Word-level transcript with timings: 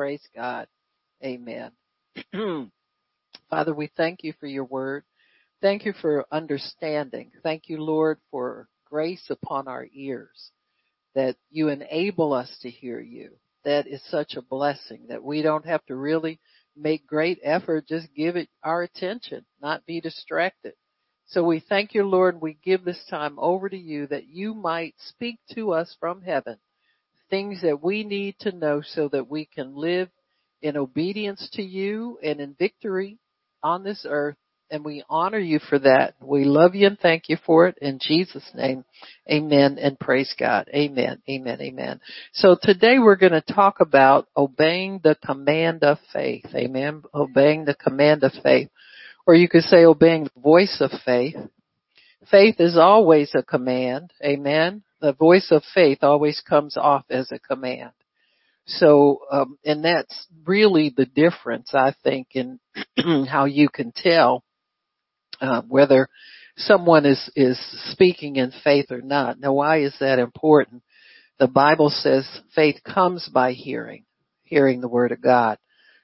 Praise 0.00 0.26
God. 0.34 0.66
Amen. 1.22 1.72
Father, 3.50 3.74
we 3.74 3.90
thank 3.98 4.24
you 4.24 4.32
for 4.40 4.46
your 4.46 4.64
word. 4.64 5.04
Thank 5.60 5.84
you 5.84 5.92
for 5.92 6.24
understanding. 6.32 7.32
Thank 7.42 7.64
you, 7.68 7.82
Lord, 7.84 8.16
for 8.30 8.66
grace 8.86 9.26
upon 9.28 9.68
our 9.68 9.86
ears 9.92 10.52
that 11.14 11.36
you 11.50 11.68
enable 11.68 12.32
us 12.32 12.50
to 12.62 12.70
hear 12.70 12.98
you. 12.98 13.32
That 13.66 13.86
is 13.86 14.02
such 14.08 14.36
a 14.36 14.42
blessing 14.42 15.08
that 15.10 15.22
we 15.22 15.42
don't 15.42 15.66
have 15.66 15.84
to 15.84 15.96
really 15.96 16.40
make 16.74 17.06
great 17.06 17.38
effort. 17.42 17.86
Just 17.86 18.08
give 18.14 18.36
it 18.36 18.48
our 18.64 18.82
attention, 18.82 19.44
not 19.60 19.84
be 19.84 20.00
distracted. 20.00 20.72
So 21.26 21.44
we 21.44 21.60
thank 21.60 21.92
you, 21.92 22.04
Lord. 22.04 22.40
We 22.40 22.56
give 22.64 22.84
this 22.86 23.04
time 23.10 23.38
over 23.38 23.68
to 23.68 23.76
you 23.76 24.06
that 24.06 24.28
you 24.28 24.54
might 24.54 24.94
speak 24.98 25.38
to 25.52 25.74
us 25.74 25.94
from 26.00 26.22
heaven 26.22 26.56
things 27.30 27.62
that 27.62 27.82
we 27.82 28.04
need 28.04 28.36
to 28.40 28.52
know 28.52 28.82
so 28.84 29.08
that 29.08 29.28
we 29.30 29.46
can 29.46 29.74
live 29.74 30.08
in 30.62 30.76
obedience 30.76 31.48
to 31.54 31.62
you 31.62 32.18
and 32.22 32.40
in 32.40 32.54
victory 32.58 33.18
on 33.62 33.82
this 33.82 34.04
earth. 34.08 34.36
And 34.72 34.84
we 34.84 35.02
honor 35.10 35.38
you 35.38 35.58
for 35.58 35.80
that. 35.80 36.14
We 36.22 36.44
love 36.44 36.76
you 36.76 36.86
and 36.86 36.98
thank 36.98 37.28
you 37.28 37.36
for 37.44 37.66
it 37.66 37.76
in 37.82 37.98
Jesus 38.00 38.44
name. 38.54 38.84
Amen 39.28 39.78
and 39.80 39.98
praise 39.98 40.32
God. 40.38 40.68
Amen. 40.72 41.20
Amen. 41.28 41.60
Amen. 41.60 42.00
So 42.34 42.56
today 42.60 43.00
we're 43.00 43.16
going 43.16 43.32
to 43.32 43.40
talk 43.40 43.80
about 43.80 44.28
obeying 44.36 45.00
the 45.02 45.16
command 45.24 45.82
of 45.82 45.98
faith. 46.12 46.46
Amen. 46.54 47.02
Obeying 47.12 47.64
the 47.64 47.74
command 47.74 48.22
of 48.22 48.32
faith. 48.44 48.68
Or 49.26 49.34
you 49.34 49.48
could 49.48 49.64
say 49.64 49.84
obeying 49.84 50.24
the 50.24 50.40
voice 50.40 50.76
of 50.80 50.92
faith. 51.04 51.34
Faith 52.30 52.56
is 52.60 52.76
always 52.76 53.32
a 53.34 53.42
command. 53.42 54.12
Amen. 54.24 54.84
The 55.00 55.12
voice 55.12 55.48
of 55.50 55.62
faith 55.74 55.98
always 56.02 56.40
comes 56.46 56.76
off 56.76 57.04
as 57.10 57.30
a 57.32 57.38
command. 57.38 57.92
So, 58.66 59.20
um, 59.30 59.58
and 59.64 59.84
that's 59.84 60.26
really 60.44 60.92
the 60.94 61.06
difference, 61.06 61.74
I 61.74 61.94
think, 62.04 62.28
in 62.34 62.60
how 63.26 63.46
you 63.46 63.68
can 63.68 63.92
tell 63.94 64.44
uh, 65.40 65.62
whether 65.66 66.08
someone 66.56 67.06
is 67.06 67.30
is 67.34 67.58
speaking 67.92 68.36
in 68.36 68.52
faith 68.62 68.86
or 68.90 69.00
not. 69.00 69.40
Now, 69.40 69.54
why 69.54 69.80
is 69.80 69.94
that 70.00 70.18
important? 70.18 70.82
The 71.38 71.48
Bible 71.48 71.90
says 71.90 72.28
faith 72.54 72.76
comes 72.84 73.28
by 73.32 73.52
hearing, 73.52 74.04
hearing 74.44 74.80
the 74.80 74.88
word 74.88 75.12
of 75.12 75.22
God. 75.22 75.58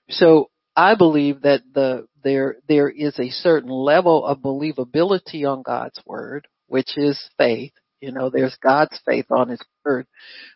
So, 0.08 0.50
I 0.74 0.94
believe 0.94 1.42
that 1.42 1.62
the 1.72 2.06
there 2.24 2.56
there 2.68 2.88
is 2.88 3.18
a 3.18 3.30
certain 3.30 3.70
level 3.70 4.24
of 4.24 4.38
believability 4.38 5.46
on 5.46 5.62
God's 5.62 6.00
word, 6.04 6.48
which 6.66 6.96
is 6.96 7.30
faith. 7.38 7.72
You 8.00 8.12
know, 8.12 8.30
there's 8.30 8.56
God's 8.62 8.98
faith 9.06 9.26
on 9.30 9.48
His 9.48 9.60
word, 9.84 10.06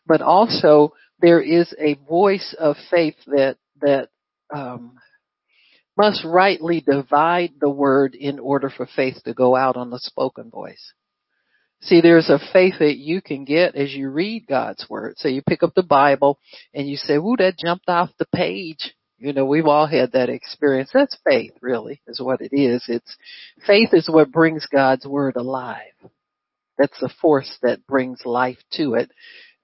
but 0.07 0.21
also 0.21 0.95
there 1.21 1.41
is 1.41 1.75
a 1.79 1.95
voice 2.09 2.55
of 2.59 2.77
faith 2.91 3.17
that 3.27 3.57
that 3.81 4.09
um, 4.53 4.99
must 5.97 6.25
rightly 6.25 6.81
divide 6.81 7.53
the 7.61 7.71
word 7.71 8.15
in 8.15 8.39
order 8.39 8.71
for 8.71 8.87
faith 8.87 9.23
to 9.25 9.35
go 9.35 9.57
out 9.57 9.77
on 9.77 9.91
the 9.91 9.99
spoken 9.99 10.51
voice. 10.51 10.93
See, 11.83 12.01
there's 12.03 12.29
a 12.29 12.39
faith 12.53 12.75
that 12.79 12.99
you 12.99 13.23
can 13.23 13.45
get 13.45 13.75
as 13.75 13.95
you 13.95 14.11
read 14.11 14.47
God's 14.47 14.87
word. 14.91 15.15
So 15.17 15.29
you 15.29 15.41
pick 15.43 15.63
up 15.63 15.73
the 15.75 15.83
Bible 15.83 16.39
and 16.75 16.87
you 16.87 16.97
say, 16.97 17.15
"Ooh, 17.15 17.37
that 17.39 17.59
jumped 17.59 17.89
off 17.89 18.11
the 18.19 18.27
page." 18.35 18.95
You 19.19 19.33
know, 19.35 19.45
we've 19.45 19.67
all 19.67 19.87
had 19.87 20.13
that 20.13 20.31
experience. 20.31 20.91
That's 20.93 21.17
faith, 21.29 21.53
really, 21.61 22.01
is 22.07 22.21
what 22.21 22.41
it 22.41 22.53
is. 22.53 22.85
It's 22.89 23.17
faith 23.67 23.91
is 23.93 24.09
what 24.09 24.33
brings 24.33 24.67
God's 24.67 25.07
word 25.07 25.37
alive. 25.37 25.93
That's 26.81 26.99
the 27.01 27.13
force 27.21 27.59
that 27.63 27.87
brings 27.87 28.21
life 28.25 28.59
to 28.75 28.95
it 28.95 29.11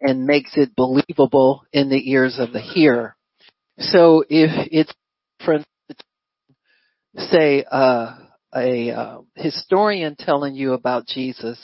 and 0.00 0.26
makes 0.26 0.52
it 0.56 0.76
believable 0.76 1.64
in 1.72 1.88
the 1.88 2.10
ears 2.10 2.38
of 2.38 2.52
the 2.52 2.60
hearer. 2.60 3.16
So 3.78 4.24
if 4.28 4.68
it's, 4.70 4.92
for 5.44 5.64
say, 7.16 7.64
uh, 7.70 8.16
a 8.54 8.90
uh, 8.90 9.18
historian 9.34 10.16
telling 10.18 10.54
you 10.54 10.72
about 10.72 11.06
Jesus 11.06 11.58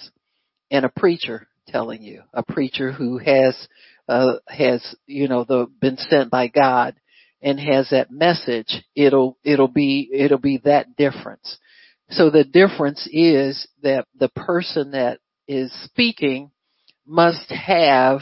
and 0.71 0.85
a 0.85 0.89
preacher 0.89 1.47
telling 1.69 2.03
you, 2.03 2.23
a 2.33 2.43
preacher 2.43 2.93
who 2.93 3.19
has 3.19 3.57
uh, 4.09 4.35
has 4.49 4.95
you 5.07 5.29
know 5.29 5.45
the 5.45 5.67
been 5.81 5.97
sent 5.97 6.31
by 6.31 6.49
God 6.49 6.97
and 7.41 7.59
has 7.59 7.91
that 7.91 8.11
message, 8.11 8.83
it'll 8.95 9.39
it'll 9.45 9.69
be 9.69 10.11
it'll 10.12 10.39
be 10.39 10.61
that 10.65 10.97
difference. 10.97 11.59
So 12.11 12.31
the 12.31 12.45
difference 12.45 13.09
is 13.11 13.67
that 13.83 14.07
the 14.19 14.29
person 14.29 14.91
that 14.93 15.21
is 15.49 15.73
speaking 15.85 16.51
must 17.07 17.51
have 17.51 18.21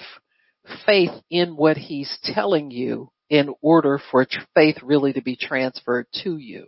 faith 0.86 1.10
in 1.30 1.56
what 1.56 1.76
he's 1.76 2.18
telling 2.22 2.70
you 2.70 3.10
in 3.28 3.54
order 3.62 4.00
for 4.10 4.26
faith 4.54 4.76
really 4.82 5.12
to 5.12 5.22
be 5.22 5.36
transferred 5.36 6.06
to 6.24 6.36
you. 6.36 6.66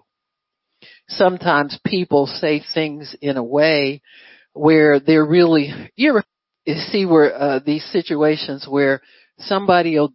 Sometimes 1.08 1.78
people 1.84 2.26
say 2.26 2.62
things 2.74 3.14
in 3.20 3.36
a 3.36 3.42
way 3.42 4.02
where 4.52 5.00
they're 5.00 5.26
really, 5.26 5.90
you 5.96 6.20
see 6.66 7.06
where, 7.06 7.34
uh, 7.34 7.60
these 7.64 7.84
situations 7.92 8.66
where 8.68 9.00
somebody 9.38 9.98
will 9.98 10.12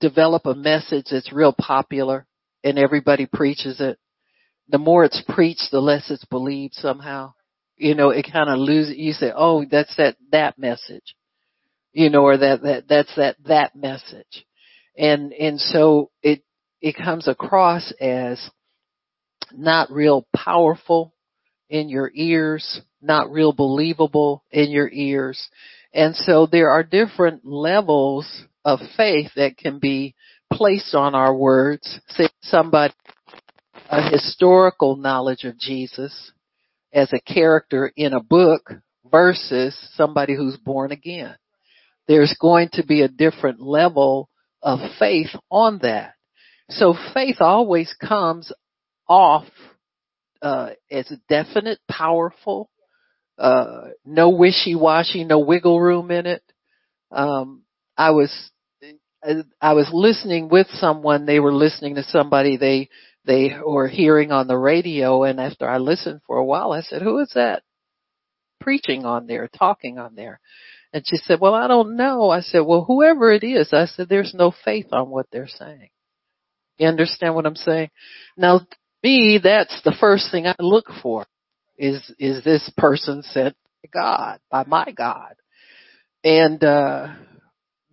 develop 0.00 0.46
a 0.46 0.54
message 0.54 1.06
that's 1.10 1.32
real 1.32 1.54
popular 1.58 2.26
and 2.64 2.78
everybody 2.78 3.26
preaches 3.26 3.80
it. 3.80 3.98
The 4.68 4.78
more 4.78 5.04
it's 5.04 5.22
preached, 5.28 5.68
the 5.70 5.80
less 5.80 6.10
it's 6.10 6.24
believed 6.26 6.74
somehow 6.74 7.34
you 7.82 7.96
know, 7.96 8.10
it 8.10 8.26
kind 8.32 8.48
of 8.48 8.58
loses, 8.58 8.96
you 8.96 9.12
say, 9.12 9.32
oh, 9.34 9.64
that's 9.68 9.94
that, 9.96 10.16
that 10.30 10.56
message, 10.56 11.16
you 11.92 12.10
know, 12.10 12.22
or 12.22 12.36
that, 12.36 12.62
that, 12.62 12.84
that's 12.88 13.14
that, 13.16 13.36
that 13.46 13.74
message. 13.74 14.46
And, 14.96 15.32
and 15.32 15.58
so 15.58 16.10
it, 16.22 16.44
it 16.80 16.94
comes 16.96 17.26
across 17.26 17.92
as 18.00 18.40
not 19.52 19.90
real 19.90 20.26
powerful 20.34 21.12
in 21.68 21.88
your 21.88 22.10
ears, 22.14 22.80
not 23.00 23.32
real 23.32 23.52
believable 23.52 24.44
in 24.52 24.70
your 24.70 24.88
ears. 24.88 25.48
And 25.92 26.14
so 26.14 26.46
there 26.46 26.70
are 26.70 26.84
different 26.84 27.44
levels 27.44 28.44
of 28.64 28.78
faith 28.96 29.30
that 29.34 29.56
can 29.56 29.80
be 29.80 30.14
placed 30.52 30.94
on 30.94 31.16
our 31.16 31.34
words. 31.34 31.98
Say 32.10 32.28
somebody, 32.42 32.94
a 33.90 34.08
historical 34.08 34.94
knowledge 34.94 35.42
of 35.42 35.58
Jesus 35.58 36.32
as 36.92 37.12
a 37.12 37.20
character 37.20 37.92
in 37.96 38.12
a 38.12 38.22
book 38.22 38.70
versus 39.10 39.76
somebody 39.94 40.34
who's 40.36 40.56
born 40.56 40.92
again. 40.92 41.36
There's 42.08 42.36
going 42.40 42.70
to 42.74 42.84
be 42.84 43.02
a 43.02 43.08
different 43.08 43.60
level 43.60 44.28
of 44.62 44.78
faith 44.98 45.30
on 45.50 45.80
that. 45.82 46.14
So 46.70 46.94
faith 47.14 47.36
always 47.40 47.94
comes 48.00 48.52
off 49.08 49.46
uh, 50.40 50.70
as 50.90 51.12
definite, 51.28 51.78
powerful, 51.90 52.70
uh, 53.38 53.88
no 54.04 54.30
wishy-washy, 54.30 55.24
no 55.24 55.38
wiggle 55.38 55.80
room 55.80 56.10
in 56.10 56.26
it. 56.26 56.42
Um, 57.10 57.62
I 57.96 58.10
was 58.10 58.50
I 59.60 59.74
was 59.74 59.88
listening 59.92 60.48
with 60.48 60.66
someone. 60.72 61.26
They 61.26 61.38
were 61.38 61.52
listening 61.52 61.94
to 61.94 62.02
somebody 62.02 62.56
they 62.56 62.88
they 63.24 63.50
were 63.64 63.88
hearing 63.88 64.32
on 64.32 64.46
the 64.46 64.56
radio 64.56 65.22
and 65.24 65.40
after 65.40 65.68
I 65.68 65.78
listened 65.78 66.20
for 66.26 66.38
a 66.38 66.44
while 66.44 66.72
I 66.72 66.82
said, 66.82 67.02
who 67.02 67.18
is 67.18 67.30
that 67.34 67.62
preaching 68.60 69.04
on 69.04 69.26
there, 69.26 69.48
talking 69.48 69.98
on 69.98 70.14
there? 70.14 70.40
And 70.92 71.04
she 71.06 71.16
said, 71.16 71.40
well, 71.40 71.54
I 71.54 71.68
don't 71.68 71.96
know. 71.96 72.30
I 72.30 72.40
said, 72.40 72.60
well, 72.60 72.84
whoever 72.84 73.32
it 73.32 73.44
is, 73.44 73.72
I 73.72 73.86
said, 73.86 74.08
there's 74.08 74.34
no 74.34 74.52
faith 74.64 74.88
on 74.92 75.08
what 75.08 75.26
they're 75.32 75.48
saying. 75.48 75.88
You 76.78 76.88
understand 76.88 77.34
what 77.34 77.46
I'm 77.46 77.56
saying? 77.56 77.90
Now, 78.36 78.66
me, 79.02 79.40
that's 79.42 79.80
the 79.84 79.96
first 79.98 80.30
thing 80.30 80.46
I 80.46 80.54
look 80.58 80.86
for 81.02 81.26
is, 81.78 82.12
is 82.18 82.44
this 82.44 82.70
person 82.76 83.22
sent 83.22 83.56
by 83.82 83.88
God, 83.92 84.40
by 84.50 84.64
my 84.64 84.92
God? 84.92 85.34
And, 86.24 86.62
uh, 86.62 87.14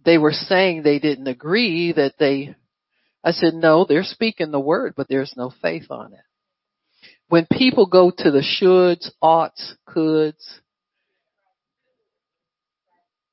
they 0.06 0.18
were 0.18 0.32
saying 0.32 0.84
they 0.84 1.00
didn't 1.00 1.28
agree 1.28 1.92
that 1.94 2.14
they 2.20 2.56
I 3.24 3.32
said, 3.32 3.54
no, 3.54 3.86
they're 3.86 4.04
speaking 4.04 4.52
the 4.52 4.60
word, 4.60 4.94
but 4.96 5.08
there's 5.10 5.34
no 5.36 5.52
faith 5.62 5.88
on 5.90 6.14
it. 6.14 6.20
When 7.28 7.48
people 7.52 7.86
go 7.86 8.12
to 8.12 8.32
the 8.32 8.42
shoulds, 8.42 9.10
oughts, 9.22 9.76
coulds, 9.88 10.62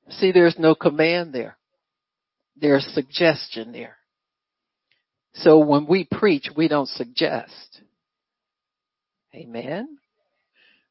see 0.09 0.31
there's 0.31 0.59
no 0.59 0.75
command 0.75 1.33
there. 1.33 1.57
There's 2.55 2.85
suggestion 2.93 3.71
there. 3.71 3.97
So 5.33 5.59
when 5.59 5.87
we 5.87 6.07
preach, 6.09 6.49
we 6.55 6.67
don't 6.67 6.89
suggest. 6.89 7.81
Amen 9.33 9.97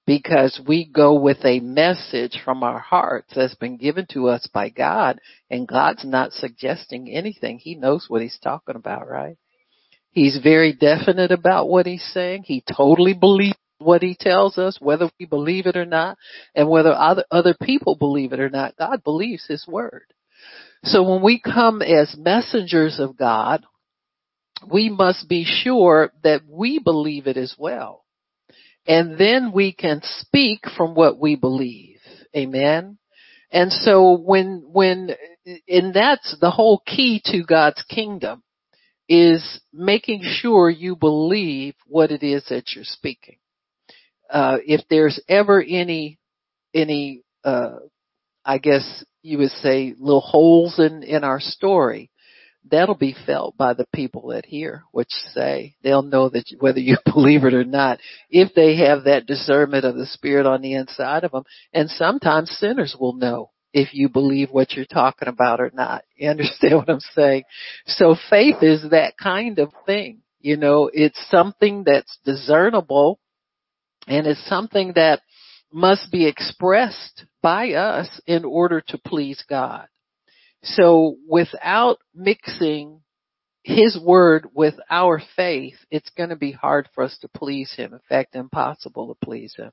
because 0.06 0.60
we 0.66 0.86
go 0.86 1.14
with 1.14 1.44
a 1.44 1.60
message 1.60 2.40
from 2.44 2.62
our 2.62 2.78
hearts 2.78 3.32
that's 3.34 3.56
been 3.56 3.76
given 3.76 4.06
to 4.12 4.28
us 4.28 4.48
by 4.52 4.68
God 4.68 5.18
and 5.50 5.66
God's 5.66 6.04
not 6.04 6.32
suggesting 6.32 7.10
anything. 7.10 7.58
He 7.58 7.74
knows 7.74 8.06
what 8.08 8.22
he's 8.22 8.38
talking 8.38 8.76
about, 8.76 9.08
right? 9.08 9.36
He's 10.12 10.38
very 10.42 10.72
definite 10.72 11.32
about 11.32 11.68
what 11.68 11.86
he's 11.86 12.08
saying. 12.14 12.44
He 12.44 12.64
totally 12.74 13.14
believes 13.14 13.58
what 13.78 14.02
he 14.02 14.16
tells 14.18 14.56
us, 14.56 14.78
whether 14.80 15.10
we 15.20 15.26
believe 15.26 15.66
it 15.66 15.76
or 15.76 15.84
not, 15.84 16.16
and 16.54 16.70
whether 16.70 16.92
other, 16.92 17.24
other 17.30 17.54
people 17.60 17.96
believe 17.96 18.32
it 18.32 18.40
or 18.40 18.48
not. 18.48 18.76
God 18.78 19.04
believes 19.04 19.44
his 19.46 19.66
word. 19.68 20.06
So 20.84 21.02
when 21.02 21.22
we 21.22 21.40
come 21.40 21.82
as 21.82 22.16
messengers 22.16 22.98
of 22.98 23.18
God, 23.18 23.66
we 24.72 24.88
must 24.88 25.28
be 25.28 25.44
sure 25.44 26.12
that 26.22 26.42
we 26.48 26.78
believe 26.78 27.26
it 27.26 27.36
as 27.36 27.54
well. 27.58 28.05
And 28.86 29.18
then 29.18 29.52
we 29.52 29.72
can 29.72 30.00
speak 30.02 30.64
from 30.76 30.94
what 30.94 31.18
we 31.18 31.34
believe. 31.36 31.98
Amen. 32.36 32.98
And 33.50 33.72
so 33.72 34.16
when, 34.16 34.64
when, 34.66 35.10
and 35.68 35.94
that's 35.94 36.36
the 36.40 36.50
whole 36.50 36.82
key 36.86 37.20
to 37.26 37.42
God's 37.42 37.82
kingdom 37.88 38.42
is 39.08 39.60
making 39.72 40.22
sure 40.22 40.68
you 40.68 40.96
believe 40.96 41.74
what 41.86 42.10
it 42.10 42.22
is 42.22 42.44
that 42.48 42.74
you're 42.74 42.84
speaking. 42.84 43.36
Uh, 44.28 44.58
if 44.66 44.82
there's 44.90 45.20
ever 45.28 45.62
any, 45.62 46.18
any, 46.74 47.22
uh, 47.44 47.76
I 48.44 48.58
guess 48.58 49.04
you 49.22 49.38
would 49.38 49.50
say 49.50 49.94
little 49.98 50.20
holes 50.20 50.78
in, 50.78 51.02
in 51.02 51.24
our 51.24 51.40
story, 51.40 52.10
that'll 52.70 52.96
be 52.96 53.16
felt 53.26 53.56
by 53.56 53.74
the 53.74 53.86
people 53.94 54.28
that 54.28 54.46
hear 54.46 54.84
what 54.92 55.06
you 55.10 55.30
say. 55.32 55.76
They'll 55.82 56.02
know 56.02 56.28
that 56.28 56.44
whether 56.58 56.80
you 56.80 56.96
believe 57.04 57.44
it 57.44 57.54
or 57.54 57.64
not, 57.64 58.00
if 58.30 58.54
they 58.54 58.76
have 58.78 59.04
that 59.04 59.26
discernment 59.26 59.84
of 59.84 59.96
the 59.96 60.06
Spirit 60.06 60.46
on 60.46 60.62
the 60.62 60.74
inside 60.74 61.24
of 61.24 61.32
them. 61.32 61.44
And 61.72 61.90
sometimes 61.90 62.50
sinners 62.50 62.96
will 62.98 63.14
know 63.14 63.50
if 63.72 63.92
you 63.92 64.08
believe 64.08 64.50
what 64.50 64.72
you're 64.72 64.86
talking 64.86 65.28
about 65.28 65.60
or 65.60 65.70
not. 65.74 66.04
You 66.16 66.30
understand 66.30 66.76
what 66.76 66.88
I'm 66.88 67.00
saying? 67.00 67.44
So 67.86 68.16
faith 68.30 68.62
is 68.62 68.88
that 68.90 69.18
kind 69.22 69.58
of 69.58 69.70
thing. 69.84 70.22
You 70.40 70.56
know, 70.56 70.90
it's 70.92 71.18
something 71.30 71.84
that's 71.84 72.18
discernible 72.24 73.18
and 74.06 74.26
it's 74.26 74.44
something 74.48 74.92
that 74.94 75.20
must 75.72 76.10
be 76.10 76.26
expressed 76.26 77.24
by 77.42 77.72
us 77.72 78.08
in 78.26 78.44
order 78.44 78.80
to 78.88 78.98
please 78.98 79.44
God. 79.48 79.88
So 80.74 81.16
without 81.28 81.98
mixing 82.14 83.00
his 83.62 83.98
word 84.00 84.46
with 84.54 84.74
our 84.88 85.20
faith, 85.34 85.74
it's 85.90 86.10
going 86.10 86.28
to 86.28 86.36
be 86.36 86.52
hard 86.52 86.88
for 86.94 87.02
us 87.02 87.16
to 87.20 87.28
please 87.28 87.72
him. 87.76 87.92
In 87.92 88.00
fact, 88.08 88.36
impossible 88.36 89.08
to 89.08 89.26
please 89.26 89.54
him. 89.56 89.70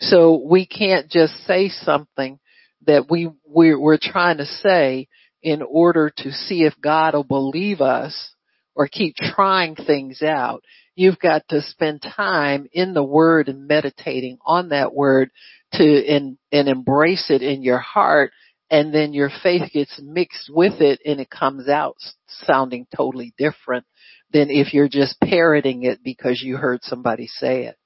So 0.00 0.42
we 0.46 0.66
can't 0.66 1.10
just 1.10 1.34
say 1.46 1.68
something 1.68 2.38
that 2.86 3.10
we, 3.10 3.30
we're, 3.46 3.78
we're 3.78 3.98
trying 4.00 4.38
to 4.38 4.46
say 4.46 5.08
in 5.42 5.62
order 5.62 6.12
to 6.18 6.32
see 6.32 6.64
if 6.64 6.74
God 6.82 7.14
will 7.14 7.24
believe 7.24 7.80
us 7.80 8.34
or 8.74 8.88
keep 8.88 9.16
trying 9.16 9.74
things 9.74 10.22
out. 10.22 10.62
You've 10.94 11.18
got 11.18 11.48
to 11.48 11.62
spend 11.62 12.02
time 12.02 12.66
in 12.72 12.92
the 12.92 13.02
word 13.02 13.48
and 13.48 13.66
meditating 13.66 14.38
on 14.44 14.68
that 14.68 14.94
word 14.94 15.30
to, 15.74 15.84
and, 15.84 16.36
and 16.52 16.68
embrace 16.68 17.30
it 17.30 17.42
in 17.42 17.62
your 17.62 17.78
heart 17.78 18.32
and 18.70 18.94
then 18.94 19.12
your 19.12 19.30
faith 19.42 19.72
gets 19.72 20.00
mixed 20.02 20.50
with 20.52 20.80
it 20.80 21.00
and 21.04 21.20
it 21.20 21.28
comes 21.28 21.68
out 21.68 21.96
sounding 22.28 22.86
totally 22.94 23.34
different 23.36 23.84
than 24.32 24.48
if 24.50 24.72
you're 24.72 24.88
just 24.88 25.20
parroting 25.20 25.82
it 25.82 26.00
because 26.04 26.40
you 26.42 26.56
heard 26.56 26.80
somebody 26.82 27.26
say 27.26 27.64
it. 27.64 27.76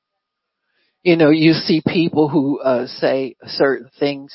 You 1.03 1.17
know, 1.17 1.31
you 1.31 1.53
see 1.53 1.83
people 1.87 2.29
who 2.29 2.61
uh, 2.61 2.87
say 2.87 3.37
certain 3.47 3.91
things. 3.99 4.35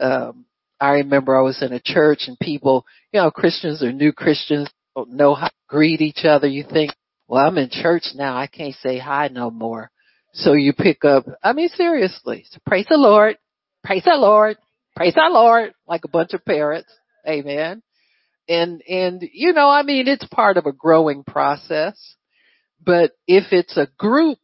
Um, 0.00 0.46
I 0.80 0.90
remember 0.90 1.36
I 1.36 1.42
was 1.42 1.62
in 1.62 1.72
a 1.72 1.80
church 1.80 2.24
and 2.26 2.38
people, 2.38 2.86
you 3.12 3.20
know, 3.20 3.30
Christians 3.30 3.82
or 3.82 3.92
new 3.92 4.12
Christians 4.12 4.68
don't 4.94 5.12
know 5.12 5.34
how 5.34 5.48
to 5.48 5.54
greet 5.68 6.00
each 6.00 6.24
other. 6.24 6.46
You 6.46 6.64
think, 6.64 6.92
well, 7.26 7.44
I'm 7.44 7.58
in 7.58 7.70
church 7.70 8.04
now. 8.14 8.36
I 8.36 8.46
can't 8.46 8.74
say 8.76 8.98
hi 8.98 9.28
no 9.28 9.50
more. 9.50 9.90
So 10.32 10.52
you 10.52 10.72
pick 10.72 11.04
up, 11.04 11.24
I 11.42 11.52
mean, 11.52 11.68
seriously, 11.70 12.44
so 12.50 12.58
praise 12.66 12.86
the 12.88 12.96
Lord, 12.96 13.38
praise 13.82 14.04
the 14.04 14.16
Lord, 14.16 14.56
praise 14.98 15.16
our 15.16 15.30
Lord, 15.30 15.74
like 15.86 16.04
a 16.04 16.08
bunch 16.08 16.34
of 16.34 16.44
parrots. 16.44 16.92
Amen. 17.26 17.82
And, 18.48 18.82
and, 18.88 19.22
you 19.32 19.52
know, 19.52 19.68
I 19.68 19.84
mean, 19.84 20.08
it's 20.08 20.26
part 20.26 20.56
of 20.56 20.66
a 20.66 20.72
growing 20.72 21.22
process, 21.22 22.16
but 22.84 23.12
if 23.28 23.52
it's 23.52 23.76
a 23.76 23.86
group 23.96 24.40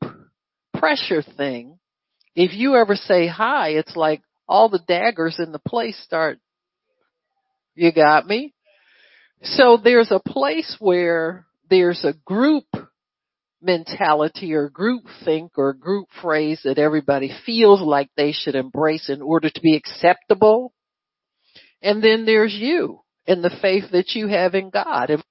pressure 0.73 1.23
thing, 1.23 1.79
if 2.37 2.53
you 2.53 2.77
ever 2.77 2.95
say 2.95 3.27
hi, 3.27 3.71
it's 3.71 3.97
like 3.97 4.23
all 4.49 4.69
the 4.69 4.83
daggers 4.87 5.41
in 5.41 5.51
the 5.51 5.59
place 5.59 6.01
start, 6.05 6.39
you 7.75 7.91
got 7.93 8.25
me? 8.25 8.55
So 9.43 9.77
there's 9.83 10.13
a 10.13 10.21
place 10.21 10.77
where 10.79 11.47
there's 11.69 12.05
a 12.05 12.15
group 12.25 12.67
mentality 13.65 14.55
or 14.55 14.69
group 14.69 15.05
think 15.25 15.53
or 15.57 15.73
group 15.73 16.09
phrase 16.21 16.61
that 16.65 16.79
everybody 16.79 17.33
feels 17.47 17.81
like 17.81 18.11
they 18.17 18.33
should 18.33 18.55
embrace 18.55 19.09
in 19.09 19.23
order 19.23 19.51
to 19.51 19.61
be 19.61 19.77
acceptable. 19.77 20.73
And 21.83 22.03
then 22.03 22.27
there's 22.27 22.55
you 22.55 23.01
and 23.27 23.43
the 23.43 23.57
faith 23.63 23.85
that 23.93 24.15
you 24.15 24.29
have 24.29 24.55
in 24.55 24.71
God 24.71 25.11
and 25.11 25.23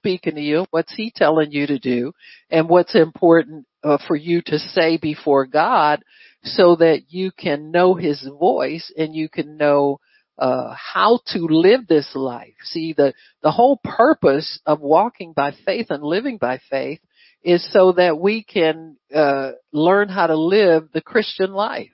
speaking 0.00 0.34
to 0.34 0.40
you, 0.40 0.66
what's 0.70 0.94
he 0.94 1.12
telling 1.14 1.52
you 1.52 1.66
to 1.66 1.78
do 1.78 2.12
and 2.50 2.68
what's 2.68 2.94
important 2.94 3.66
uh, 3.84 3.98
for 4.08 4.16
you 4.16 4.42
to 4.46 4.58
say 4.58 4.96
before 4.96 5.46
God 5.46 6.02
so 6.42 6.76
that 6.76 7.02
you 7.08 7.30
can 7.30 7.70
know 7.70 7.94
his 7.94 8.28
voice 8.38 8.92
and 8.96 9.14
you 9.14 9.28
can 9.28 9.56
know 9.56 10.00
uh, 10.38 10.74
how 10.74 11.20
to 11.28 11.38
live 11.38 11.86
this 11.86 12.10
life. 12.14 12.54
See, 12.64 12.94
the, 12.94 13.14
the 13.42 13.52
whole 13.52 13.78
purpose 13.84 14.60
of 14.66 14.80
walking 14.80 15.34
by 15.34 15.52
faith 15.64 15.86
and 15.90 16.02
living 16.02 16.38
by 16.38 16.58
faith 16.68 16.98
is 17.42 17.72
so 17.72 17.92
that 17.92 18.18
we 18.18 18.44
can 18.44 18.96
uh, 19.14 19.52
learn 19.72 20.08
how 20.08 20.26
to 20.26 20.36
live 20.36 20.88
the 20.92 21.00
Christian 21.00 21.52
life. 21.52 21.90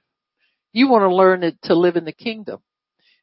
You 0.73 0.89
want 0.89 1.03
to 1.03 1.15
learn 1.15 1.43
it 1.43 1.57
to 1.65 1.75
live 1.75 1.97
in 1.97 2.05
the 2.05 2.13
kingdom, 2.13 2.61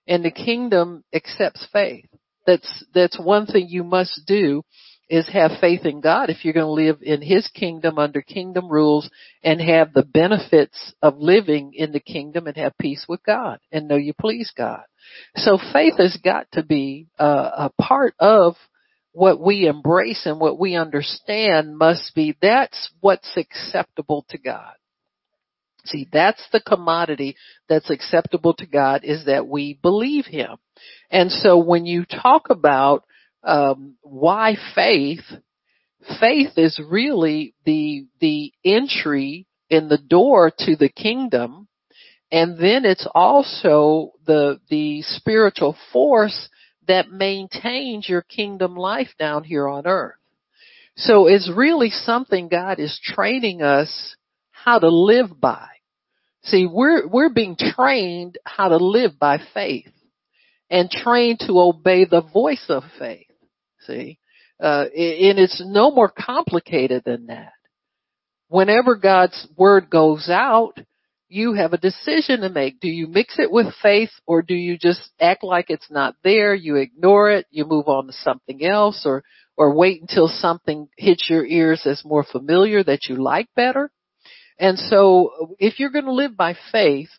and 0.08 0.26
the 0.26 0.32
kingdom 0.32 1.04
accepts 1.14 1.68
faith. 1.72 2.08
That's 2.46 2.86
that's 2.94 3.20
one 3.20 3.46
thing 3.46 3.68
you 3.70 3.84
must 3.84 4.22
do 4.28 4.64
is 5.10 5.30
have 5.32 5.52
faith 5.62 5.86
in 5.86 6.02
God 6.02 6.30
if 6.30 6.44
you're 6.44 6.54
going 6.54 6.66
to 6.66 6.72
live 6.72 6.98
in 7.02 7.22
His 7.22 7.48
kingdom 7.50 8.00
under 8.00 8.22
kingdom 8.22 8.70
rules 8.70 9.10
and 9.44 9.62
have 9.62 9.94
the 9.94 10.04
benefits 10.04 10.94
of 11.02 11.18
living 11.20 11.74
in 11.76 11.92
the 11.92 12.00
kingdom 12.00 12.48
and 12.48 12.58
have 12.58 12.78
peace 12.80 13.06
with 13.08 13.24
God 13.24 13.60
and 13.72 13.88
know 13.88 13.98
you 13.98 14.14
please 14.20 14.52
God. 14.56 14.82
So 15.36 15.60
faith 15.74 15.96
has 15.98 16.18
got 16.24 16.48
to 16.54 16.64
be 16.64 17.08
uh, 17.20 17.70
a 17.70 17.82
part 17.82 18.16
of 18.20 18.56
what 19.16 19.40
we 19.40 19.66
embrace 19.66 20.26
and 20.26 20.42
what 20.42 20.60
we 20.60 20.76
understand 20.76 21.78
must 21.78 22.14
be 22.14 22.38
that's 22.42 22.90
what's 23.00 23.38
acceptable 23.38 24.26
to 24.30 24.38
God. 24.38 24.74
See, 25.86 26.10
that's 26.12 26.44
the 26.52 26.60
commodity 26.60 27.38
that's 27.70 27.90
acceptable 27.90 28.56
to 28.56 28.66
God 28.66 29.06
is 29.06 29.26
that 29.26 29.48
we 29.48 29.80
believe 29.82 30.26
Him. 30.26 30.58
And 31.10 31.32
so 31.32 31.58
when 31.60 31.86
you 31.86 32.04
talk 32.04 32.50
about 32.50 33.06
um, 33.42 33.96
why 34.02 34.58
faith, 34.76 35.24
faith 36.20 36.58
is 36.58 36.78
really 36.86 37.54
the 37.64 38.08
the 38.20 38.52
entry 38.66 39.48
in 39.70 39.88
the 39.88 39.98
door 39.98 40.52
to 40.60 40.76
the 40.76 40.90
kingdom, 40.90 41.70
and 42.34 42.58
then 42.58 42.84
it's 42.84 43.08
also 43.16 44.12
the 44.26 44.60
the 44.70 45.04
spiritual 45.04 45.78
force 45.94 46.50
that 46.88 47.12
maintains 47.12 48.08
your 48.08 48.22
kingdom 48.22 48.76
life 48.76 49.10
down 49.18 49.44
here 49.44 49.68
on 49.68 49.88
earth. 49.88 50.16
So 50.98 51.28
it's 51.28 51.52
really 51.54 51.90
something 51.90 52.48
God 52.48 52.80
is 52.80 53.00
training 53.04 53.62
us 53.62 54.16
how 54.52 54.80
to 54.80 54.90
live 54.90 55.40
by. 55.40 55.68
See, 56.44 56.68
we're, 56.72 57.08
we're 57.08 57.34
being 57.34 57.58
trained 57.58 58.38
how 58.46 58.70
to 58.70 58.78
live 58.78 59.20
by 59.20 59.40
faith 59.54 59.92
and 60.70 60.90
trained 60.90 61.40
to 61.48 61.60
obey 61.60 62.06
the 62.06 62.22
voice 62.22 62.66
of 62.70 62.84
faith. 62.98 63.28
See, 63.86 64.20
uh, 64.60 64.86
and 64.86 65.40
it's 65.40 65.62
no 65.66 65.92
more 65.92 66.10
complicated 66.10 67.04
than 67.06 67.28
that. 67.28 67.54
Whenever 68.48 68.96
God's 68.96 69.48
word 69.58 69.90
goes 69.90 70.30
out, 70.30 70.80
you 71.28 71.54
have 71.54 71.74
a 71.74 71.78
decision 71.78 72.42
to 72.42 72.50
make. 72.50 72.80
Do 72.80 72.88
you 72.88 73.08
mix 73.08 73.40
it 73.40 73.52
with 73.52 73.74
faith 73.82 74.12
or 74.26 74.42
do 74.42 74.54
you 74.54 74.78
just 74.78 75.10
act 75.20 75.44
like 75.44 75.70
it's 75.70 75.90
not 75.90 76.16
there? 76.24 76.54
You 76.54 76.76
ignore 76.76 77.32
it, 77.32 77.48
you 77.50 77.66
move 77.66 77.88
on 77.88 78.08
to 78.08 78.14
something 78.14 78.64
else 78.64 79.04
or, 79.06 79.24
or 79.58 79.74
wait 79.74 80.02
until 80.02 80.28
something 80.28 80.88
hits 80.98 81.30
your 81.30 81.46
ears 81.46 81.82
that's 81.84 82.06
more 82.06 82.24
familiar 82.24 82.84
that 82.84 83.06
you 83.10 83.16
like 83.16 83.48
better. 83.56 83.92
And 84.60 84.78
so 84.78 85.56
if 85.60 85.80
you're 85.80 85.90
going 85.90 86.06
to 86.06 86.14
live 86.14 86.38
by 86.38 86.56
faith, 86.72 87.10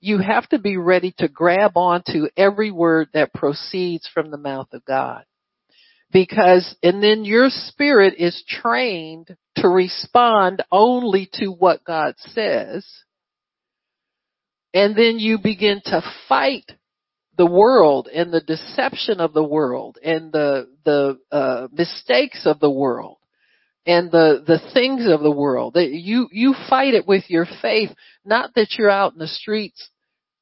you 0.00 0.18
have 0.18 0.48
to 0.50 0.58
be 0.58 0.76
ready 0.76 1.14
to 1.18 1.28
grab 1.28 1.72
onto 1.76 2.28
every 2.36 2.70
word 2.70 3.08
that 3.14 3.34
proceeds 3.34 4.08
from 4.12 4.30
the 4.30 4.38
mouth 4.38 4.68
of 4.72 4.84
God. 4.84 5.24
Because, 6.12 6.76
and 6.82 7.02
then 7.02 7.24
your 7.24 7.48
spirit 7.50 8.14
is 8.18 8.44
trained 8.48 9.36
to 9.56 9.68
respond 9.68 10.62
only 10.70 11.28
to 11.34 11.48
what 11.48 11.82
God 11.82 12.14
says 12.18 12.86
and 14.76 14.94
then 14.94 15.18
you 15.18 15.38
begin 15.38 15.80
to 15.86 16.02
fight 16.28 16.70
the 17.38 17.46
world 17.46 18.08
and 18.12 18.30
the 18.30 18.42
deception 18.42 19.20
of 19.20 19.32
the 19.32 19.42
world 19.42 19.96
and 20.04 20.30
the 20.30 20.68
the 20.84 21.18
uh, 21.32 21.66
mistakes 21.72 22.44
of 22.44 22.60
the 22.60 22.70
world 22.70 23.16
and 23.86 24.10
the 24.10 24.44
the 24.46 24.60
things 24.74 25.10
of 25.10 25.20
the 25.22 25.30
world 25.30 25.74
that 25.74 25.88
you 25.88 26.28
you 26.30 26.54
fight 26.68 26.92
it 26.92 27.08
with 27.08 27.24
your 27.28 27.46
faith. 27.62 27.88
Not 28.22 28.50
that 28.54 28.74
you're 28.76 28.90
out 28.90 29.14
in 29.14 29.18
the 29.18 29.26
streets 29.26 29.88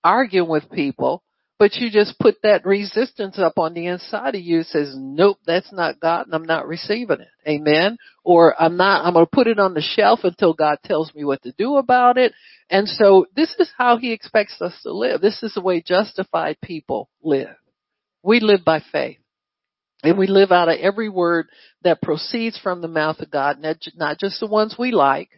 arguing 0.02 0.48
with 0.48 0.68
people 0.68 1.22
but 1.58 1.74
you 1.76 1.90
just 1.90 2.18
put 2.18 2.36
that 2.42 2.66
resistance 2.66 3.38
up 3.38 3.58
on 3.58 3.74
the 3.74 3.86
inside 3.86 4.34
of 4.34 4.40
you 4.40 4.64
says, 4.64 4.94
nope, 4.96 5.38
that's 5.46 5.72
not 5.72 6.00
God 6.00 6.26
and 6.26 6.34
I'm 6.34 6.44
not 6.44 6.66
receiving 6.66 7.20
it. 7.20 7.28
Amen. 7.48 7.96
Or 8.24 8.60
I'm 8.60 8.76
not, 8.76 9.04
I'm 9.04 9.12
going 9.12 9.24
to 9.24 9.30
put 9.30 9.46
it 9.46 9.60
on 9.60 9.74
the 9.74 9.80
shelf 9.80 10.20
until 10.24 10.52
God 10.52 10.78
tells 10.84 11.14
me 11.14 11.24
what 11.24 11.42
to 11.42 11.52
do 11.52 11.76
about 11.76 12.18
it. 12.18 12.32
And 12.70 12.88
so 12.88 13.26
this 13.36 13.54
is 13.58 13.70
how 13.78 13.98
he 13.98 14.12
expects 14.12 14.60
us 14.60 14.74
to 14.82 14.92
live. 14.92 15.20
This 15.20 15.42
is 15.42 15.54
the 15.54 15.60
way 15.60 15.80
justified 15.80 16.60
people 16.60 17.08
live. 17.22 17.54
We 18.22 18.40
live 18.40 18.64
by 18.64 18.82
faith. 18.90 19.18
And 20.02 20.18
we 20.18 20.26
live 20.26 20.50
out 20.52 20.68
of 20.68 20.78
every 20.80 21.08
word 21.08 21.48
that 21.82 22.02
proceeds 22.02 22.58
from 22.58 22.82
the 22.82 22.88
mouth 22.88 23.20
of 23.20 23.30
God, 23.30 23.58
not 23.60 24.18
just 24.18 24.40
the 24.40 24.46
ones 24.46 24.76
we 24.78 24.90
like. 24.90 25.30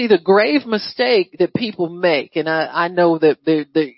See, 0.00 0.08
the 0.08 0.18
grave 0.18 0.64
mistake 0.66 1.36
that 1.38 1.54
people 1.54 1.88
make, 1.88 2.34
and 2.34 2.48
I, 2.48 2.66
I 2.72 2.88
know 2.88 3.18
that 3.18 3.44
the, 3.44 3.66
the 3.72 3.92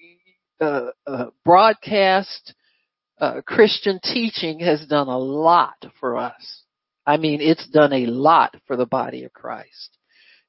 uh, 0.61 0.91
uh, 1.07 1.27
broadcast 1.45 2.55
uh, 3.21 3.41
Christian 3.47 4.01
teaching 4.03 4.61
has 4.61 4.87
done 4.87 5.09
a 5.09 5.19
lot 5.19 5.85
for 6.01 6.17
us. 6.17 6.65
I 7.07 7.17
mean, 7.17 7.41
it's 7.41 7.67
done 7.69 7.93
a 7.93 8.07
lot 8.07 8.55
for 8.67 8.77
the 8.77 8.87
body 8.87 9.25
of 9.25 9.33
Christ. 9.33 9.97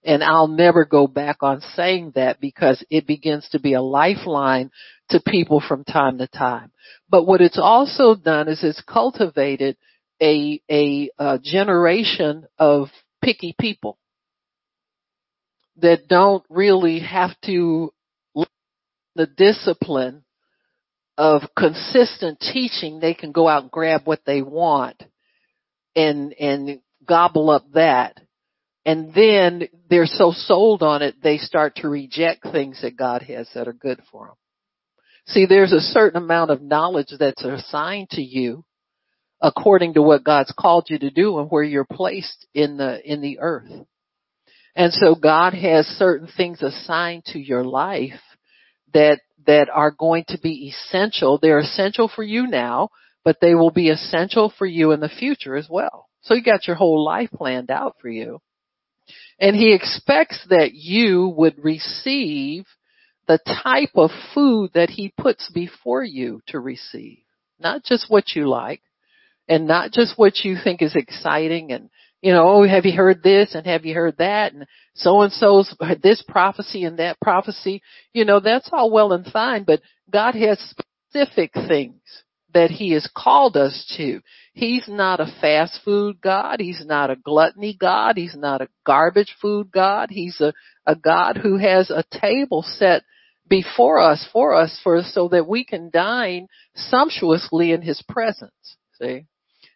And 0.04 0.24
I'll 0.24 0.48
never 0.48 0.86
go 0.86 1.06
back 1.06 1.38
on 1.42 1.62
saying 1.76 2.14
that 2.16 2.40
because 2.40 2.84
it 2.90 3.06
begins 3.06 3.48
to 3.52 3.60
be 3.60 3.74
a 3.74 3.82
lifeline 3.82 4.72
to 5.10 5.22
people 5.26 5.62
from 5.66 5.84
time 5.84 6.18
to 6.18 6.28
time. 6.28 6.72
But 7.10 7.26
what 7.26 7.42
it's 7.42 7.60
also 7.60 8.16
done 8.16 8.48
is 8.48 8.64
it's 8.64 8.82
cultivated 8.82 9.78
a, 10.22 10.62
a, 10.70 11.10
a 11.20 11.40
generation 11.40 12.48
of 12.58 12.88
picky 13.24 13.56
people 13.60 13.98
that 15.78 16.08
don't 16.08 16.44
really 16.50 17.00
have 17.00 17.32
to 17.46 17.94
the 19.16 19.28
discipline 19.28 20.24
of 21.18 21.44
consistent 21.58 22.40
teaching, 22.40 23.00
they 23.00 23.14
can 23.14 23.32
go 23.32 23.48
out 23.48 23.64
and 23.64 23.72
grab 23.72 24.02
what 24.06 24.22
they 24.26 24.42
want 24.42 25.04
and, 25.96 26.34
and 26.34 26.80
gobble 27.08 27.50
up 27.50 27.66
that. 27.74 28.18
And 28.86 29.14
then 29.14 29.68
they're 29.90 30.06
so 30.08 30.32
sold 30.32 30.82
on 30.82 31.02
it, 31.02 31.22
they 31.22 31.38
start 31.38 31.76
to 31.78 31.90
reject 31.90 32.44
things 32.44 32.82
that 32.82 32.98
God 32.98 33.22
has 33.24 33.48
that 33.54 33.68
are 33.68 33.74
good 33.74 34.02
for 34.12 34.28
them. 34.28 34.36
See, 35.28 35.46
there's 35.46 35.72
a 35.72 35.80
certain 35.80 36.22
amount 36.22 36.50
of 36.50 36.62
knowledge 36.62 37.14
that's 37.20 37.44
assigned 37.44 38.10
to 38.12 38.22
you 38.22 38.66
according 39.42 39.94
to 39.94 40.02
what 40.02 40.24
God's 40.24 40.54
called 40.58 40.88
you 40.90 41.00
to 41.00 41.12
do 41.12 41.40
and 41.40 41.50
where 41.50 41.64
you're 41.64 41.86
placed 41.86 42.48
in 42.54 42.78
the, 42.78 43.00
in 43.04 43.22
the 43.22 43.40
earth. 43.40 43.72
And 44.76 44.94
so 44.94 45.16
God 45.16 45.54
has 45.54 45.86
certain 45.86 46.28
things 46.36 46.62
assigned 46.62 47.26
to 47.26 47.40
your 47.40 47.64
life 47.64 48.20
that 48.94 49.22
that 49.46 49.70
are 49.70 49.92
going 49.92 50.26
to 50.28 50.38
be 50.38 50.70
essential. 50.70 51.40
They're 51.42 51.60
essential 51.60 52.08
for 52.14 52.24
you 52.24 52.48
now, 52.48 52.90
but 53.24 53.38
they 53.42 53.56
will 53.56 53.72
be 53.72 53.90
essential 53.90 54.54
for 54.56 54.66
you 54.66 54.92
in 54.92 55.00
the 55.00 55.10
future 55.10 55.56
as 55.56 55.68
well. 55.70 56.08
So 56.22 56.36
you 56.36 56.44
got 56.44 56.68
your 56.68 56.76
whole 56.76 57.04
life 57.04 57.30
planned 57.32 57.72
out 57.72 57.96
for 58.00 58.10
you. 58.10 58.40
And 59.40 59.56
he 59.56 59.74
expects 59.74 60.46
that 60.50 60.74
you 60.74 61.34
would 61.36 61.56
receive 61.64 62.66
the 63.28 63.40
type 63.64 63.92
of 63.96 64.12
food 64.34 64.72
that 64.74 64.92
he 64.92 65.14
puts 65.18 65.50
before 65.52 66.04
you 66.04 66.42
to 66.48 66.60
receive. 66.60 67.20
Not 67.60 67.84
just 67.84 68.10
what 68.10 68.36
you 68.36 68.48
like 68.48 68.82
and 69.48 69.68
not 69.68 69.92
just 69.92 70.18
what 70.18 70.44
you 70.44 70.58
think 70.64 70.82
is 70.82 70.96
exciting 70.96 71.72
and 71.72 71.90
you 72.22 72.32
know, 72.32 72.48
oh, 72.48 72.68
have 72.68 72.86
you 72.86 72.94
heard 72.96 73.24
this 73.24 73.56
and 73.56 73.66
have 73.66 73.86
you 73.86 73.96
heard 73.96 74.18
that 74.18 74.54
and 74.54 74.66
so 74.94 75.22
and 75.22 75.32
so's 75.34 75.76
this 76.04 76.24
prophecy 76.28 76.84
and 76.84 77.00
that 77.00 77.20
prophecy. 77.20 77.82
You 78.14 78.26
know, 78.26 78.40
that's 78.40 78.70
all 78.72 78.92
well 78.92 79.14
and 79.14 79.26
fine, 79.26 79.64
but 79.64 79.82
God 80.12 80.36
has 80.36 80.60
specific 80.60 81.52
things 81.54 82.02
that 82.54 82.70
he 82.70 82.92
has 82.92 83.10
called 83.16 83.56
us 83.56 83.92
to. 83.98 84.22
He's 84.54 84.88
not 84.88 85.20
a 85.20 85.34
fast 85.40 85.80
food 85.86 86.20
God. 86.22 86.60
He's 86.60 86.84
not 86.86 87.10
a 87.10 87.16
gluttony 87.16 87.76
God. 87.80 88.18
He's 88.18 88.36
not 88.36 88.62
a 88.62 88.68
garbage 88.86 89.36
food 89.42 89.72
God. 89.72 90.10
He's 90.12 90.40
a, 90.42 90.54
a 90.86 90.96
God 90.96 91.38
who 91.38 91.58
has 91.58 91.90
a 91.90 92.04
table 92.20 92.64
set 92.64 93.04
before 93.48 94.00
us, 94.00 94.28
for 94.32 94.54
us, 94.54 94.80
for 94.84 95.02
so 95.02 95.30
that 95.30 95.48
we 95.48 95.64
can 95.64 95.90
dine 95.90 96.48
sumptuously 96.76 97.72
in 97.72 97.82
his 97.82 98.04
presence. 98.08 98.78
See? 99.02 99.26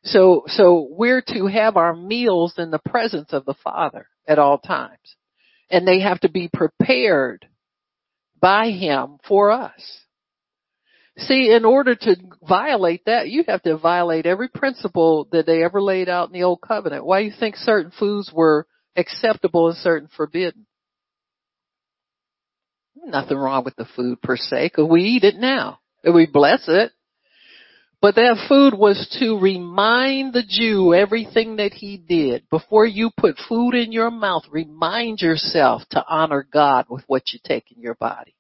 So, 0.05 0.43
so 0.47 0.87
we're 0.89 1.23
to 1.29 1.47
have 1.47 1.77
our 1.77 1.95
meals 1.95 2.53
in 2.57 2.71
the 2.71 2.79
presence 2.79 3.33
of 3.33 3.45
the 3.45 3.55
Father 3.63 4.07
at 4.27 4.39
all 4.39 4.59
times. 4.59 5.15
And 5.69 5.87
they 5.87 6.01
have 6.01 6.19
to 6.21 6.29
be 6.29 6.47
prepared 6.47 7.47
by 8.39 8.69
Him 8.69 9.17
for 9.27 9.51
us. 9.51 10.01
See, 11.17 11.51
in 11.51 11.65
order 11.65 11.95
to 11.95 12.15
violate 12.47 13.05
that, 13.05 13.29
you 13.29 13.45
have 13.47 13.63
to 13.63 13.77
violate 13.77 14.25
every 14.25 14.49
principle 14.49 15.27
that 15.31 15.45
they 15.45 15.63
ever 15.63 15.81
laid 15.81 16.09
out 16.09 16.27
in 16.27 16.33
the 16.33 16.43
Old 16.43 16.61
Covenant. 16.61 17.05
Why 17.05 17.21
do 17.21 17.27
you 17.27 17.33
think 17.39 17.55
certain 17.55 17.91
foods 17.97 18.31
were 18.33 18.67
acceptable 18.95 19.69
and 19.69 19.77
certain 19.77 20.09
forbidden? 20.15 20.67
Nothing 22.97 23.37
wrong 23.37 23.63
with 23.63 23.75
the 23.75 23.87
food 23.95 24.21
per 24.21 24.35
se, 24.35 24.67
because 24.67 24.89
we 24.89 25.03
eat 25.03 25.23
it 25.23 25.37
now. 25.37 25.79
And 26.03 26.13
we 26.13 26.25
bless 26.25 26.65
it. 26.67 26.91
But 28.01 28.15
that 28.15 28.45
food 28.47 28.73
was 28.77 29.07
to 29.19 29.39
remind 29.39 30.33
the 30.33 30.43
Jew 30.47 30.93
everything 30.93 31.55
that 31.55 31.73
he 31.73 31.97
did. 31.97 32.47
Before 32.49 32.85
you 32.85 33.09
put 33.17 33.37
food 33.49 33.73
in 33.73 33.91
your 33.91 34.11
mouth, 34.11 34.43
remind 34.51 35.21
yourself 35.21 35.81
to 35.91 36.05
honor 36.07 36.47
God 36.51 36.85
with 36.89 37.03
what 37.07 37.31
you 37.31 37.39
take 37.43 37.71
in 37.71 37.81
your 37.81 37.95
body. 37.95 38.35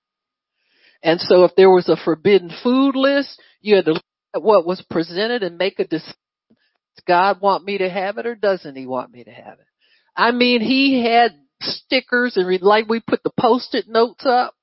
And 1.01 1.19
so 1.19 1.43
if 1.43 1.55
there 1.55 1.69
was 1.69 1.87
a 1.87 1.97
forbidden 2.03 2.51
food 2.63 2.95
list, 2.95 3.41
you 3.61 3.75
had 3.75 3.85
to 3.85 3.93
look 3.93 4.03
at 4.35 4.43
what 4.43 4.65
was 4.65 4.83
presented 4.89 5.43
and 5.43 5.57
make 5.57 5.79
a 5.79 5.87
decision. 5.87 6.15
Does 6.49 7.03
God 7.07 7.41
want 7.41 7.65
me 7.65 7.77
to 7.79 7.89
have 7.89 8.17
it 8.17 8.25
or 8.25 8.35
doesn't 8.35 8.75
he 8.75 8.85
want 8.85 9.11
me 9.11 9.23
to 9.23 9.31
have 9.31 9.59
it? 9.59 9.67
I 10.15 10.31
mean, 10.31 10.61
he 10.61 11.03
had 11.03 11.35
stickers 11.61 12.37
and 12.37 12.61
like 12.61 12.87
we 12.87 12.99
put 12.99 13.23
the 13.23 13.31
post-it 13.39 13.87
notes 13.87 14.25
up. 14.25 14.53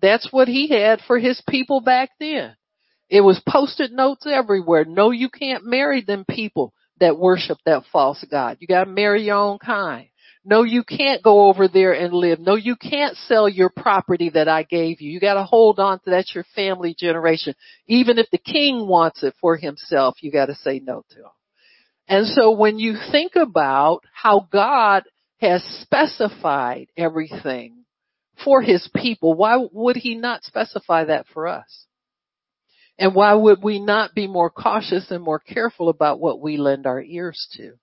That's 0.00 0.28
what 0.30 0.48
he 0.48 0.68
had 0.68 1.00
for 1.06 1.18
his 1.18 1.42
people 1.48 1.80
back 1.80 2.10
then. 2.20 2.56
It 3.08 3.20
was 3.20 3.40
posted 3.48 3.92
notes 3.92 4.26
everywhere. 4.26 4.84
No, 4.84 5.10
you 5.10 5.28
can't 5.28 5.64
marry 5.64 6.02
them 6.02 6.24
people 6.28 6.72
that 6.98 7.18
worship 7.18 7.58
that 7.64 7.84
false 7.92 8.24
God. 8.30 8.58
You 8.60 8.66
gotta 8.66 8.90
marry 8.90 9.24
your 9.24 9.36
own 9.36 9.58
kind. 9.58 10.08
No, 10.44 10.62
you 10.62 10.84
can't 10.84 11.22
go 11.22 11.48
over 11.48 11.66
there 11.66 11.92
and 11.92 12.12
live. 12.14 12.38
No, 12.38 12.54
you 12.54 12.76
can't 12.76 13.16
sell 13.16 13.48
your 13.48 13.68
property 13.68 14.30
that 14.30 14.48
I 14.48 14.62
gave 14.62 15.00
you. 15.00 15.10
You 15.10 15.20
gotta 15.20 15.42
hold 15.44 15.78
on 15.78 15.98
to 16.00 16.10
that's 16.10 16.34
your 16.34 16.44
family 16.54 16.94
generation. 16.96 17.54
Even 17.86 18.18
if 18.18 18.26
the 18.30 18.38
king 18.38 18.86
wants 18.86 19.22
it 19.22 19.34
for 19.40 19.56
himself, 19.56 20.16
you 20.20 20.30
gotta 20.30 20.54
say 20.54 20.80
no 20.80 21.04
to 21.10 21.16
him. 21.16 21.30
And 22.08 22.26
so 22.26 22.52
when 22.52 22.78
you 22.78 22.96
think 23.10 23.34
about 23.34 24.04
how 24.12 24.48
God 24.52 25.02
has 25.40 25.62
specified 25.82 26.88
everything 26.96 27.84
for 28.44 28.62
his 28.62 28.88
people, 28.94 29.34
why 29.34 29.56
would 29.72 29.96
he 29.96 30.14
not 30.14 30.44
specify 30.44 31.04
that 31.04 31.26
for 31.32 31.48
us? 31.48 31.86
And 32.98 33.14
why 33.14 33.34
would 33.34 33.62
we 33.62 33.78
not 33.78 34.14
be 34.14 34.26
more 34.26 34.50
cautious 34.50 35.10
and 35.10 35.22
more 35.22 35.38
careful 35.38 35.88
about 35.88 36.18
what 36.20 36.40
we 36.40 36.56
lend 36.56 36.86
our 36.86 37.02
ears 37.02 37.46
to 37.56 37.74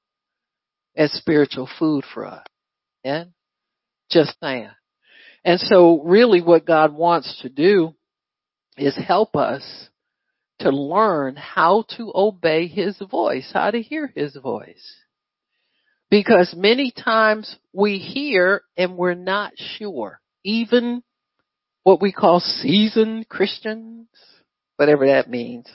as 0.96 1.12
spiritual 1.14 1.70
food 1.78 2.04
for 2.14 2.26
us? 2.26 2.46
And 3.04 3.32
just 4.10 4.36
saying. 4.42 4.70
And 5.46 5.60
so 5.60 6.02
really 6.04 6.42
what 6.42 6.66
God 6.66 6.94
wants 6.94 7.42
to 7.42 7.50
do 7.50 7.94
is 8.78 8.96
help 8.96 9.36
us 9.36 9.90
to 10.60 10.70
learn 10.70 11.36
how 11.36 11.86
to 11.98 12.12
obey 12.16 12.68
His 12.68 12.98
voice, 13.12 13.52
how 13.54 13.72
to 13.72 13.82
hear 13.82 14.12
His 14.16 14.36
voice. 14.36 14.96
Because 16.10 16.54
many 16.56 16.92
times 16.92 17.58
we 17.74 17.98
hear 17.98 18.62
and 18.78 18.96
we're 18.96 19.16
not 19.16 19.54
sure. 19.58 20.22
Even 20.44 21.04
what 21.84 22.02
we 22.02 22.12
call 22.12 22.40
seasoned 22.40 23.28
Christians, 23.28 24.08
whatever 24.78 25.08
that 25.08 25.30
means. 25.30 25.68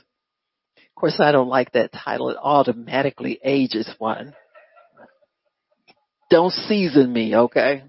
Of 0.76 1.00
course, 1.00 1.20
I 1.20 1.32
don't 1.32 1.48
like 1.48 1.72
that 1.72 1.92
title. 1.92 2.30
It 2.30 2.36
automatically 2.40 3.38
ages 3.44 3.88
one. 3.98 4.34
Don't 6.30 6.52
season 6.52 7.12
me, 7.12 7.34
okay? 7.34 7.84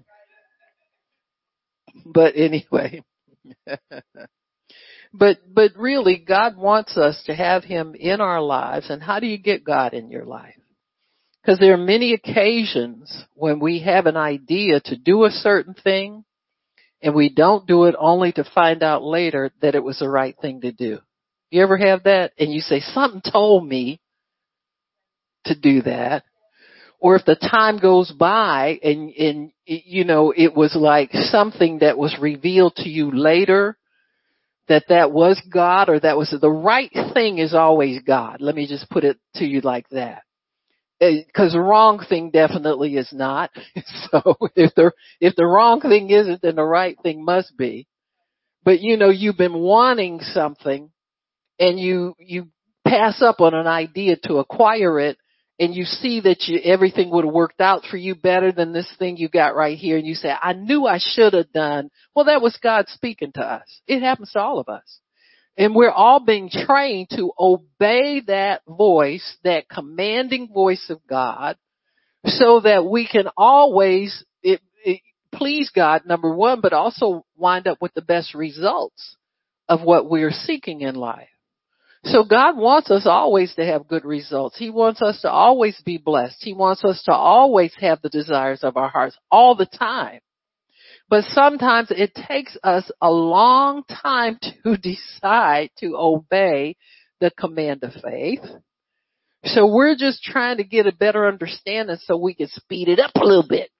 But 2.06 2.34
anyway. 2.36 3.02
but, 5.12 5.38
but 5.52 5.72
really, 5.76 6.16
God 6.16 6.56
wants 6.56 6.96
us 6.96 7.22
to 7.26 7.34
have 7.34 7.64
Him 7.64 7.94
in 7.94 8.20
our 8.20 8.40
lives. 8.40 8.88
And 8.90 9.02
how 9.02 9.20
do 9.20 9.26
you 9.26 9.38
get 9.38 9.64
God 9.64 9.92
in 9.92 10.10
your 10.10 10.24
life? 10.24 10.54
Because 11.42 11.58
there 11.58 11.74
are 11.74 11.78
many 11.78 12.12
occasions 12.12 13.24
when 13.34 13.60
we 13.60 13.80
have 13.80 14.06
an 14.06 14.16
idea 14.16 14.80
to 14.84 14.96
do 14.96 15.24
a 15.24 15.30
certain 15.30 15.74
thing 15.74 16.24
and 17.02 17.14
we 17.14 17.28
don't 17.28 17.66
do 17.66 17.84
it 17.84 17.94
only 17.98 18.32
to 18.32 18.44
find 18.54 18.82
out 18.82 19.02
later 19.02 19.50
that 19.62 19.74
it 19.74 19.82
was 19.82 19.98
the 19.98 20.08
right 20.08 20.36
thing 20.40 20.60
to 20.62 20.72
do. 20.72 20.98
You 21.50 21.62
ever 21.62 21.76
have 21.76 22.04
that? 22.04 22.32
And 22.38 22.52
you 22.52 22.60
say, 22.60 22.80
something 22.80 23.22
told 23.22 23.66
me 23.66 24.00
to 25.46 25.58
do 25.58 25.82
that. 25.82 26.24
Or 27.00 27.16
if 27.16 27.24
the 27.24 27.34
time 27.34 27.78
goes 27.78 28.12
by 28.12 28.78
and, 28.82 29.10
and, 29.10 29.52
you 29.64 30.04
know, 30.04 30.34
it 30.36 30.54
was 30.54 30.76
like 30.76 31.10
something 31.12 31.78
that 31.78 31.96
was 31.96 32.14
revealed 32.20 32.76
to 32.76 32.88
you 32.88 33.10
later 33.10 33.78
that 34.68 34.84
that 34.88 35.10
was 35.10 35.40
God 35.52 35.88
or 35.88 35.98
that 35.98 36.18
was 36.18 36.34
the 36.38 36.50
right 36.50 36.92
thing 37.14 37.38
is 37.38 37.54
always 37.54 38.02
God. 38.02 38.36
Let 38.40 38.54
me 38.54 38.68
just 38.68 38.88
put 38.90 39.04
it 39.04 39.18
to 39.36 39.46
you 39.46 39.62
like 39.62 39.88
that. 39.88 40.22
Eh, 41.00 41.22
because 41.26 41.52
the 41.52 41.60
wrong 41.60 42.04
thing 42.06 42.30
definitely 42.30 42.96
is 42.96 43.12
not. 43.12 43.50
So 44.10 44.36
if 44.56 44.74
the 44.74 44.92
if 45.20 45.36
the 45.36 45.46
wrong 45.46 45.80
thing 45.80 46.10
isn't, 46.10 46.42
then 46.42 46.56
the 46.56 46.64
right 46.64 46.96
thing 47.02 47.24
must 47.24 47.56
be. 47.56 47.86
But 48.64 48.80
you 48.80 48.96
know, 48.96 49.08
you've 49.10 49.38
been 49.38 49.58
wanting 49.58 50.20
something, 50.20 50.90
and 51.58 51.78
you 51.78 52.14
you 52.18 52.48
pass 52.86 53.22
up 53.22 53.40
on 53.40 53.54
an 53.54 53.66
idea 53.66 54.16
to 54.24 54.38
acquire 54.38 54.98
it, 54.98 55.16
and 55.60 55.74
you 55.74 55.84
see 55.84 56.20
that 56.22 56.48
you, 56.48 56.58
everything 56.64 57.10
would 57.10 57.24
have 57.24 57.32
worked 57.32 57.60
out 57.60 57.84
for 57.88 57.96
you 57.96 58.14
better 58.14 58.50
than 58.50 58.72
this 58.72 58.92
thing 58.98 59.16
you 59.16 59.28
got 59.28 59.54
right 59.54 59.78
here, 59.78 59.96
and 59.96 60.06
you 60.06 60.14
say, 60.14 60.30
I 60.30 60.54
knew 60.54 60.86
I 60.86 60.98
should 60.98 61.32
have 61.34 61.52
done. 61.52 61.90
Well, 62.14 62.24
that 62.26 62.42
was 62.42 62.58
God 62.62 62.86
speaking 62.88 63.32
to 63.34 63.42
us. 63.42 63.80
It 63.86 64.00
happens 64.00 64.32
to 64.32 64.40
all 64.40 64.58
of 64.58 64.68
us. 64.68 65.00
And 65.56 65.74
we're 65.74 65.90
all 65.90 66.20
being 66.20 66.48
trained 66.48 67.08
to 67.10 67.32
obey 67.38 68.20
that 68.26 68.62
voice, 68.66 69.36
that 69.44 69.68
commanding 69.68 70.48
voice 70.52 70.86
of 70.88 71.00
God, 71.08 71.56
so 72.24 72.60
that 72.60 72.84
we 72.84 73.06
can 73.06 73.28
always 73.36 74.24
it, 74.42 74.60
it, 74.84 75.00
please 75.32 75.70
God, 75.74 76.02
number 76.06 76.34
one, 76.34 76.60
but 76.60 76.72
also 76.72 77.24
wind 77.36 77.66
up 77.66 77.78
with 77.80 77.92
the 77.94 78.02
best 78.02 78.34
results 78.34 79.16
of 79.68 79.82
what 79.82 80.08
we're 80.08 80.30
seeking 80.30 80.80
in 80.80 80.94
life. 80.94 81.28
So 82.04 82.24
God 82.24 82.56
wants 82.56 82.90
us 82.90 83.06
always 83.06 83.54
to 83.56 83.64
have 83.64 83.86
good 83.86 84.06
results. 84.06 84.56
He 84.58 84.70
wants 84.70 85.02
us 85.02 85.20
to 85.20 85.30
always 85.30 85.78
be 85.84 85.98
blessed. 85.98 86.38
He 86.40 86.54
wants 86.54 86.82
us 86.82 87.02
to 87.04 87.12
always 87.12 87.74
have 87.78 88.00
the 88.00 88.08
desires 88.08 88.64
of 88.64 88.78
our 88.78 88.88
hearts 88.88 89.18
all 89.30 89.54
the 89.54 89.66
time. 89.66 90.20
But 91.10 91.24
sometimes 91.24 91.90
it 91.90 92.14
takes 92.14 92.56
us 92.62 92.88
a 93.02 93.10
long 93.10 93.82
time 94.02 94.38
to 94.64 94.76
decide 94.76 95.70
to 95.80 95.96
obey 95.96 96.76
the 97.20 97.32
command 97.32 97.82
of 97.82 97.92
faith. 98.00 98.40
So 99.44 99.66
we're 99.66 99.96
just 99.96 100.22
trying 100.22 100.58
to 100.58 100.64
get 100.64 100.86
a 100.86 100.92
better 100.92 101.26
understanding 101.26 101.96
so 102.04 102.16
we 102.16 102.34
can 102.34 102.48
speed 102.48 102.88
it 102.88 103.00
up 103.00 103.10
a 103.16 103.24
little 103.24 103.46
bit 103.46 103.70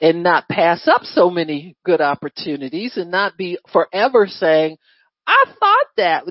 and 0.00 0.22
not 0.22 0.48
pass 0.48 0.86
up 0.86 1.02
so 1.02 1.30
many 1.30 1.76
good 1.84 2.00
opportunities 2.00 2.96
and 2.96 3.10
not 3.10 3.36
be 3.36 3.58
forever 3.72 4.26
saying, 4.28 4.76
I 5.26 5.44
thought 5.58 5.86
that. 5.96 6.24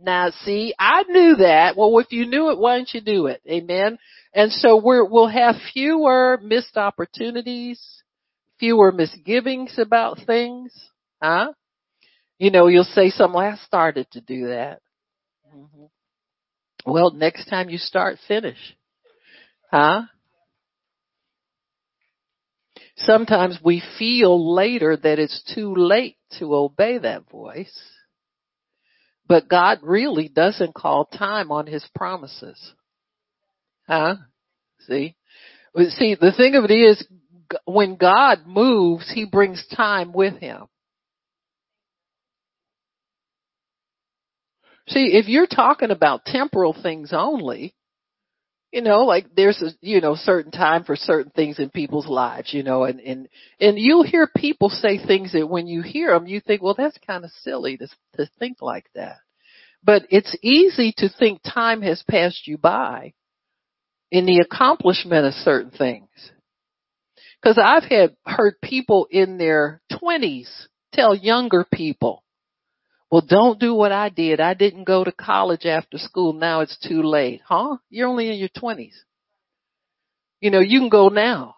Now 0.00 0.30
see, 0.44 0.74
I 0.78 1.02
knew 1.08 1.36
that. 1.36 1.76
Well, 1.76 1.98
if 1.98 2.12
you 2.12 2.24
knew 2.26 2.50
it, 2.50 2.58
why 2.58 2.78
didn't 2.78 2.94
you 2.94 3.00
do 3.00 3.26
it? 3.26 3.42
Amen. 3.50 3.98
And 4.32 4.52
so 4.52 4.80
we're, 4.80 5.04
we'll 5.04 5.26
have 5.26 5.56
fewer 5.72 6.38
missed 6.40 6.76
opportunities, 6.76 7.80
fewer 8.58 8.92
misgivings 8.92 9.78
about 9.78 10.18
things. 10.26 10.72
Huh? 11.22 11.52
You 12.38 12.50
know, 12.50 12.68
you'll 12.68 12.84
say 12.84 13.10
something, 13.10 13.40
I 13.40 13.56
started 13.66 14.10
to 14.12 14.20
do 14.20 14.48
that. 14.48 14.80
Mm-hmm. 15.54 15.84
Well, 16.90 17.10
next 17.10 17.46
time 17.46 17.68
you 17.68 17.78
start, 17.78 18.18
finish. 18.26 18.58
Huh? 19.70 20.02
Sometimes 22.96 23.58
we 23.62 23.82
feel 23.98 24.54
later 24.54 24.96
that 24.96 25.18
it's 25.18 25.42
too 25.54 25.74
late 25.74 26.16
to 26.38 26.54
obey 26.54 26.98
that 26.98 27.28
voice. 27.30 27.76
But 29.26 29.48
God 29.48 29.80
really 29.82 30.28
doesn't 30.28 30.74
call 30.74 31.04
time 31.04 31.52
on 31.52 31.66
his 31.66 31.86
promises. 31.94 32.72
Huh? 33.86 34.16
See? 34.86 35.14
See, 35.76 36.16
the 36.18 36.32
thing 36.36 36.54
of 36.54 36.64
it 36.64 36.72
is, 36.72 37.06
when 37.64 37.96
God 37.96 38.46
moves, 38.46 39.10
he 39.12 39.24
brings 39.24 39.64
time 39.74 40.12
with 40.12 40.38
him. 40.40 40.66
See, 44.88 45.10
if 45.14 45.28
you're 45.28 45.46
talking 45.46 45.90
about 45.90 46.24
temporal 46.24 46.74
things 46.74 47.12
only, 47.12 47.74
you 48.72 48.82
know, 48.82 49.00
like 49.00 49.26
there's 49.34 49.60
a, 49.62 49.70
you 49.80 50.00
know, 50.00 50.14
certain 50.14 50.50
time 50.52 50.84
for 50.84 50.96
certain 50.96 51.30
things 51.32 51.58
in 51.58 51.70
people's 51.70 52.06
lives, 52.06 52.52
you 52.52 52.62
know, 52.62 52.84
and, 52.84 53.00
and, 53.00 53.28
and 53.60 53.78
you'll 53.78 54.02
hear 54.02 54.28
people 54.34 54.68
say 54.68 54.98
things 54.98 55.32
that 55.32 55.48
when 55.48 55.66
you 55.66 55.82
hear 55.82 56.12
them, 56.12 56.26
you 56.26 56.40
think, 56.40 56.62
well, 56.62 56.74
that's 56.76 56.98
kind 57.06 57.24
of 57.24 57.30
silly 57.42 57.76
to, 57.78 57.88
to 58.16 58.30
think 58.38 58.58
like 58.60 58.86
that. 58.94 59.16
But 59.82 60.04
it's 60.10 60.36
easy 60.42 60.92
to 60.98 61.08
think 61.08 61.40
time 61.42 61.82
has 61.82 62.02
passed 62.10 62.46
you 62.46 62.58
by 62.58 63.14
in 64.10 64.26
the 64.26 64.38
accomplishment 64.38 65.26
of 65.26 65.34
certain 65.34 65.70
things. 65.70 66.08
Cause 67.44 67.58
I've 67.62 67.84
had 67.84 68.16
heard 68.26 68.60
people 68.62 69.06
in 69.10 69.38
their 69.38 69.80
twenties 69.98 70.68
tell 70.92 71.14
younger 71.14 71.64
people, 71.72 72.24
well, 73.10 73.24
don't 73.26 73.60
do 73.60 73.74
what 73.74 73.92
I 73.92 74.08
did. 74.10 74.40
I 74.40 74.54
didn't 74.54 74.84
go 74.84 75.04
to 75.04 75.12
college 75.12 75.64
after 75.64 75.98
school. 75.98 76.32
Now 76.32 76.60
it's 76.60 76.76
too 76.78 77.02
late. 77.02 77.40
Huh? 77.44 77.78
You're 77.88 78.08
only 78.08 78.28
in 78.28 78.36
your 78.36 78.50
twenties. 78.58 79.02
You 80.40 80.50
know, 80.50 80.60
you 80.60 80.80
can 80.80 80.88
go 80.88 81.08
now. 81.08 81.54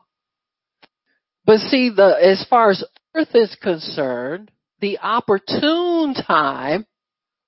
But 1.45 1.59
see, 1.59 1.91
the, 1.91 2.17
as 2.23 2.47
far 2.49 2.71
as 2.71 2.85
earth 3.15 3.35
is 3.35 3.57
concerned, 3.61 4.51
the 4.81 4.99
opportune 4.99 6.15
time, 6.15 6.87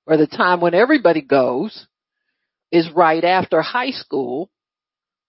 or 0.07 0.17
the 0.17 0.27
time 0.27 0.61
when 0.61 0.75
everybody 0.75 1.21
goes, 1.21 1.87
is 2.73 2.91
right 2.91 3.23
after 3.23 3.63
high 3.63 3.91
school, 3.91 4.51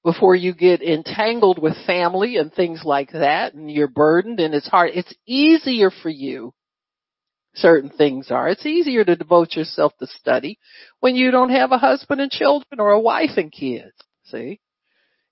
before 0.04 0.36
you 0.36 0.54
get 0.54 0.82
entangled 0.82 1.60
with 1.60 1.86
family 1.86 2.38
and 2.38 2.54
things 2.54 2.82
like 2.84 3.12
that, 3.12 3.54
and 3.54 3.72
you're 3.72 3.88
burdened 3.88 4.40
and 4.40 4.54
it's 4.54 4.68
hard. 4.68 4.92
It's 4.94 5.14
easier 5.26 5.90
for 5.90 6.10
you 6.10 6.54
certain 7.56 7.90
things 7.90 8.32
are. 8.32 8.50
It's 8.50 8.66
easier 8.66 9.04
to 9.04 9.16
devote 9.16 9.54
yourself 9.54 9.94
to 10.00 10.08
study 10.08 10.58
when 11.00 11.16
you 11.16 11.32
don't 11.32 11.52
have 11.52 11.72
a 11.72 11.78
husband 11.78 12.20
and 12.20 12.32
children 12.32 12.80
or 12.80 12.92
a 12.92 13.00
wife 13.00 13.38
and 13.38 13.52
kids. 13.52 13.94
See? 14.26 14.60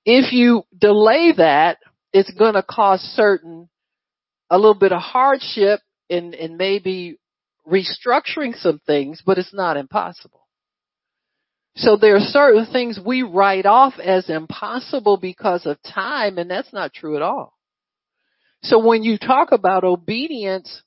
If 0.05 0.31
you 0.31 0.63
delay 0.77 1.34
that, 1.38 1.77
it's 2.13 2.31
going 2.31 2.53
to 2.53 2.63
cause 2.63 3.01
certain, 3.15 3.69
a 4.49 4.57
little 4.57 4.75
bit 4.75 4.91
of 4.91 5.01
hardship 5.01 5.79
and, 6.10 6.34
and 6.34 6.57
maybe 6.57 7.17
restructuring 7.67 8.55
some 8.55 8.81
things, 8.86 9.21
but 9.25 9.38
it's 9.38 9.53
not 9.53 9.77
impossible. 9.77 10.40
So 11.75 11.95
there 11.95 12.15
are 12.17 12.19
certain 12.19 12.65
things 12.65 12.99
we 13.03 13.23
write 13.23 13.65
off 13.65 13.93
as 13.97 14.29
impossible 14.29 15.17
because 15.17 15.65
of 15.65 15.81
time, 15.81 16.38
and 16.38 16.49
that's 16.49 16.73
not 16.73 16.93
true 16.93 17.15
at 17.15 17.21
all. 17.21 17.57
So 18.63 18.86
when 18.86 19.03
you 19.03 19.17
talk 19.17 19.51
about 19.51 19.84
obedience, 19.84 20.84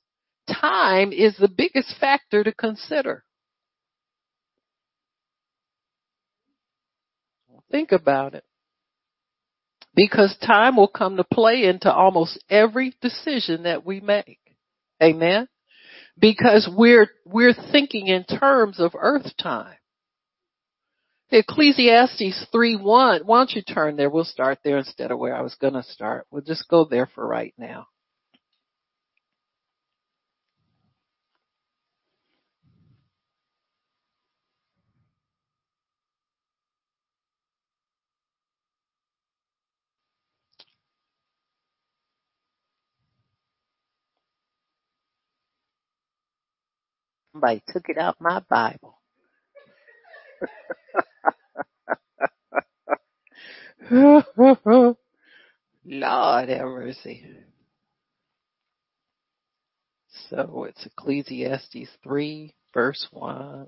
time 0.47 1.11
is 1.11 1.35
the 1.37 1.49
biggest 1.49 1.95
factor 1.99 2.43
to 2.43 2.53
consider. 2.53 3.23
Think 7.71 7.91
about 7.91 8.35
it. 8.35 8.43
Because 9.95 10.37
time 10.45 10.77
will 10.77 10.87
come 10.87 11.17
to 11.17 11.23
play 11.23 11.63
into 11.63 11.91
almost 11.91 12.41
every 12.49 12.93
decision 13.01 13.63
that 13.63 13.85
we 13.85 14.01
make. 14.01 14.39
Amen? 15.01 15.47
Because 16.17 16.69
we're, 16.71 17.09
we're 17.25 17.55
thinking 17.71 18.07
in 18.07 18.23
terms 18.23 18.79
of 18.79 18.91
earth 18.97 19.35
time. 19.37 19.75
Ecclesiastes 21.31 22.47
3 22.51 22.77
1. 22.77 23.21
Why 23.25 23.37
don't 23.39 23.51
you 23.51 23.61
turn 23.63 23.95
there? 23.97 24.09
We'll 24.09 24.25
start 24.25 24.59
there 24.63 24.77
instead 24.77 25.11
of 25.11 25.19
where 25.19 25.35
I 25.35 25.41
was 25.41 25.55
gonna 25.55 25.83
start. 25.83 26.27
We'll 26.31 26.43
just 26.43 26.67
go 26.69 26.85
there 26.85 27.07
for 27.07 27.27
right 27.27 27.53
now. 27.57 27.87
Somebody 47.33 47.63
took 47.67 47.89
it 47.89 47.97
out 47.97 48.15
my 48.21 48.41
Bible. 48.49 48.99
Lord 55.85 56.49
have 56.49 56.67
mercy. 56.67 57.25
So 60.29 60.65
it's 60.69 60.85
Ecclesiastes 60.85 61.89
3 62.03 62.53
verse 62.73 63.07
1. 63.11 63.67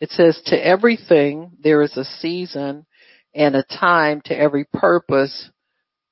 It 0.00 0.10
says, 0.10 0.40
to 0.46 0.56
everything 0.56 1.52
there 1.62 1.82
is 1.82 1.96
a 1.96 2.04
season 2.04 2.86
and 3.34 3.54
a 3.54 3.62
time 3.62 4.20
to 4.24 4.36
every 4.36 4.64
purpose 4.72 5.50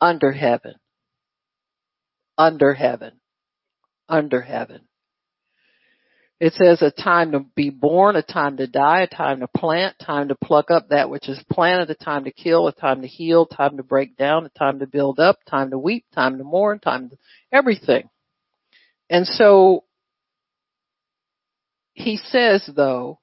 under 0.01 0.33
heaven. 0.33 0.75
Under 2.37 2.75
heaven. 2.75 3.21
Under 4.09 4.41
heaven. 4.43 4.88
It 6.41 6.53
says 6.53 6.83
a 6.83 6.93
time 6.93 7.33
to 7.33 7.41
be 7.41 7.71
born, 7.71 8.15
a 8.15 8.23
time 8.23 8.59
to 8.59 8.69
die, 8.69 9.03
a 9.03 9.07
time 9.09 9.41
to 9.41 9.49
plant, 9.49 9.97
time 9.99 10.29
to 10.29 10.37
pluck 10.37 10.71
up 10.71 10.91
that 10.91 11.11
which 11.11 11.29
is 11.29 11.43
planted, 11.51 11.91
a 11.91 11.97
time 11.97 12.25
to 12.25 12.31
kill, 12.31 12.69
a 12.69 12.73
time 12.73 13.03
to 13.03 13.09
heal, 13.09 13.45
time 13.45 13.77
to 13.77 13.83
break 13.83 14.17
down, 14.17 14.47
a 14.47 14.51
time 14.51 14.79
to 14.79 14.87
build 14.87 15.19
up, 15.19 15.39
time 15.51 15.71
to 15.71 15.79
weep, 15.79 16.05
time 16.15 16.39
to 16.39 16.45
mourn, 16.45 16.79
time 16.79 17.11
to 17.11 17.17
everything. 17.51 18.09
And 19.11 19.27
so 19.27 19.85
he 21.95 22.19
says 22.19 22.69
though 22.75 23.19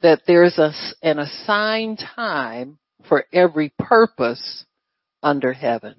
that 0.00 0.22
there's 0.26 0.56
a, 0.58 0.72
an 1.02 1.18
assigned 1.18 1.98
time 2.16 2.78
for 3.08 3.26
every 3.30 3.74
purpose 3.78 4.64
under 5.22 5.52
heaven. 5.52 5.96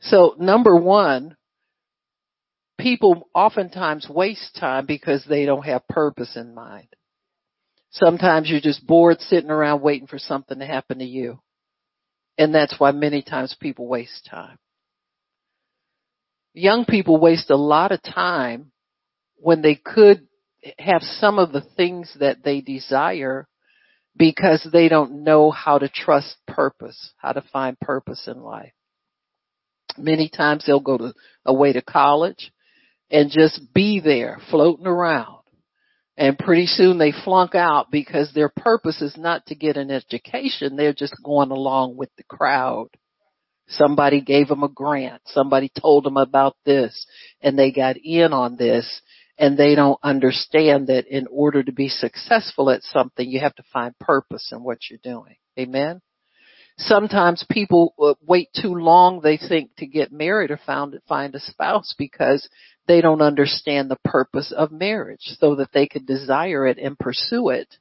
So 0.00 0.34
number 0.38 0.74
one, 0.76 1.36
people 2.80 3.28
oftentimes 3.34 4.08
waste 4.08 4.56
time 4.58 4.86
because 4.86 5.24
they 5.28 5.44
don't 5.44 5.64
have 5.64 5.86
purpose 5.88 6.36
in 6.36 6.54
mind. 6.54 6.88
Sometimes 7.90 8.48
you're 8.48 8.60
just 8.60 8.86
bored 8.86 9.20
sitting 9.20 9.50
around 9.50 9.82
waiting 9.82 10.06
for 10.06 10.18
something 10.18 10.58
to 10.58 10.66
happen 10.66 10.98
to 10.98 11.04
you. 11.04 11.40
And 12.38 12.54
that's 12.54 12.74
why 12.78 12.92
many 12.92 13.22
times 13.22 13.56
people 13.60 13.86
waste 13.86 14.28
time. 14.30 14.58
Young 16.54 16.84
people 16.84 17.18
waste 17.18 17.50
a 17.50 17.56
lot 17.56 17.92
of 17.92 18.02
time 18.02 18.72
when 19.36 19.62
they 19.62 19.74
could 19.74 20.26
have 20.78 21.02
some 21.02 21.38
of 21.38 21.52
the 21.52 21.62
things 21.76 22.14
that 22.20 22.42
they 22.44 22.60
desire 22.60 23.46
because 24.16 24.66
they 24.72 24.88
don't 24.88 25.24
know 25.24 25.50
how 25.50 25.78
to 25.78 25.88
trust 25.88 26.36
purpose, 26.46 27.12
how 27.16 27.32
to 27.32 27.42
find 27.52 27.78
purpose 27.80 28.26
in 28.26 28.40
life. 28.40 28.72
Many 29.96 30.28
times 30.28 30.64
they'll 30.66 30.80
go 30.80 30.98
to, 30.98 31.14
away 31.44 31.72
to 31.72 31.82
college 31.82 32.52
and 33.10 33.30
just 33.30 33.60
be 33.74 34.00
there 34.00 34.38
floating 34.50 34.86
around. 34.86 35.38
And 36.16 36.38
pretty 36.38 36.66
soon 36.66 36.98
they 36.98 37.12
flunk 37.12 37.54
out 37.54 37.90
because 37.90 38.32
their 38.32 38.50
purpose 38.54 39.00
is 39.00 39.16
not 39.16 39.46
to 39.46 39.54
get 39.54 39.76
an 39.76 39.90
education. 39.90 40.76
They're 40.76 40.92
just 40.92 41.16
going 41.24 41.50
along 41.50 41.96
with 41.96 42.10
the 42.16 42.24
crowd. 42.24 42.88
Somebody 43.68 44.20
gave 44.20 44.48
them 44.48 44.62
a 44.62 44.68
grant. 44.68 45.22
Somebody 45.26 45.70
told 45.80 46.04
them 46.04 46.16
about 46.16 46.56
this 46.66 47.06
and 47.40 47.58
they 47.58 47.72
got 47.72 47.96
in 47.96 48.32
on 48.32 48.56
this 48.56 49.00
and 49.38 49.56
they 49.56 49.74
don't 49.74 49.98
understand 50.02 50.88
that 50.88 51.06
in 51.06 51.26
order 51.30 51.62
to 51.62 51.72
be 51.72 51.88
successful 51.88 52.68
at 52.68 52.82
something, 52.82 53.26
you 53.26 53.40
have 53.40 53.54
to 53.54 53.64
find 53.72 53.98
purpose 53.98 54.50
in 54.52 54.62
what 54.62 54.78
you're 54.90 54.98
doing. 55.02 55.36
Amen. 55.58 56.02
Sometimes 56.76 57.44
people 57.50 57.94
uh, 57.98 58.14
wait 58.26 58.48
too 58.60 58.74
long, 58.74 59.20
they 59.20 59.38
think, 59.38 59.70
to 59.78 59.86
get 59.86 60.12
married 60.12 60.50
or 60.50 60.60
found, 60.66 60.98
find 61.08 61.34
a 61.34 61.40
spouse 61.40 61.94
because 61.96 62.46
they 62.90 63.00
don't 63.00 63.22
understand 63.22 63.88
the 63.88 64.00
purpose 64.04 64.52
of 64.56 64.72
marriage 64.72 65.20
so 65.38 65.54
that 65.54 65.70
they 65.72 65.86
could 65.86 66.04
desire 66.06 66.66
it 66.66 66.76
and 66.76 66.98
pursue 66.98 67.50
it. 67.50 67.76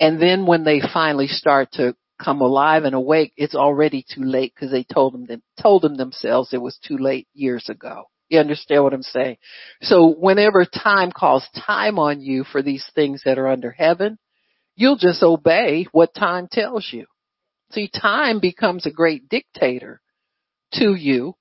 And 0.00 0.20
then 0.20 0.46
when 0.46 0.64
they 0.64 0.80
finally 0.80 1.28
start 1.28 1.70
to 1.74 1.94
come 2.20 2.40
alive 2.40 2.82
and 2.82 2.96
awake, 2.96 3.32
it's 3.36 3.54
already 3.54 4.04
too 4.12 4.24
late 4.24 4.52
because 4.52 4.72
they 4.72 4.82
told 4.82 5.14
them, 5.14 5.42
told 5.62 5.82
them 5.82 5.96
themselves 5.96 6.52
it 6.52 6.60
was 6.60 6.76
too 6.84 6.98
late 6.98 7.28
years 7.34 7.68
ago. 7.68 8.06
You 8.28 8.40
understand 8.40 8.82
what 8.82 8.94
I'm 8.94 9.02
saying? 9.02 9.36
So 9.82 10.12
whenever 10.12 10.64
time 10.64 11.12
calls 11.12 11.48
time 11.64 12.00
on 12.00 12.20
you 12.20 12.42
for 12.42 12.62
these 12.62 12.84
things 12.96 13.22
that 13.24 13.38
are 13.38 13.46
under 13.46 13.70
heaven, 13.70 14.18
you'll 14.74 14.98
just 14.98 15.22
obey 15.22 15.86
what 15.92 16.14
time 16.14 16.48
tells 16.50 16.88
you. 16.92 17.06
See, 17.70 17.88
time 17.88 18.40
becomes 18.40 18.86
a 18.86 18.90
great 18.90 19.28
dictator 19.28 20.00
to 20.72 20.96
you 20.96 21.36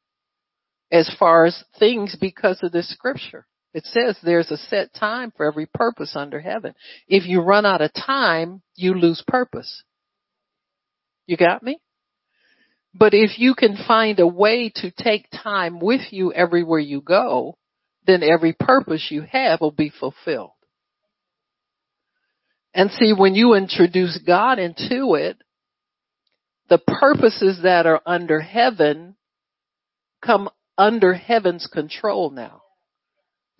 as 0.96 1.14
far 1.20 1.44
as 1.46 1.64
things 1.78 2.16
because 2.20 2.60
of 2.64 2.72
this 2.72 2.90
scripture. 2.90 3.46
It 3.74 3.84
says 3.86 4.18
there's 4.24 4.52
a 4.52 4.58
set 4.58 4.94
time 4.94 5.34
for 5.36 5.46
every 5.46 5.66
purpose 5.66 6.14
under 6.16 6.40
heaven. 6.40 6.74
If 7.10 7.28
you 7.28 7.42
run 7.42 7.66
out 7.66 7.82
of 7.82 7.92
time, 7.94 8.62
you 8.76 8.94
lose 8.94 9.22
purpose. 9.28 9.84
You 11.28 11.36
got 11.36 11.62
me? 11.62 11.80
But 12.94 13.14
if 13.14 13.38
you 13.38 13.54
can 13.56 13.76
find 13.86 14.22
a 14.22 14.28
way 14.28 14.72
to 14.78 14.92
take 14.92 15.28
time 15.44 15.82
with 15.82 16.02
you 16.12 16.32
everywhere 16.32 16.80
you 16.80 17.02
go, 17.02 17.58
then 18.08 18.24
every 18.24 18.54
purpose 18.58 19.08
you 19.10 19.24
have 19.24 19.60
will 19.60 19.72
be 19.72 19.90
fulfilled. 20.00 20.52
And 22.74 22.92
see, 22.92 23.12
when 23.12 23.36
you 23.36 23.56
introduce 23.56 24.18
God 24.26 24.60
into 24.60 25.16
it, 25.16 25.38
the 26.70 26.78
purposes 26.78 27.60
that 27.64 27.86
are 27.86 28.02
under 28.06 28.40
heaven 28.40 29.18
come 30.24 30.50
under 30.78 31.14
heaven's 31.14 31.68
control 31.68 32.30
now. 32.30 32.62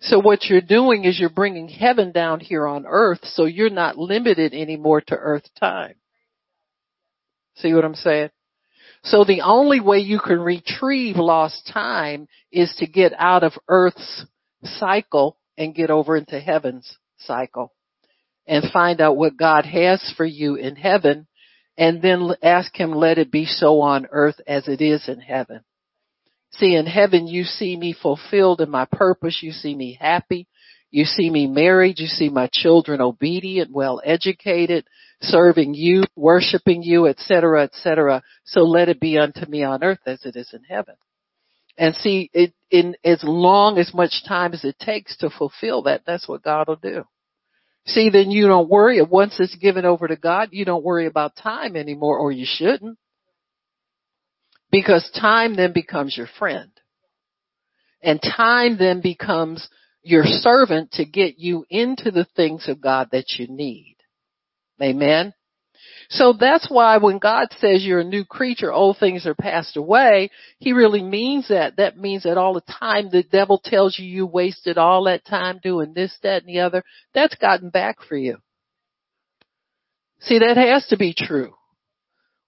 So 0.00 0.18
what 0.20 0.44
you're 0.44 0.60
doing 0.60 1.04
is 1.04 1.18
you're 1.18 1.30
bringing 1.30 1.68
heaven 1.68 2.12
down 2.12 2.40
here 2.40 2.66
on 2.66 2.84
earth 2.86 3.20
so 3.22 3.44
you're 3.44 3.70
not 3.70 3.96
limited 3.96 4.52
anymore 4.52 5.00
to 5.02 5.16
earth 5.16 5.48
time. 5.58 5.94
See 7.56 7.72
what 7.72 7.84
I'm 7.84 7.94
saying? 7.94 8.30
So 9.04 9.24
the 9.24 9.42
only 9.42 9.80
way 9.80 9.98
you 9.98 10.18
can 10.18 10.40
retrieve 10.40 11.16
lost 11.16 11.70
time 11.72 12.28
is 12.52 12.74
to 12.78 12.86
get 12.86 13.12
out 13.18 13.44
of 13.44 13.52
earth's 13.68 14.26
cycle 14.64 15.38
and 15.56 15.74
get 15.74 15.90
over 15.90 16.16
into 16.16 16.38
heaven's 16.40 16.98
cycle 17.18 17.72
and 18.46 18.70
find 18.72 19.00
out 19.00 19.16
what 19.16 19.36
God 19.36 19.64
has 19.64 20.12
for 20.16 20.26
you 20.26 20.56
in 20.56 20.76
heaven 20.76 21.26
and 21.78 22.02
then 22.02 22.30
ask 22.42 22.74
him 22.76 22.92
let 22.92 23.18
it 23.18 23.30
be 23.30 23.44
so 23.44 23.80
on 23.80 24.06
earth 24.10 24.40
as 24.46 24.68
it 24.68 24.80
is 24.80 25.08
in 25.08 25.20
heaven. 25.20 25.60
See, 26.58 26.74
in 26.74 26.86
heaven 26.86 27.26
you 27.26 27.44
see 27.44 27.76
me 27.76 27.92
fulfilled 27.92 28.60
in 28.60 28.70
my 28.70 28.86
purpose. 28.90 29.40
You 29.42 29.52
see 29.52 29.74
me 29.74 29.98
happy. 30.00 30.46
You 30.90 31.04
see 31.04 31.28
me 31.28 31.46
married. 31.46 31.98
You 31.98 32.06
see 32.06 32.28
my 32.28 32.48
children 32.52 33.00
obedient, 33.00 33.70
well 33.72 34.00
educated, 34.04 34.86
serving 35.20 35.74
you, 35.74 36.04
worshiping 36.14 36.82
you, 36.82 37.06
etc., 37.06 37.64
etc. 37.64 38.22
So 38.44 38.62
let 38.62 38.88
it 38.88 39.00
be 39.00 39.18
unto 39.18 39.46
me 39.46 39.64
on 39.64 39.84
earth 39.84 40.00
as 40.06 40.24
it 40.24 40.36
is 40.36 40.50
in 40.54 40.64
heaven. 40.64 40.94
And 41.76 41.94
see, 41.96 42.30
it, 42.32 42.54
in 42.70 42.96
as 43.04 43.22
long 43.22 43.78
as 43.78 43.92
much 43.92 44.24
time 44.26 44.54
as 44.54 44.64
it 44.64 44.78
takes 44.78 45.16
to 45.18 45.28
fulfill 45.28 45.82
that, 45.82 46.02
that's 46.06 46.26
what 46.26 46.42
God 46.42 46.68
will 46.68 46.76
do. 46.76 47.04
See, 47.86 48.08
then 48.10 48.30
you 48.30 48.48
don't 48.48 48.70
worry. 48.70 49.00
Once 49.02 49.36
it's 49.38 49.54
given 49.56 49.84
over 49.84 50.08
to 50.08 50.16
God, 50.16 50.48
you 50.52 50.64
don't 50.64 50.82
worry 50.82 51.06
about 51.06 51.36
time 51.36 51.76
anymore, 51.76 52.18
or 52.18 52.32
you 52.32 52.46
shouldn't. 52.48 52.98
Because 54.76 55.10
time 55.18 55.56
then 55.56 55.72
becomes 55.72 56.14
your 56.18 56.28
friend. 56.38 56.70
And 58.02 58.20
time 58.20 58.76
then 58.78 59.00
becomes 59.00 59.66
your 60.02 60.24
servant 60.24 60.92
to 60.92 61.06
get 61.06 61.38
you 61.38 61.64
into 61.70 62.10
the 62.10 62.26
things 62.36 62.68
of 62.68 62.82
God 62.82 63.08
that 63.12 63.24
you 63.38 63.46
need. 63.48 63.96
Amen. 64.82 65.32
So 66.10 66.34
that's 66.38 66.68
why 66.70 66.98
when 66.98 67.16
God 67.16 67.48
says 67.58 67.86
you're 67.86 68.00
a 68.00 68.04
new 68.04 68.26
creature, 68.26 68.70
old 68.70 68.98
things 68.98 69.24
are 69.24 69.34
passed 69.34 69.78
away, 69.78 70.30
He 70.58 70.74
really 70.74 71.02
means 71.02 71.48
that. 71.48 71.78
That 71.78 71.96
means 71.96 72.24
that 72.24 72.36
all 72.36 72.52
the 72.52 72.60
time 72.78 73.08
the 73.08 73.22
devil 73.22 73.58
tells 73.64 73.98
you 73.98 74.04
you 74.04 74.26
wasted 74.26 74.76
all 74.76 75.04
that 75.04 75.24
time 75.24 75.58
doing 75.62 75.94
this, 75.94 76.14
that, 76.22 76.42
and 76.42 76.54
the 76.54 76.60
other, 76.60 76.84
that's 77.14 77.34
gotten 77.36 77.70
back 77.70 77.96
for 78.06 78.18
you. 78.18 78.36
See, 80.20 80.40
that 80.40 80.58
has 80.58 80.86
to 80.88 80.98
be 80.98 81.14
true. 81.16 81.54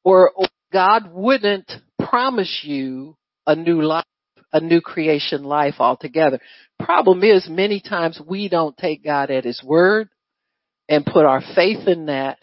Or, 0.04 0.30
or 0.32 0.48
God 0.70 1.10
wouldn't 1.10 1.72
promise 2.08 2.60
you 2.62 3.16
a 3.46 3.54
new 3.54 3.82
life, 3.82 4.04
a 4.52 4.60
new 4.60 4.80
creation 4.80 5.44
life 5.44 5.74
altogether. 5.78 6.40
Problem 6.78 7.22
is 7.22 7.48
many 7.48 7.80
times 7.80 8.20
we 8.26 8.48
don't 8.48 8.76
take 8.76 9.04
God 9.04 9.30
at 9.30 9.44
His 9.44 9.62
word 9.64 10.08
and 10.88 11.04
put 11.04 11.26
our 11.26 11.42
faith 11.54 11.86
in 11.86 12.06
that 12.06 12.38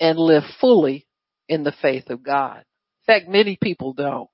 and 0.00 0.18
live 0.18 0.44
fully 0.60 1.06
in 1.48 1.64
the 1.64 1.74
faith 1.82 2.10
of 2.10 2.22
God. 2.22 2.58
In 2.58 3.14
fact, 3.14 3.28
many 3.28 3.58
people 3.60 3.92
don't. 3.92 4.28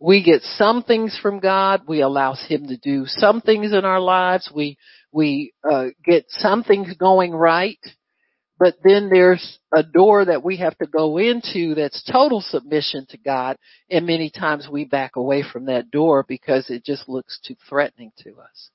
We 0.00 0.24
get 0.24 0.42
some 0.42 0.82
things 0.82 1.18
from 1.22 1.38
God. 1.38 1.82
We 1.86 2.00
allow 2.00 2.34
Him 2.34 2.68
to 2.68 2.76
do 2.76 3.04
some 3.06 3.40
things 3.40 3.72
in 3.72 3.84
our 3.84 4.00
lives. 4.00 4.50
We, 4.54 4.78
we, 5.12 5.52
uh, 5.70 5.88
get 6.04 6.24
some 6.28 6.64
things 6.64 6.94
going 6.96 7.32
right. 7.32 7.78
But 8.58 8.76
then 8.84 9.08
there's 9.10 9.58
a 9.74 9.82
door 9.82 10.26
that 10.26 10.44
we 10.44 10.58
have 10.58 10.76
to 10.78 10.86
go 10.86 11.18
into 11.18 11.74
that's 11.74 12.02
total 12.04 12.40
submission 12.40 13.06
to 13.10 13.18
God. 13.18 13.56
And 13.90 14.06
many 14.06 14.30
times 14.30 14.68
we 14.70 14.84
back 14.84 15.16
away 15.16 15.42
from 15.42 15.66
that 15.66 15.90
door 15.90 16.24
because 16.26 16.70
it 16.70 16.84
just 16.84 17.08
looks 17.08 17.40
too 17.44 17.56
threatening 17.68 18.12
to 18.18 18.30
us. 18.38 18.70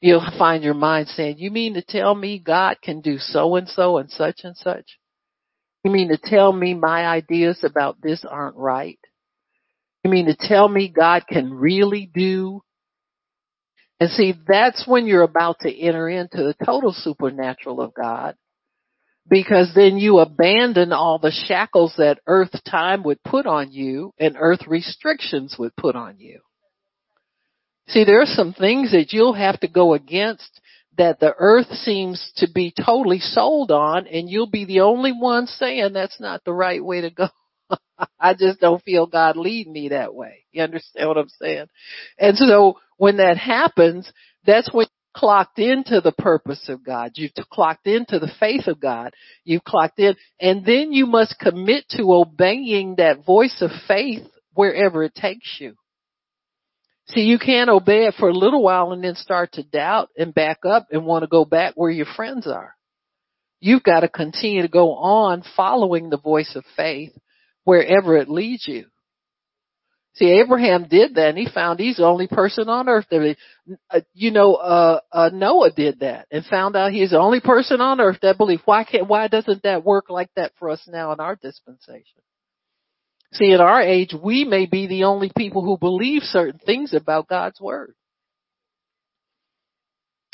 You'll 0.00 0.26
find 0.36 0.64
your 0.64 0.74
mind 0.74 1.08
saying, 1.08 1.38
you 1.38 1.52
mean 1.52 1.74
to 1.74 1.82
tell 1.82 2.12
me 2.14 2.40
God 2.40 2.78
can 2.82 3.02
do 3.02 3.18
so 3.18 3.54
and 3.54 3.68
so 3.68 3.98
and 3.98 4.10
such 4.10 4.40
and 4.42 4.56
such? 4.56 4.98
You 5.84 5.92
mean 5.92 6.08
to 6.08 6.18
tell 6.18 6.52
me 6.52 6.74
my 6.74 7.06
ideas 7.06 7.62
about 7.62 8.00
this 8.02 8.24
aren't 8.28 8.56
right? 8.56 8.98
You 10.02 10.10
mean 10.10 10.26
to 10.26 10.36
tell 10.36 10.68
me 10.68 10.88
God 10.88 11.24
can 11.28 11.54
really 11.54 12.10
do? 12.12 12.62
And 14.00 14.10
see, 14.10 14.34
that's 14.48 14.84
when 14.86 15.06
you're 15.06 15.22
about 15.22 15.60
to 15.60 15.72
enter 15.72 16.08
into 16.08 16.38
the 16.38 16.56
total 16.64 16.92
supernatural 16.92 17.80
of 17.80 17.94
God. 17.94 18.34
Because 19.28 19.72
then 19.74 19.96
you 19.98 20.18
abandon 20.18 20.92
all 20.92 21.18
the 21.18 21.30
shackles 21.30 21.94
that 21.96 22.20
earth 22.26 22.52
time 22.68 23.02
would 23.04 23.22
put 23.22 23.46
on 23.46 23.70
you 23.70 24.12
and 24.18 24.36
earth 24.38 24.66
restrictions 24.66 25.56
would 25.58 25.74
put 25.76 25.94
on 25.94 26.18
you. 26.18 26.40
See, 27.88 28.04
there 28.04 28.20
are 28.20 28.26
some 28.26 28.52
things 28.52 28.92
that 28.92 29.12
you'll 29.12 29.34
have 29.34 29.60
to 29.60 29.68
go 29.68 29.94
against 29.94 30.60
that 30.98 31.20
the 31.20 31.34
earth 31.38 31.70
seems 31.70 32.32
to 32.36 32.48
be 32.52 32.72
totally 32.72 33.18
sold 33.18 33.70
on 33.70 34.06
and 34.06 34.28
you'll 34.28 34.50
be 34.50 34.64
the 34.64 34.80
only 34.80 35.12
one 35.12 35.46
saying 35.46 35.92
that's 35.92 36.20
not 36.20 36.42
the 36.44 36.52
right 36.52 36.84
way 36.84 37.00
to 37.02 37.10
go. 37.10 37.28
I 38.20 38.34
just 38.34 38.60
don't 38.60 38.82
feel 38.82 39.06
God 39.06 39.36
lead 39.36 39.66
me 39.68 39.88
that 39.88 40.14
way. 40.14 40.44
You 40.52 40.62
understand 40.62 41.08
what 41.08 41.18
I'm 41.18 41.28
saying? 41.28 41.66
And 42.18 42.36
so 42.36 42.78
when 42.96 43.18
that 43.18 43.36
happens, 43.36 44.10
that's 44.44 44.72
when 44.72 44.86
clocked 45.14 45.58
into 45.58 46.00
the 46.00 46.12
purpose 46.12 46.68
of 46.68 46.84
God. 46.84 47.12
You've 47.14 47.32
clocked 47.50 47.86
into 47.86 48.18
the 48.18 48.30
faith 48.40 48.66
of 48.66 48.80
God. 48.80 49.12
You've 49.44 49.64
clocked 49.64 49.98
in 49.98 50.16
and 50.40 50.64
then 50.64 50.92
you 50.92 51.06
must 51.06 51.38
commit 51.38 51.84
to 51.90 52.12
obeying 52.12 52.96
that 52.96 53.24
voice 53.24 53.58
of 53.60 53.70
faith 53.86 54.26
wherever 54.54 55.02
it 55.02 55.14
takes 55.14 55.56
you. 55.58 55.74
See, 57.08 57.22
you 57.22 57.38
can't 57.38 57.68
obey 57.68 58.06
it 58.06 58.14
for 58.18 58.28
a 58.28 58.34
little 58.34 58.62
while 58.62 58.92
and 58.92 59.02
then 59.02 59.16
start 59.16 59.52
to 59.52 59.62
doubt 59.62 60.08
and 60.16 60.32
back 60.32 60.60
up 60.64 60.86
and 60.90 61.04
want 61.04 61.22
to 61.22 61.28
go 61.28 61.44
back 61.44 61.74
where 61.74 61.90
your 61.90 62.06
friends 62.06 62.46
are. 62.46 62.74
You've 63.60 63.82
got 63.82 64.00
to 64.00 64.08
continue 64.08 64.62
to 64.62 64.68
go 64.68 64.94
on 64.94 65.44
following 65.56 66.10
the 66.10 66.18
voice 66.18 66.56
of 66.56 66.64
faith 66.76 67.12
wherever 67.64 68.16
it 68.16 68.28
leads 68.28 68.66
you. 68.66 68.86
See, 70.14 70.40
Abraham 70.40 70.88
did 70.88 71.14
that 71.14 71.30
and 71.30 71.38
he 71.38 71.48
found 71.52 71.80
he's 71.80 71.96
the 71.96 72.04
only 72.04 72.26
person 72.26 72.68
on 72.68 72.88
earth 72.88 73.06
that, 73.10 73.36
uh, 73.90 74.00
you 74.12 74.30
know, 74.30 74.54
uh, 74.54 75.00
uh, 75.10 75.30
Noah 75.32 75.70
did 75.70 76.00
that 76.00 76.26
and 76.30 76.44
found 76.44 76.76
out 76.76 76.92
he's 76.92 77.10
the 77.10 77.18
only 77.18 77.40
person 77.40 77.80
on 77.80 77.98
earth 77.98 78.18
that 78.20 78.36
believes. 78.36 78.62
Why 78.66 78.84
can't, 78.84 79.08
why 79.08 79.28
doesn't 79.28 79.62
that 79.62 79.84
work 79.84 80.10
like 80.10 80.28
that 80.36 80.52
for 80.58 80.68
us 80.68 80.82
now 80.86 81.12
in 81.12 81.20
our 81.20 81.36
dispensation? 81.36 82.20
See, 83.32 83.52
at 83.52 83.60
our 83.60 83.80
age, 83.80 84.14
we 84.22 84.44
may 84.44 84.66
be 84.66 84.86
the 84.86 85.04
only 85.04 85.32
people 85.34 85.64
who 85.64 85.78
believe 85.78 86.22
certain 86.22 86.60
things 86.60 86.92
about 86.92 87.28
God's 87.28 87.58
Word. 87.58 87.94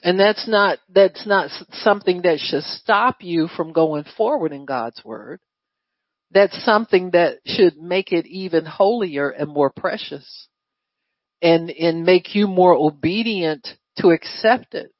And 0.02 0.18
that's 0.18 0.48
not, 0.48 0.78
that's 0.92 1.24
not 1.24 1.50
something 1.70 2.22
that 2.22 2.40
should 2.40 2.64
stop 2.64 3.18
you 3.20 3.46
from 3.56 3.72
going 3.72 4.04
forward 4.16 4.52
in 4.52 4.64
God's 4.64 5.04
Word. 5.04 5.40
That's 6.30 6.64
something 6.64 7.10
that 7.12 7.38
should 7.46 7.76
make 7.78 8.12
it 8.12 8.26
even 8.26 8.64
holier 8.64 9.30
and 9.30 9.48
more 9.48 9.70
precious 9.70 10.48
and, 11.40 11.70
and 11.70 12.04
make 12.04 12.34
you 12.34 12.46
more 12.46 12.74
obedient 12.74 13.66
to 13.98 14.10
accept 14.10 14.74
it. 14.74 14.92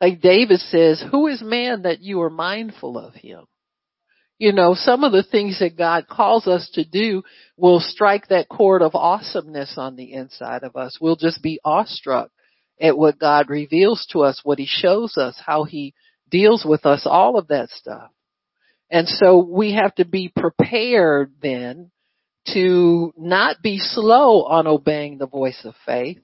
Like 0.00 0.20
David 0.20 0.58
says, 0.58 1.02
who 1.10 1.28
is 1.28 1.42
man 1.42 1.82
that 1.82 2.00
you 2.00 2.22
are 2.22 2.30
mindful 2.30 2.98
of 2.98 3.14
him? 3.14 3.46
you 4.42 4.52
know, 4.52 4.74
some 4.74 5.04
of 5.04 5.12
the 5.12 5.22
things 5.22 5.60
that 5.60 5.78
God 5.78 6.08
calls 6.08 6.48
us 6.48 6.68
to 6.74 6.84
do 6.84 7.22
will 7.56 7.78
strike 7.78 8.26
that 8.26 8.48
chord 8.48 8.82
of 8.82 8.96
awesomeness 8.96 9.74
on 9.76 9.94
the 9.94 10.12
inside 10.12 10.64
of 10.64 10.74
us. 10.74 10.98
We'll 11.00 11.14
just 11.14 11.44
be 11.44 11.60
awestruck 11.64 12.28
at 12.80 12.98
what 12.98 13.20
God 13.20 13.48
reveals 13.48 14.04
to 14.10 14.22
us, 14.22 14.40
what 14.42 14.58
He 14.58 14.66
shows 14.66 15.16
us, 15.16 15.40
how 15.46 15.62
He 15.62 15.94
deals 16.28 16.64
with 16.68 16.84
us, 16.86 17.02
all 17.06 17.38
of 17.38 17.46
that 17.48 17.70
stuff. 17.70 18.10
And 18.92 19.08
so 19.08 19.38
we 19.38 19.72
have 19.72 19.94
to 19.94 20.04
be 20.04 20.28
prepared 20.28 21.32
then 21.40 21.90
to 22.52 23.14
not 23.16 23.62
be 23.62 23.78
slow 23.78 24.44
on 24.44 24.66
obeying 24.66 25.16
the 25.16 25.26
voice 25.26 25.62
of 25.64 25.74
faith, 25.86 26.20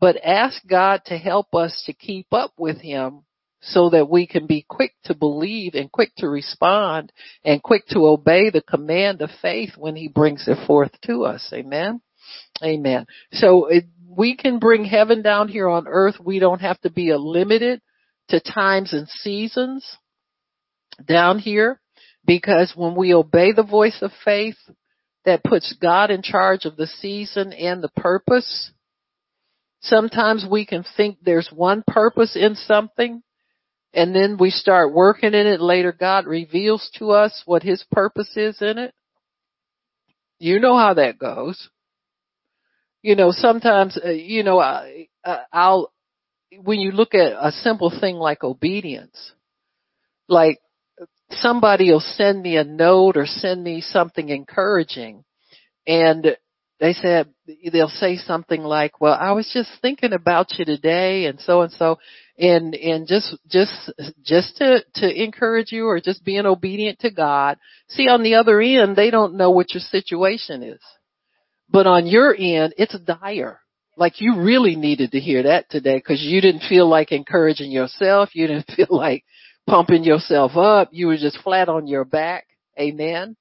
but 0.00 0.16
ask 0.24 0.64
God 0.64 1.02
to 1.06 1.18
help 1.18 1.56
us 1.56 1.82
to 1.86 1.92
keep 1.92 2.28
up 2.32 2.52
with 2.56 2.80
Him 2.80 3.24
so 3.60 3.90
that 3.90 4.08
we 4.08 4.28
can 4.28 4.46
be 4.46 4.64
quick 4.68 4.94
to 5.06 5.14
believe 5.14 5.74
and 5.74 5.90
quick 5.90 6.14
to 6.18 6.28
respond 6.28 7.12
and 7.44 7.60
quick 7.60 7.84
to 7.88 8.06
obey 8.06 8.50
the 8.50 8.62
command 8.62 9.20
of 9.20 9.30
faith 9.42 9.70
when 9.76 9.96
he 9.96 10.06
brings 10.06 10.46
it 10.46 10.64
forth 10.68 10.92
to 11.04 11.24
us. 11.24 11.50
Amen. 11.52 12.00
Amen. 12.62 13.06
So 13.32 13.66
it, 13.66 13.86
we 14.08 14.36
can 14.36 14.60
bring 14.60 14.84
heaven 14.84 15.22
down 15.22 15.48
here 15.48 15.68
on 15.68 15.88
earth. 15.88 16.14
We 16.24 16.38
don't 16.38 16.60
have 16.60 16.80
to 16.82 16.90
be 16.90 17.12
limited 17.12 17.82
to 18.28 18.38
times 18.38 18.92
and 18.92 19.08
seasons 19.08 19.96
down 21.04 21.40
here 21.40 21.80
because 22.28 22.74
when 22.76 22.94
we 22.94 23.14
obey 23.14 23.52
the 23.52 23.62
voice 23.64 23.98
of 24.02 24.12
faith 24.22 24.58
that 25.24 25.42
puts 25.42 25.74
God 25.80 26.10
in 26.10 26.20
charge 26.20 26.66
of 26.66 26.76
the 26.76 26.86
season 26.86 27.54
and 27.54 27.82
the 27.82 27.88
purpose, 27.88 28.70
sometimes 29.80 30.44
we 30.48 30.66
can 30.66 30.84
think 30.94 31.16
there's 31.22 31.48
one 31.50 31.82
purpose 31.86 32.36
in 32.36 32.54
something 32.54 33.22
and 33.94 34.14
then 34.14 34.36
we 34.38 34.50
start 34.50 34.92
working 34.92 35.32
in 35.32 35.46
it. 35.46 35.58
Later 35.62 35.90
god 35.90 36.26
reveals 36.26 36.90
to 36.98 37.12
us 37.12 37.42
what 37.46 37.62
his 37.62 37.82
purpose 37.90 38.36
is 38.36 38.60
in 38.60 38.76
it. 38.76 38.94
You 40.38 40.60
know 40.60 40.76
how 40.76 40.94
that 40.94 41.18
goes. 41.18 41.70
You 43.00 43.16
know 43.16 43.30
sometimes 43.30 43.98
uh, 44.04 44.10
you 44.10 44.42
know 44.42 44.60
I, 44.60 45.08
i'll 45.50 45.90
when 46.62 46.78
you 46.80 46.92
look 46.92 47.14
at 47.14 47.32
a 47.32 47.52
simple 47.52 47.90
thing 47.90 48.16
like 48.16 48.44
obedience 48.44 49.32
like 50.28 50.58
somebody 51.30 51.90
will 51.90 52.00
send 52.00 52.42
me 52.42 52.56
a 52.56 52.64
note 52.64 53.16
or 53.16 53.26
send 53.26 53.62
me 53.62 53.80
something 53.80 54.28
encouraging 54.28 55.24
and 55.86 56.36
they 56.80 56.92
said 56.92 57.28
they'll 57.72 57.88
say 57.88 58.16
something 58.16 58.62
like, 58.62 59.00
"Well, 59.00 59.14
I 59.18 59.32
was 59.32 59.50
just 59.52 59.70
thinking 59.82 60.12
about 60.12 60.58
you 60.58 60.64
today, 60.64 61.26
and 61.26 61.40
so 61.40 61.62
and 61.62 61.72
so," 61.72 61.98
and 62.38 62.74
and 62.74 63.06
just 63.08 63.36
just 63.48 63.90
just 64.22 64.56
to 64.58 64.84
to 64.96 65.22
encourage 65.22 65.72
you 65.72 65.86
or 65.86 66.00
just 66.00 66.24
being 66.24 66.46
obedient 66.46 67.00
to 67.00 67.10
God. 67.10 67.58
See, 67.88 68.08
on 68.08 68.22
the 68.22 68.36
other 68.36 68.60
end, 68.60 68.94
they 68.94 69.10
don't 69.10 69.34
know 69.34 69.50
what 69.50 69.74
your 69.74 69.80
situation 69.80 70.62
is, 70.62 70.80
but 71.68 71.86
on 71.86 72.06
your 72.06 72.34
end, 72.38 72.74
it's 72.78 72.98
dire. 73.00 73.60
Like 73.96 74.20
you 74.20 74.40
really 74.40 74.76
needed 74.76 75.10
to 75.10 75.20
hear 75.20 75.42
that 75.42 75.68
today 75.70 75.96
because 75.96 76.22
you 76.22 76.40
didn't 76.40 76.68
feel 76.68 76.88
like 76.88 77.10
encouraging 77.10 77.72
yourself. 77.72 78.28
You 78.34 78.46
didn't 78.46 78.70
feel 78.76 78.86
like 78.90 79.24
pumping 79.68 80.04
yourself 80.04 80.56
up. 80.56 80.88
You 80.92 81.08
were 81.08 81.16
just 81.16 81.38
flat 81.42 81.68
on 81.68 81.86
your 81.86 82.04
back. 82.04 82.46
Amen. 82.78 83.36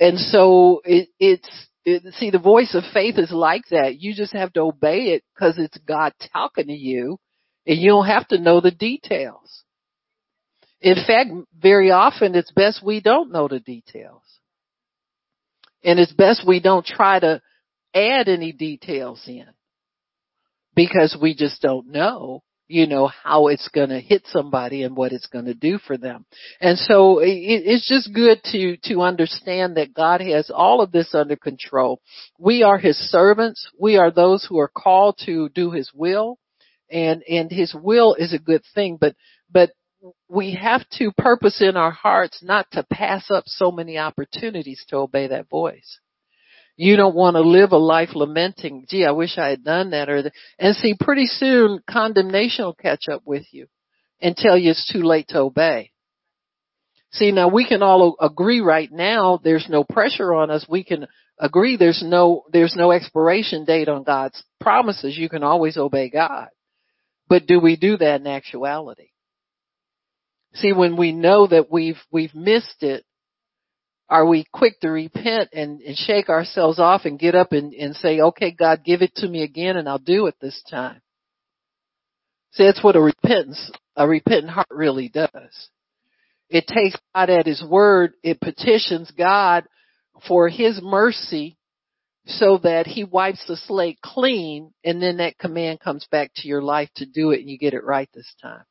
And 0.00 0.18
so 0.18 0.80
it, 0.84 1.08
it's 1.18 1.48
it, 1.84 2.14
see, 2.14 2.30
the 2.30 2.38
voice 2.38 2.74
of 2.74 2.84
faith 2.92 3.16
is 3.18 3.32
like 3.32 3.64
that. 3.70 3.98
You 3.98 4.14
just 4.14 4.32
have 4.32 4.52
to 4.54 4.60
obey 4.60 5.14
it 5.14 5.24
because 5.34 5.58
it's 5.58 5.78
God 5.78 6.12
talking 6.32 6.66
to 6.66 6.72
you 6.72 7.18
and 7.66 7.78
you 7.78 7.90
don't 7.90 8.06
have 8.06 8.28
to 8.28 8.38
know 8.38 8.60
the 8.60 8.70
details. 8.70 9.64
In 10.80 10.96
fact, 11.06 11.30
very 11.60 11.90
often 11.90 12.34
it's 12.34 12.52
best 12.52 12.84
we 12.84 13.00
don't 13.00 13.32
know 13.32 13.48
the 13.48 13.60
details. 13.60 14.22
And 15.82 15.98
it's 15.98 16.12
best 16.12 16.46
we 16.46 16.60
don't 16.60 16.84
try 16.84 17.18
to 17.18 17.40
add 17.94 18.28
any 18.28 18.52
details 18.52 19.22
in 19.26 19.46
because 20.74 21.16
we 21.20 21.34
just 21.34 21.60
don't 21.62 21.88
know 21.88 22.42
you 22.68 22.86
know, 22.86 23.10
how 23.24 23.48
it's 23.48 23.68
going 23.68 23.88
to 23.88 23.98
hit 23.98 24.22
somebody 24.26 24.82
and 24.82 24.94
what 24.94 25.12
it's 25.12 25.26
going 25.26 25.46
to 25.46 25.54
do 25.54 25.78
for 25.78 25.96
them. 25.96 26.26
And 26.60 26.78
so 26.78 27.18
it, 27.18 27.28
it's 27.30 27.88
just 27.88 28.14
good 28.14 28.40
to, 28.52 28.76
to 28.84 29.00
understand 29.00 29.76
that 29.76 29.94
God 29.94 30.20
has 30.20 30.50
all 30.54 30.82
of 30.82 30.92
this 30.92 31.14
under 31.14 31.36
control. 31.36 32.00
We 32.38 32.62
are 32.62 32.78
His 32.78 32.96
servants. 33.10 33.68
We 33.80 33.96
are 33.96 34.10
those 34.10 34.44
who 34.44 34.58
are 34.58 34.68
called 34.68 35.18
to 35.24 35.48
do 35.48 35.70
His 35.70 35.90
will 35.94 36.38
and, 36.90 37.22
and 37.28 37.50
His 37.50 37.74
will 37.74 38.14
is 38.14 38.32
a 38.34 38.38
good 38.38 38.62
thing, 38.74 38.98
but, 39.00 39.14
but 39.50 39.70
we 40.28 40.54
have 40.54 40.88
to 40.98 41.10
purpose 41.12 41.60
in 41.60 41.76
our 41.76 41.90
hearts 41.90 42.42
not 42.42 42.70
to 42.72 42.84
pass 42.84 43.30
up 43.30 43.44
so 43.46 43.72
many 43.72 43.98
opportunities 43.98 44.84
to 44.88 44.96
obey 44.96 45.28
that 45.28 45.48
voice. 45.48 45.98
You 46.80 46.94
don't 46.94 47.16
want 47.16 47.34
to 47.34 47.40
live 47.40 47.72
a 47.72 47.76
life 47.76 48.10
lamenting, 48.14 48.86
gee, 48.88 49.04
I 49.04 49.10
wish 49.10 49.36
I 49.36 49.48
had 49.48 49.64
done 49.64 49.90
that 49.90 50.08
or 50.08 50.30
and 50.60 50.76
see 50.76 50.94
pretty 50.98 51.26
soon 51.26 51.82
condemnation 51.90 52.66
will 52.66 52.72
catch 52.72 53.08
up 53.10 53.22
with 53.24 53.42
you 53.50 53.66
and 54.20 54.36
tell 54.36 54.56
you 54.56 54.70
it's 54.70 54.90
too 54.90 55.02
late 55.02 55.26
to 55.28 55.40
obey. 55.40 55.90
See, 57.10 57.32
now 57.32 57.48
we 57.48 57.66
can 57.66 57.82
all 57.82 58.14
agree 58.20 58.60
right 58.60 58.90
now 58.92 59.40
there's 59.42 59.66
no 59.68 59.82
pressure 59.82 60.32
on 60.32 60.52
us. 60.52 60.66
We 60.68 60.84
can 60.84 61.08
agree 61.36 61.76
there's 61.76 62.02
no, 62.06 62.44
there's 62.52 62.76
no 62.76 62.92
expiration 62.92 63.64
date 63.64 63.88
on 63.88 64.04
God's 64.04 64.40
promises. 64.60 65.18
You 65.18 65.28
can 65.28 65.42
always 65.42 65.76
obey 65.76 66.10
God. 66.10 66.46
But 67.28 67.46
do 67.46 67.58
we 67.58 67.74
do 67.74 67.96
that 67.96 68.20
in 68.20 68.28
actuality? 68.28 69.08
See, 70.54 70.72
when 70.72 70.96
we 70.96 71.10
know 71.10 71.48
that 71.48 71.72
we've, 71.72 71.98
we've 72.12 72.36
missed 72.36 72.84
it, 72.84 73.04
are 74.10 74.26
we 74.26 74.46
quick 74.52 74.80
to 74.80 74.88
repent 74.88 75.50
and, 75.52 75.80
and 75.80 75.96
shake 75.96 76.28
ourselves 76.28 76.78
off 76.78 77.04
and 77.04 77.18
get 77.18 77.34
up 77.34 77.52
and, 77.52 77.74
and 77.74 77.94
say, 77.94 78.20
okay, 78.20 78.50
God, 78.50 78.82
give 78.84 79.02
it 79.02 79.14
to 79.16 79.28
me 79.28 79.42
again 79.42 79.76
and 79.76 79.88
I'll 79.88 79.98
do 79.98 80.26
it 80.26 80.36
this 80.40 80.62
time? 80.70 81.00
See, 82.52 82.64
that's 82.64 82.82
what 82.82 82.96
a 82.96 83.00
repentance, 83.00 83.70
a 83.96 84.08
repentant 84.08 84.50
heart 84.50 84.68
really 84.70 85.08
does. 85.08 85.68
It 86.48 86.66
takes 86.66 86.96
God 87.14 87.28
at 87.28 87.46
His 87.46 87.62
word. 87.62 88.14
It 88.22 88.40
petitions 88.40 89.10
God 89.10 89.64
for 90.26 90.48
His 90.48 90.80
mercy 90.82 91.58
so 92.26 92.58
that 92.62 92.86
He 92.86 93.04
wipes 93.04 93.44
the 93.46 93.56
slate 93.56 93.98
clean 94.02 94.72
and 94.84 95.02
then 95.02 95.18
that 95.18 95.38
command 95.38 95.80
comes 95.80 96.06
back 96.10 96.30
to 96.36 96.48
your 96.48 96.62
life 96.62 96.88
to 96.96 97.06
do 97.06 97.32
it 97.32 97.40
and 97.40 97.50
you 97.50 97.58
get 97.58 97.74
it 97.74 97.84
right 97.84 98.08
this 98.14 98.34
time. 98.40 98.64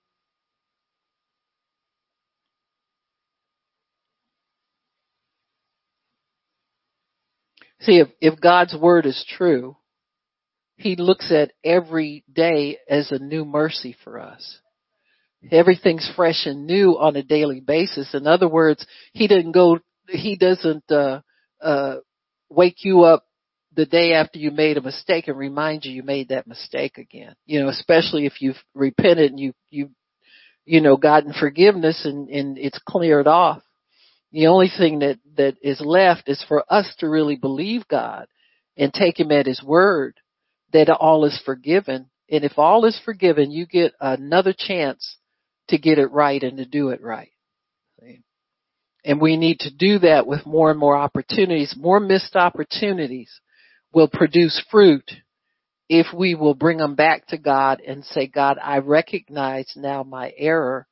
See, 7.82 8.00
if, 8.00 8.08
if 8.20 8.40
God's 8.40 8.76
word 8.76 9.06
is 9.06 9.26
true, 9.38 9.78
He 10.78 10.96
looks 10.96 11.32
at 11.32 11.52
every 11.64 12.24
day 12.32 12.78
as 12.90 13.12
a 13.12 13.20
new 13.20 13.46
mercy 13.46 13.96
for 14.04 14.20
us. 14.20 14.60
Everything's 15.52 16.10
fresh 16.16 16.46
and 16.46 16.66
new 16.66 16.98
on 16.98 17.16
a 17.16 17.24
daily 17.24 17.62
basis. 17.62 18.14
In 18.14 18.28
other 18.28 18.48
words, 18.48 18.86
He 19.14 19.28
didn't 19.28 19.52
go, 19.52 19.80
He 20.08 20.36
doesn't, 20.36 20.90
uh, 20.92 21.22
uh, 21.62 21.98
wake 22.50 22.84
you 22.84 23.04
up 23.04 23.26
the 23.76 23.86
day 23.86 24.14
after 24.14 24.40
you 24.40 24.50
made 24.50 24.78
a 24.78 24.82
mistake 24.82 25.28
and 25.28 25.38
remind 25.38 25.86
you 25.86 25.92
you 25.92 26.04
made 26.04 26.30
that 26.30 26.48
mistake 26.48 26.98
again. 26.98 27.36
You 27.46 27.62
know, 27.62 27.70
especially 27.70 28.26
if 28.26 28.42
you've 28.42 28.62
repented 28.74 29.32
and 29.32 29.40
you, 29.40 29.54
you, 29.70 29.92
you 30.66 30.82
know, 30.82 30.98
gotten 30.98 31.34
forgiveness 31.34 32.04
and, 32.04 32.28
and 32.30 32.58
it's 32.58 32.80
cleared 32.88 33.28
off. 33.28 33.62
The 34.38 34.46
only 34.46 34.70
thing 34.70 35.00
that, 35.00 35.18
that 35.38 35.56
is 35.64 35.82
left 35.82 36.30
is 36.30 36.46
for 36.48 36.64
us 36.72 36.94
to 37.00 37.10
really 37.10 37.38
believe 37.38 37.88
God 37.88 38.28
and 38.78 38.94
take 38.94 39.20
Him 39.20 39.32
at 39.32 39.48
His 39.48 39.64
word 39.64 40.14
that 40.74 40.92
all 40.92 41.26
is 41.26 41.42
forgiven. 41.44 42.12
And 42.30 42.44
if 42.44 42.52
all 42.56 42.86
is 42.86 43.02
forgiven, 43.04 43.50
you 43.50 43.66
get 43.66 43.94
another 44.00 44.54
chance 44.56 45.18
to 45.70 45.80
get 45.80 45.98
it 45.98 46.12
right 46.12 46.44
and 46.44 46.58
to 46.58 46.66
do 46.66 46.90
it 46.90 47.02
right. 47.02 47.32
And 49.04 49.20
we 49.20 49.38
need 49.38 49.62
to 49.62 49.76
do 49.76 49.98
that 50.00 50.28
with 50.28 50.46
more 50.46 50.70
and 50.70 50.80
more 50.80 50.96
opportunities. 50.96 51.74
More 51.76 52.00
missed 52.00 52.36
opportunities 52.36 53.32
will 53.92 54.08
produce 54.08 54.64
fruit 54.70 55.10
if 55.90 56.14
we 56.14 56.36
will 56.36 56.54
bring 56.54 56.78
them 56.78 56.94
back 56.94 57.26
to 57.30 57.40
God 57.40 57.82
and 57.82 58.06
say, 58.06 58.28
God, 58.28 58.60
I 58.64 58.78
recognize 58.80 59.74
now 59.76 60.04
my 60.04 60.32
error. 60.38 60.86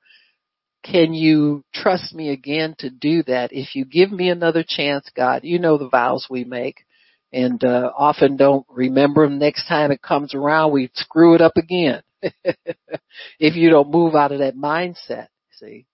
Can 0.86 1.16
you 1.16 1.64
trust 1.74 2.14
me 2.14 2.30
again 2.30 2.76
to 2.80 2.92
do 2.92 3.24
that? 3.24 3.52
If 3.52 3.76
you 3.76 3.86
give 3.86 4.12
me 4.12 4.30
another 4.30 4.64
chance, 4.66 5.10
God, 5.16 5.44
you 5.44 5.58
know 5.58 5.78
the 5.80 5.90
vows 5.90 6.28
we 6.30 6.44
make 6.44 6.86
and 7.34 7.64
uh, 7.64 7.92
often 7.98 8.38
don't 8.38 8.66
remember 8.70 9.28
them. 9.28 9.40
Next 9.40 9.68
time 9.68 9.92
it 9.92 10.02
comes 10.02 10.36
around, 10.36 10.72
we 10.72 10.92
screw 10.94 11.34
it 11.34 11.42
up 11.42 11.58
again. 11.58 12.04
if 12.22 13.56
you 13.56 13.70
don't 13.72 13.92
move 13.92 14.14
out 14.14 14.32
of 14.32 14.40
that 14.40 14.56
mindset, 14.56 15.28
see. 15.54 15.88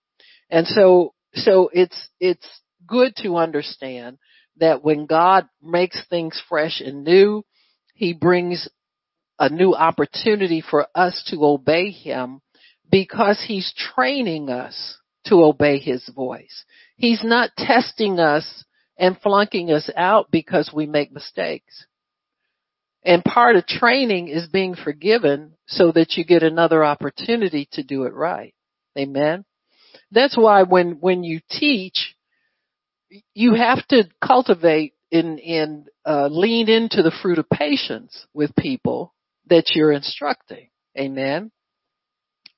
And 0.50 0.66
so, 0.66 1.14
so 1.34 1.70
it's 1.72 2.10
it's 2.20 2.46
good 2.86 3.14
to 3.22 3.36
understand 3.36 4.18
that 4.58 4.84
when 4.84 5.06
God 5.06 5.48
makes 5.62 6.04
things 6.10 6.40
fresh 6.50 6.82
and 6.82 7.02
new, 7.02 7.44
He 7.94 8.12
brings 8.12 8.68
a 9.38 9.48
new 9.48 9.74
opportunity 9.74 10.60
for 10.60 10.86
us 10.94 11.24
to 11.30 11.44
obey 11.44 11.90
Him 11.90 12.42
because 12.92 13.42
He's 13.48 13.74
training 13.74 14.50
us 14.50 14.98
to 15.26 15.42
obey 15.42 15.80
His 15.80 16.08
voice. 16.14 16.64
He's 16.96 17.24
not 17.24 17.50
testing 17.56 18.20
us 18.20 18.64
and 18.96 19.18
flunking 19.20 19.72
us 19.72 19.90
out 19.96 20.30
because 20.30 20.70
we 20.72 20.86
make 20.86 21.10
mistakes. 21.10 21.86
And 23.04 23.24
part 23.24 23.56
of 23.56 23.66
training 23.66 24.28
is 24.28 24.46
being 24.46 24.76
forgiven 24.76 25.54
so 25.66 25.90
that 25.92 26.12
you 26.12 26.24
get 26.24 26.44
another 26.44 26.84
opportunity 26.84 27.68
to 27.72 27.82
do 27.82 28.04
it 28.04 28.14
right. 28.14 28.54
Amen. 28.96 29.44
That's 30.12 30.36
why 30.36 30.62
when, 30.62 30.98
when 31.00 31.24
you 31.24 31.40
teach, 31.50 32.14
you 33.34 33.54
have 33.54 33.84
to 33.88 34.04
cultivate 34.24 34.94
and, 35.10 35.40
and 35.40 35.88
uh, 36.06 36.28
lean 36.30 36.68
into 36.68 37.02
the 37.02 37.14
fruit 37.22 37.38
of 37.38 37.48
patience 37.50 38.26
with 38.32 38.54
people 38.54 39.14
that 39.48 39.72
you're 39.74 39.92
instructing. 39.92 40.68
Amen. 40.96 41.50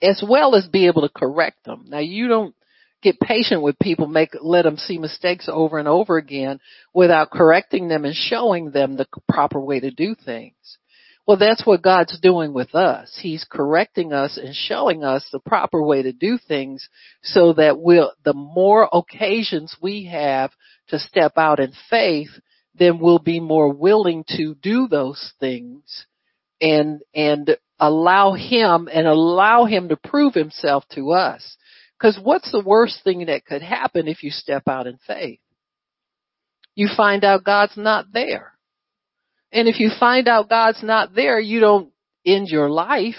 As 0.03 0.23
well 0.27 0.55
as 0.55 0.67
be 0.67 0.87
able 0.87 1.03
to 1.03 1.09
correct 1.09 1.65
them. 1.65 1.85
Now 1.89 2.01
you 2.01 2.29
don't 2.29 2.55
get 3.03 3.21
patient 3.21 3.63
with 3.63 3.79
people, 3.79 4.07
make, 4.07 4.31
let 4.41 4.63
them 4.63 4.77
see 4.77 4.99
mistakes 4.99 5.49
over 5.51 5.79
and 5.79 5.87
over 5.87 6.17
again 6.17 6.59
without 6.93 7.31
correcting 7.31 7.89
them 7.89 8.05
and 8.05 8.15
showing 8.15 8.71
them 8.71 8.97
the 8.97 9.07
proper 9.29 9.61
way 9.61 9.79
to 9.79 9.91
do 9.91 10.15
things. 10.25 10.79
Well, 11.27 11.37
that's 11.39 11.65
what 11.65 11.83
God's 11.83 12.19
doing 12.21 12.53
with 12.53 12.75
us. 12.75 13.19
He's 13.23 13.47
correcting 13.49 14.13
us 14.13 14.37
and 14.37 14.55
showing 14.55 15.05
us 15.05 15.27
the 15.33 15.39
proper 15.39 15.83
way 15.83 16.03
to 16.03 16.13
do 16.13 16.39
things 16.39 16.87
so 17.23 17.55
that 17.55 17.79
we'll, 17.79 18.13
the 18.25 18.35
more 18.35 18.89
occasions 18.93 19.75
we 19.81 20.05
have 20.07 20.51
to 20.89 20.99
step 20.99 21.33
out 21.37 21.61
in 21.61 21.73
faith, 21.89 22.29
then 22.75 22.99
we'll 22.99 23.21
be 23.21 23.41
more 23.41 23.73
willing 23.73 24.25
to 24.37 24.55
do 24.57 24.87
those 24.87 25.33
things 25.41 26.07
and, 26.61 27.01
and 27.15 27.57
allow 27.79 28.33
Him 28.33 28.89
and 28.93 29.07
allow 29.07 29.65
Him 29.65 29.89
to 29.89 29.97
prove 29.97 30.35
Himself 30.35 30.85
to 30.95 31.13
us. 31.13 31.57
Because 31.99 32.19
what's 32.23 32.51
the 32.51 32.63
worst 32.65 33.03
thing 33.05 33.27
that 33.27 33.47
could 33.47 33.63
happen 33.63 34.09
if 34.09 34.23
you 34.23 34.31
step 34.31 34.65
out 34.69 34.87
in 34.87 34.99
faith? 35.07 35.41
You 36.75 36.89
find 36.97 37.25
out 37.25 37.45
God's 37.45 37.77
not 37.77 38.07
there. 38.13 38.53
And 39.53 39.69
if 39.69 39.79
you 39.79 39.91
find 39.99 40.27
out 40.27 40.49
God's 40.49 40.83
not 40.83 41.15
there, 41.15 41.39
you 41.39 41.61
don't 41.61 41.93
end 42.27 42.49
your 42.49 42.69
life. 42.69 43.15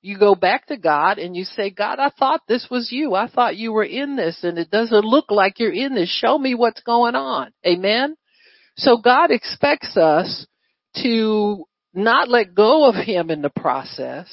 You 0.00 0.18
go 0.18 0.34
back 0.34 0.66
to 0.66 0.76
God 0.76 1.18
and 1.18 1.36
you 1.36 1.44
say, 1.44 1.70
God, 1.70 1.98
I 1.98 2.10
thought 2.10 2.42
this 2.48 2.66
was 2.70 2.90
you. 2.90 3.14
I 3.14 3.28
thought 3.28 3.56
you 3.56 3.72
were 3.72 3.84
in 3.84 4.16
this 4.16 4.40
and 4.42 4.58
it 4.58 4.70
doesn't 4.70 5.04
look 5.04 5.30
like 5.30 5.58
you're 5.58 5.72
in 5.72 5.94
this. 5.94 6.08
Show 6.08 6.36
me 6.36 6.54
what's 6.54 6.80
going 6.82 7.14
on. 7.14 7.52
Amen. 7.66 8.16
So 8.76 8.96
God 8.96 9.30
expects 9.30 9.96
us 9.96 10.46
to 11.02 11.64
not 11.98 12.28
let 12.28 12.54
go 12.54 12.88
of 12.88 12.94
Him 12.94 13.30
in 13.30 13.42
the 13.42 13.50
process, 13.50 14.26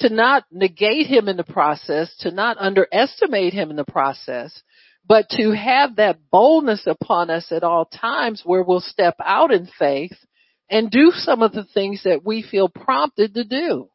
to 0.00 0.10
not 0.10 0.44
negate 0.50 1.06
him 1.06 1.28
in 1.28 1.36
the 1.36 1.44
process, 1.44 2.14
to 2.20 2.30
not 2.30 2.58
underestimate 2.58 3.52
him 3.52 3.70
in 3.70 3.76
the 3.76 3.84
process, 3.84 4.62
but 5.06 5.28
to 5.30 5.52
have 5.52 5.96
that 5.96 6.18
boldness 6.30 6.86
upon 6.86 7.30
us 7.30 7.50
at 7.50 7.62
all 7.62 7.86
times 7.86 8.42
where 8.44 8.62
we'll 8.62 8.80
step 8.80 9.14
out 9.24 9.52
in 9.52 9.68
faith 9.78 10.16
and 10.68 10.90
do 10.90 11.12
some 11.14 11.42
of 11.42 11.52
the 11.52 11.64
things 11.64 12.02
that 12.04 12.24
we 12.24 12.42
feel 12.42 12.68
prompted 12.68 13.34
to 13.34 13.44
do. 13.44 13.88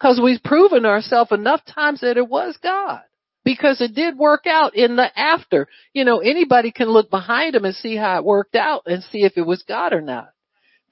Cause 0.00 0.20
we've 0.22 0.42
proven 0.42 0.84
ourselves 0.86 1.30
enough 1.30 1.60
times 1.64 2.00
that 2.00 2.16
it 2.16 2.28
was 2.28 2.58
God. 2.62 3.02
Because 3.44 3.82
it 3.82 3.94
did 3.94 4.16
work 4.16 4.46
out 4.46 4.74
in 4.74 4.96
the 4.96 5.18
after. 5.18 5.68
You 5.92 6.06
know, 6.06 6.20
anybody 6.20 6.72
can 6.72 6.88
look 6.88 7.10
behind 7.10 7.54
them 7.54 7.66
and 7.66 7.74
see 7.74 7.94
how 7.94 8.16
it 8.16 8.24
worked 8.24 8.54
out 8.54 8.84
and 8.86 9.02
see 9.04 9.22
if 9.22 9.36
it 9.36 9.46
was 9.46 9.62
God 9.68 9.92
or 9.92 10.00
not. 10.00 10.30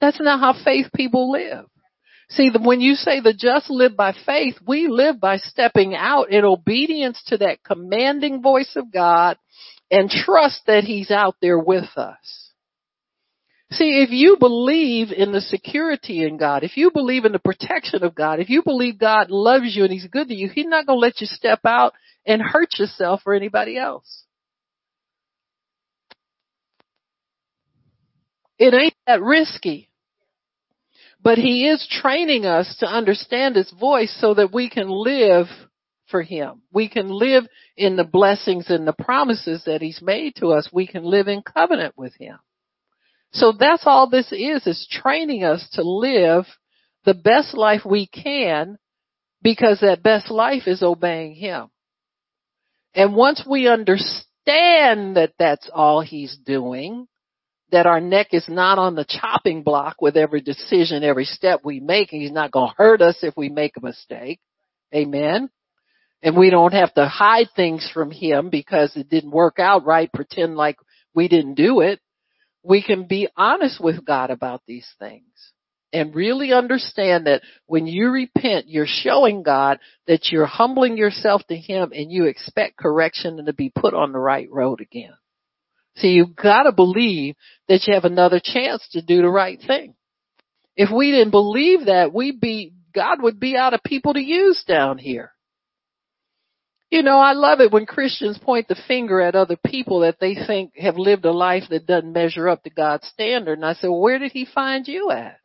That's 0.03 0.19
not 0.19 0.41
how 0.41 0.53
faith 0.65 0.87
people 0.93 1.31
live. 1.31 1.65
See, 2.29 2.51
when 2.61 2.81
you 2.81 2.95
say 2.95 3.21
the 3.21 3.33
just 3.33 3.69
live 3.69 3.95
by 3.95 4.13
faith, 4.25 4.55
we 4.67 4.89
live 4.89 5.17
by 5.17 5.37
stepping 5.37 5.95
out 5.95 6.29
in 6.29 6.43
obedience 6.43 7.23
to 7.27 7.37
that 7.37 7.63
commanding 7.63 8.41
voice 8.41 8.73
of 8.75 8.91
God 8.91 9.37
and 9.89 10.09
trust 10.09 10.63
that 10.67 10.83
He's 10.83 11.09
out 11.09 11.37
there 11.41 11.57
with 11.57 11.87
us. 11.95 12.51
See, 13.71 14.03
if 14.03 14.09
you 14.09 14.35
believe 14.37 15.13
in 15.13 15.31
the 15.31 15.39
security 15.39 16.25
in 16.25 16.35
God, 16.35 16.65
if 16.65 16.75
you 16.75 16.91
believe 16.91 17.23
in 17.23 17.31
the 17.31 17.39
protection 17.39 18.03
of 18.03 18.13
God, 18.13 18.41
if 18.41 18.49
you 18.49 18.61
believe 18.61 18.99
God 18.99 19.31
loves 19.31 19.73
you 19.73 19.85
and 19.85 19.93
He's 19.93 20.07
good 20.07 20.27
to 20.27 20.35
you, 20.35 20.49
He's 20.49 20.65
not 20.65 20.85
going 20.85 20.97
to 20.97 21.01
let 21.01 21.21
you 21.21 21.27
step 21.27 21.61
out 21.63 21.93
and 22.25 22.41
hurt 22.41 22.77
yourself 22.77 23.21
or 23.25 23.35
anybody 23.35 23.77
else. 23.77 24.25
It 28.59 28.73
ain't 28.73 28.95
that 29.07 29.21
risky. 29.21 29.89
But 31.23 31.37
he 31.37 31.67
is 31.67 31.87
training 31.89 32.45
us 32.45 32.75
to 32.79 32.85
understand 32.85 33.55
his 33.55 33.71
voice 33.71 34.13
so 34.19 34.33
that 34.33 34.53
we 34.53 34.69
can 34.69 34.89
live 34.89 35.47
for 36.07 36.21
him. 36.21 36.61
We 36.71 36.89
can 36.89 37.07
live 37.07 37.45
in 37.77 37.95
the 37.95 38.03
blessings 38.03 38.69
and 38.69 38.85
the 38.85 38.93
promises 38.93 39.63
that 39.65 39.81
he's 39.81 40.01
made 40.01 40.35
to 40.37 40.47
us. 40.49 40.69
We 40.71 40.85
can 40.85 41.03
live 41.03 41.29
in 41.29 41.41
covenant 41.41 41.93
with 41.97 42.13
him. 42.15 42.37
So 43.31 43.53
that's 43.57 43.83
all 43.85 44.09
this 44.09 44.31
is, 44.31 44.67
is 44.67 44.87
training 44.91 45.43
us 45.43 45.67
to 45.73 45.81
live 45.81 46.45
the 47.05 47.13
best 47.13 47.53
life 47.55 47.81
we 47.85 48.05
can 48.05 48.77
because 49.41 49.79
that 49.79 50.03
best 50.03 50.29
life 50.29 50.67
is 50.67 50.83
obeying 50.83 51.35
him. 51.35 51.69
And 52.93 53.15
once 53.15 53.43
we 53.49 53.67
understand 53.67 55.15
that 55.15 55.33
that's 55.39 55.69
all 55.73 56.01
he's 56.01 56.37
doing, 56.37 57.07
that 57.73 57.87
our 57.87 57.99
neck 57.99 58.27
is 58.31 58.45
not 58.47 58.77
on 58.77 58.95
the 58.95 59.05
chopping 59.07 59.63
block 59.63 59.97
with 59.99 60.15
every 60.15 60.41
decision, 60.41 61.03
every 61.03 61.25
step 61.25 61.61
we 61.63 61.79
make, 61.79 62.13
and 62.13 62.21
he's 62.21 62.31
not 62.31 62.51
going 62.51 62.69
to 62.69 62.75
hurt 62.77 63.01
us 63.01 63.17
if 63.23 63.35
we 63.35 63.49
make 63.49 63.75
a 63.75 63.85
mistake. 63.85 64.39
Amen. 64.95 65.49
And 66.21 66.37
we 66.37 66.49
don't 66.49 66.73
have 66.73 66.93
to 66.93 67.07
hide 67.07 67.47
things 67.55 67.89
from 67.93 68.11
him 68.11 68.49
because 68.49 68.95
it 68.95 69.09
didn't 69.09 69.31
work 69.31 69.59
out 69.59 69.85
right, 69.85 70.11
pretend 70.13 70.55
like 70.55 70.77
we 71.13 71.27
didn't 71.27 71.55
do 71.55 71.81
it. 71.81 71.99
We 72.63 72.81
can 72.81 73.07
be 73.07 73.27
honest 73.35 73.83
with 73.83 74.05
God 74.05 74.29
about 74.29 74.61
these 74.65 74.87
things 74.99 75.23
and 75.91 76.15
really 76.15 76.53
understand 76.53 77.27
that 77.27 77.41
when 77.65 77.87
you 77.87 78.09
repent, 78.09 78.67
you're 78.67 78.85
showing 78.87 79.43
God 79.43 79.79
that 80.07 80.31
you're 80.31 80.45
humbling 80.45 80.95
yourself 80.95 81.41
to 81.47 81.55
Him 81.55 81.91
and 81.91 82.11
you 82.11 82.25
expect 82.25 82.77
correction 82.77 83.39
and 83.39 83.47
to 83.47 83.53
be 83.53 83.71
put 83.73 83.93
on 83.93 84.11
the 84.11 84.19
right 84.19 84.47
road 84.51 84.79
again. 84.79 85.13
See, 85.95 86.09
you've 86.09 86.35
got 86.35 86.63
to 86.63 86.71
believe 86.71 87.35
that 87.67 87.85
you 87.85 87.93
have 87.93 88.05
another 88.05 88.41
chance 88.43 88.87
to 88.91 89.01
do 89.01 89.21
the 89.21 89.29
right 89.29 89.59
thing. 89.65 89.95
If 90.75 90.89
we 90.91 91.11
didn't 91.11 91.31
believe 91.31 91.85
that, 91.85 92.13
we'd 92.13 92.39
be, 92.39 92.73
God 92.95 93.21
would 93.21 93.39
be 93.39 93.55
out 93.55 93.73
of 93.73 93.83
people 93.83 94.13
to 94.13 94.21
use 94.21 94.63
down 94.67 94.97
here. 94.97 95.31
You 96.89 97.01
know, 97.01 97.17
I 97.17 97.33
love 97.33 97.59
it 97.59 97.71
when 97.71 97.87
Christians 97.87 98.37
point 98.37 98.67
the 98.67 98.79
finger 98.87 99.19
at 99.19 99.33
other 99.33 99.57
people 99.65 100.01
that 100.01 100.19
they 100.19 100.35
think 100.35 100.77
have 100.77 100.95
lived 100.95 101.25
a 101.25 101.31
life 101.31 101.63
that 101.69 101.87
doesn't 101.87 102.13
measure 102.13 102.47
up 102.47 102.63
to 102.63 102.69
God's 102.69 103.07
standard. 103.07 103.57
And 103.57 103.65
I 103.65 103.73
say, 103.73 103.87
well, 103.87 103.99
where 103.99 104.19
did 104.19 104.31
he 104.31 104.45
find 104.45 104.87
you 104.87 105.09
at? 105.09 105.37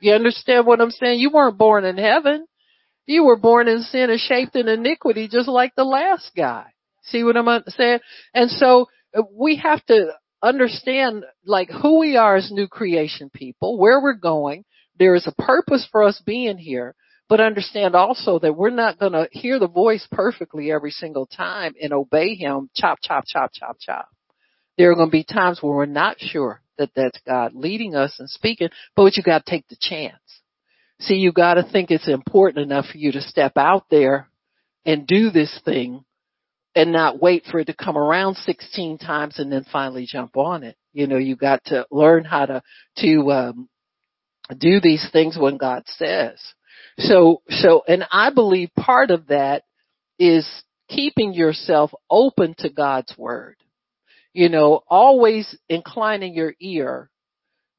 You 0.00 0.12
understand 0.12 0.66
what 0.66 0.80
I'm 0.80 0.90
saying? 0.90 1.20
You 1.20 1.30
weren't 1.30 1.56
born 1.56 1.84
in 1.84 1.96
heaven. 1.96 2.46
You 3.06 3.24
were 3.24 3.38
born 3.38 3.66
in 3.66 3.80
sin 3.82 4.10
and 4.10 4.20
shaped 4.20 4.54
in 4.54 4.68
iniquity 4.68 5.26
just 5.26 5.48
like 5.48 5.74
the 5.74 5.84
last 5.84 6.30
guy. 6.36 6.66
See 7.04 7.24
what 7.24 7.36
I'm 7.36 7.62
saying? 7.68 8.00
And 8.34 8.50
so 8.50 8.88
we 9.32 9.56
have 9.56 9.84
to 9.86 10.12
understand 10.42 11.24
like 11.44 11.70
who 11.70 12.00
we 12.00 12.16
are 12.16 12.36
as 12.36 12.50
new 12.50 12.66
creation 12.66 13.30
people, 13.30 13.78
where 13.78 14.00
we're 14.00 14.14
going. 14.14 14.64
There 14.98 15.14
is 15.14 15.26
a 15.26 15.42
purpose 15.42 15.86
for 15.90 16.02
us 16.02 16.20
being 16.24 16.58
here, 16.58 16.94
but 17.28 17.40
understand 17.40 17.94
also 17.94 18.38
that 18.40 18.56
we're 18.56 18.70
not 18.70 18.98
going 18.98 19.12
to 19.12 19.28
hear 19.30 19.58
the 19.58 19.68
voice 19.68 20.06
perfectly 20.10 20.70
every 20.70 20.90
single 20.90 21.26
time 21.26 21.74
and 21.80 21.92
obey 21.92 22.34
him 22.34 22.68
chop, 22.74 22.98
chop, 23.02 23.24
chop, 23.26 23.50
chop, 23.54 23.76
chop. 23.80 24.08
There 24.76 24.90
are 24.90 24.94
going 24.94 25.08
to 25.08 25.12
be 25.12 25.24
times 25.24 25.62
where 25.62 25.74
we're 25.74 25.86
not 25.86 26.16
sure 26.18 26.60
that 26.78 26.90
that's 26.94 27.18
God 27.26 27.52
leading 27.54 27.94
us 27.94 28.16
and 28.18 28.28
speaking, 28.28 28.68
but 28.96 29.16
you 29.16 29.22
got 29.22 29.44
to 29.44 29.50
take 29.50 29.68
the 29.68 29.76
chance. 29.80 30.16
See, 31.00 31.14
you 31.14 31.32
got 31.32 31.54
to 31.54 31.62
think 31.62 31.90
it's 31.90 32.08
important 32.08 32.64
enough 32.64 32.86
for 32.86 32.98
you 32.98 33.12
to 33.12 33.20
step 33.20 33.52
out 33.56 33.84
there 33.90 34.28
and 34.84 35.06
do 35.06 35.30
this 35.30 35.60
thing 35.64 36.04
and 36.74 36.92
not 36.92 37.20
wait 37.20 37.44
for 37.50 37.60
it 37.60 37.66
to 37.66 37.74
come 37.74 37.98
around 37.98 38.36
16 38.36 38.98
times 38.98 39.38
and 39.38 39.52
then 39.52 39.64
finally 39.70 40.06
jump 40.08 40.36
on 40.36 40.62
it. 40.62 40.76
You 40.92 41.06
know, 41.06 41.18
you 41.18 41.36
got 41.36 41.64
to 41.66 41.86
learn 41.90 42.24
how 42.24 42.46
to, 42.46 42.62
to, 42.98 43.30
um, 43.30 43.68
do 44.58 44.80
these 44.80 45.06
things 45.12 45.36
when 45.38 45.56
God 45.56 45.84
says. 45.86 46.38
So, 46.98 47.42
so, 47.48 47.82
and 47.86 48.04
I 48.10 48.30
believe 48.30 48.70
part 48.76 49.10
of 49.10 49.28
that 49.28 49.62
is 50.18 50.48
keeping 50.88 51.32
yourself 51.32 51.92
open 52.10 52.54
to 52.58 52.70
God's 52.70 53.16
word. 53.16 53.56
You 54.32 54.48
know, 54.48 54.80
always 54.88 55.56
inclining 55.68 56.34
your 56.34 56.54
ear, 56.60 57.10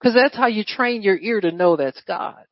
cause 0.04 0.14
that's 0.14 0.36
how 0.36 0.48
you 0.48 0.64
train 0.64 1.02
your 1.02 1.18
ear 1.18 1.42
to 1.42 1.52
know 1.52 1.76
that's 1.76 2.02
God. 2.08 2.46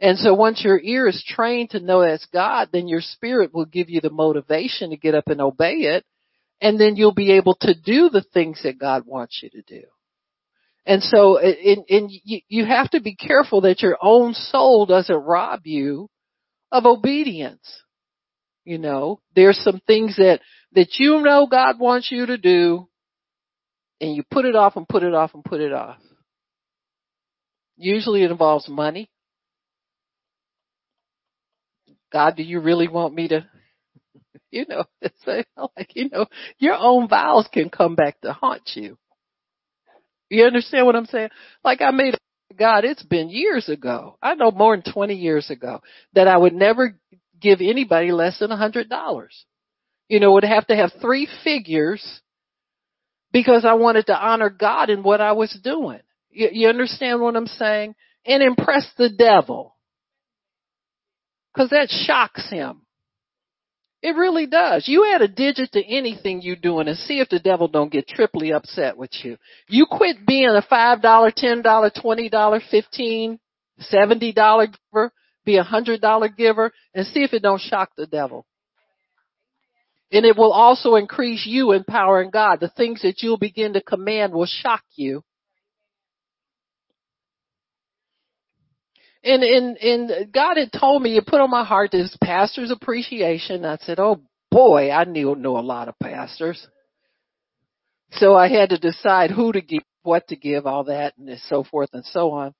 And 0.00 0.18
so 0.18 0.34
once 0.34 0.62
your 0.64 0.80
ear 0.80 1.06
is 1.06 1.24
trained 1.26 1.70
to 1.70 1.80
know 1.80 2.02
that's 2.02 2.26
God, 2.32 2.68
then 2.72 2.88
your 2.88 3.00
spirit 3.00 3.54
will 3.54 3.64
give 3.64 3.88
you 3.88 4.00
the 4.00 4.10
motivation 4.10 4.90
to 4.90 4.96
get 4.96 5.14
up 5.14 5.28
and 5.28 5.40
obey 5.40 5.74
it. 5.74 6.04
And 6.60 6.80
then 6.80 6.96
you'll 6.96 7.14
be 7.14 7.32
able 7.32 7.56
to 7.60 7.74
do 7.74 8.08
the 8.08 8.24
things 8.32 8.60
that 8.64 8.78
God 8.78 9.04
wants 9.06 9.40
you 9.42 9.50
to 9.50 9.62
do. 9.62 9.82
And 10.86 11.02
so, 11.02 11.38
and, 11.38 11.84
and 11.88 12.10
you 12.24 12.64
have 12.66 12.90
to 12.90 13.00
be 13.00 13.14
careful 13.14 13.62
that 13.62 13.80
your 13.80 13.96
own 14.02 14.34
soul 14.34 14.84
doesn't 14.84 15.14
rob 15.14 15.60
you 15.64 16.10
of 16.70 16.84
obedience. 16.84 17.66
You 18.64 18.78
know, 18.78 19.20
there's 19.34 19.58
some 19.58 19.80
things 19.86 20.16
that, 20.16 20.40
that 20.72 20.98
you 20.98 21.20
know 21.22 21.46
God 21.46 21.78
wants 21.78 22.10
you 22.10 22.26
to 22.26 22.36
do 22.36 22.88
and 24.00 24.14
you 24.14 24.22
put 24.30 24.44
it 24.44 24.56
off 24.56 24.76
and 24.76 24.88
put 24.88 25.02
it 25.02 25.14
off 25.14 25.32
and 25.34 25.44
put 25.44 25.60
it 25.60 25.72
off. 25.72 25.98
Usually 27.76 28.22
it 28.22 28.30
involves 28.30 28.68
money. 28.68 29.10
God, 32.14 32.36
do 32.36 32.44
you 32.44 32.60
really 32.60 32.86
want 32.86 33.12
me 33.12 33.26
to, 33.26 33.44
you 34.52 34.66
know, 34.68 34.84
say 35.26 35.44
like, 35.56 35.96
you 35.96 36.08
know, 36.08 36.26
your 36.58 36.76
own 36.76 37.08
vows 37.08 37.48
can 37.52 37.68
come 37.70 37.96
back 37.96 38.20
to 38.20 38.32
haunt 38.32 38.70
you. 38.76 38.96
You 40.30 40.44
understand 40.44 40.86
what 40.86 40.94
I'm 40.94 41.06
saying? 41.06 41.30
Like 41.64 41.82
I 41.82 41.90
made 41.90 42.14
God, 42.56 42.84
it's 42.84 43.02
been 43.02 43.30
years 43.30 43.68
ago. 43.68 44.16
I 44.22 44.34
know 44.34 44.52
more 44.52 44.76
than 44.76 44.92
20 44.92 45.14
years 45.16 45.50
ago 45.50 45.80
that 46.12 46.28
I 46.28 46.36
would 46.36 46.52
never 46.52 46.96
give 47.40 47.58
anybody 47.60 48.12
less 48.12 48.38
than 48.38 48.52
a 48.52 48.56
hundred 48.56 48.88
dollars. 48.88 49.44
You 50.08 50.20
know, 50.20 50.32
would 50.34 50.44
have 50.44 50.68
to 50.68 50.76
have 50.76 50.92
three 51.00 51.28
figures 51.42 52.20
because 53.32 53.64
I 53.64 53.72
wanted 53.72 54.06
to 54.06 54.16
honor 54.16 54.50
God 54.50 54.88
in 54.88 55.02
what 55.02 55.20
I 55.20 55.32
was 55.32 55.58
doing. 55.64 55.98
You, 56.30 56.48
you 56.52 56.68
understand 56.68 57.20
what 57.20 57.34
I'm 57.34 57.48
saying? 57.48 57.96
And 58.24 58.40
impress 58.40 58.86
the 58.96 59.08
devil. 59.10 59.73
Cause 61.56 61.70
that 61.70 61.88
shocks 61.88 62.50
him. 62.50 62.82
It 64.02 64.16
really 64.16 64.46
does. 64.46 64.86
You 64.86 65.10
add 65.14 65.22
a 65.22 65.28
digit 65.28 65.72
to 65.72 65.82
anything 65.82 66.42
you're 66.42 66.56
doing 66.56 66.88
and 66.88 66.98
see 66.98 67.20
if 67.20 67.30
the 67.30 67.38
devil 67.38 67.68
don't 67.68 67.90
get 67.90 68.06
triply 68.06 68.52
upset 68.52 68.98
with 68.98 69.10
you. 69.22 69.38
You 69.66 69.86
quit 69.90 70.26
being 70.26 70.50
a 70.50 70.60
$5, 70.60 71.00
$10, 71.02 71.62
$20, 71.62 72.60
$15, 73.00 73.38
$70 73.92 74.74
giver, 74.92 75.12
be 75.46 75.56
a 75.56 75.64
$100 75.64 76.36
giver 76.36 76.72
and 76.94 77.06
see 77.06 77.22
if 77.22 77.32
it 77.32 77.42
don't 77.42 77.60
shock 77.60 77.92
the 77.96 78.06
devil. 78.06 78.44
And 80.12 80.26
it 80.26 80.36
will 80.36 80.52
also 80.52 80.96
increase 80.96 81.46
you 81.46 81.72
in 81.72 81.84
power 81.84 82.22
in 82.22 82.30
God. 82.30 82.60
The 82.60 82.68
things 82.68 83.00
that 83.02 83.22
you'll 83.22 83.38
begin 83.38 83.72
to 83.72 83.80
command 83.80 84.34
will 84.34 84.46
shock 84.46 84.84
you. 84.96 85.24
And, 89.24 89.42
and, 89.42 89.76
and 89.78 90.32
God 90.32 90.58
had 90.58 90.70
told 90.70 91.02
me, 91.02 91.16
it 91.16 91.26
put 91.26 91.40
on 91.40 91.50
my 91.50 91.64
heart 91.64 91.90
this 91.92 92.16
pastor's 92.22 92.70
appreciation. 92.70 93.64
I 93.64 93.78
said, 93.78 93.98
oh 93.98 94.20
boy, 94.50 94.90
I 94.90 95.04
knew, 95.04 95.34
know 95.34 95.58
a 95.58 95.60
lot 95.60 95.88
of 95.88 95.98
pastors. 95.98 96.66
So 98.12 98.34
I 98.34 98.48
had 98.48 98.70
to 98.70 98.78
decide 98.78 99.30
who 99.30 99.50
to 99.52 99.62
give, 99.62 99.82
what 100.02 100.28
to 100.28 100.36
give, 100.36 100.66
all 100.66 100.84
that, 100.84 101.14
and 101.16 101.38
so 101.48 101.64
forth 101.64 101.90
and 101.94 102.04
so 102.04 102.32
on. 102.32 102.54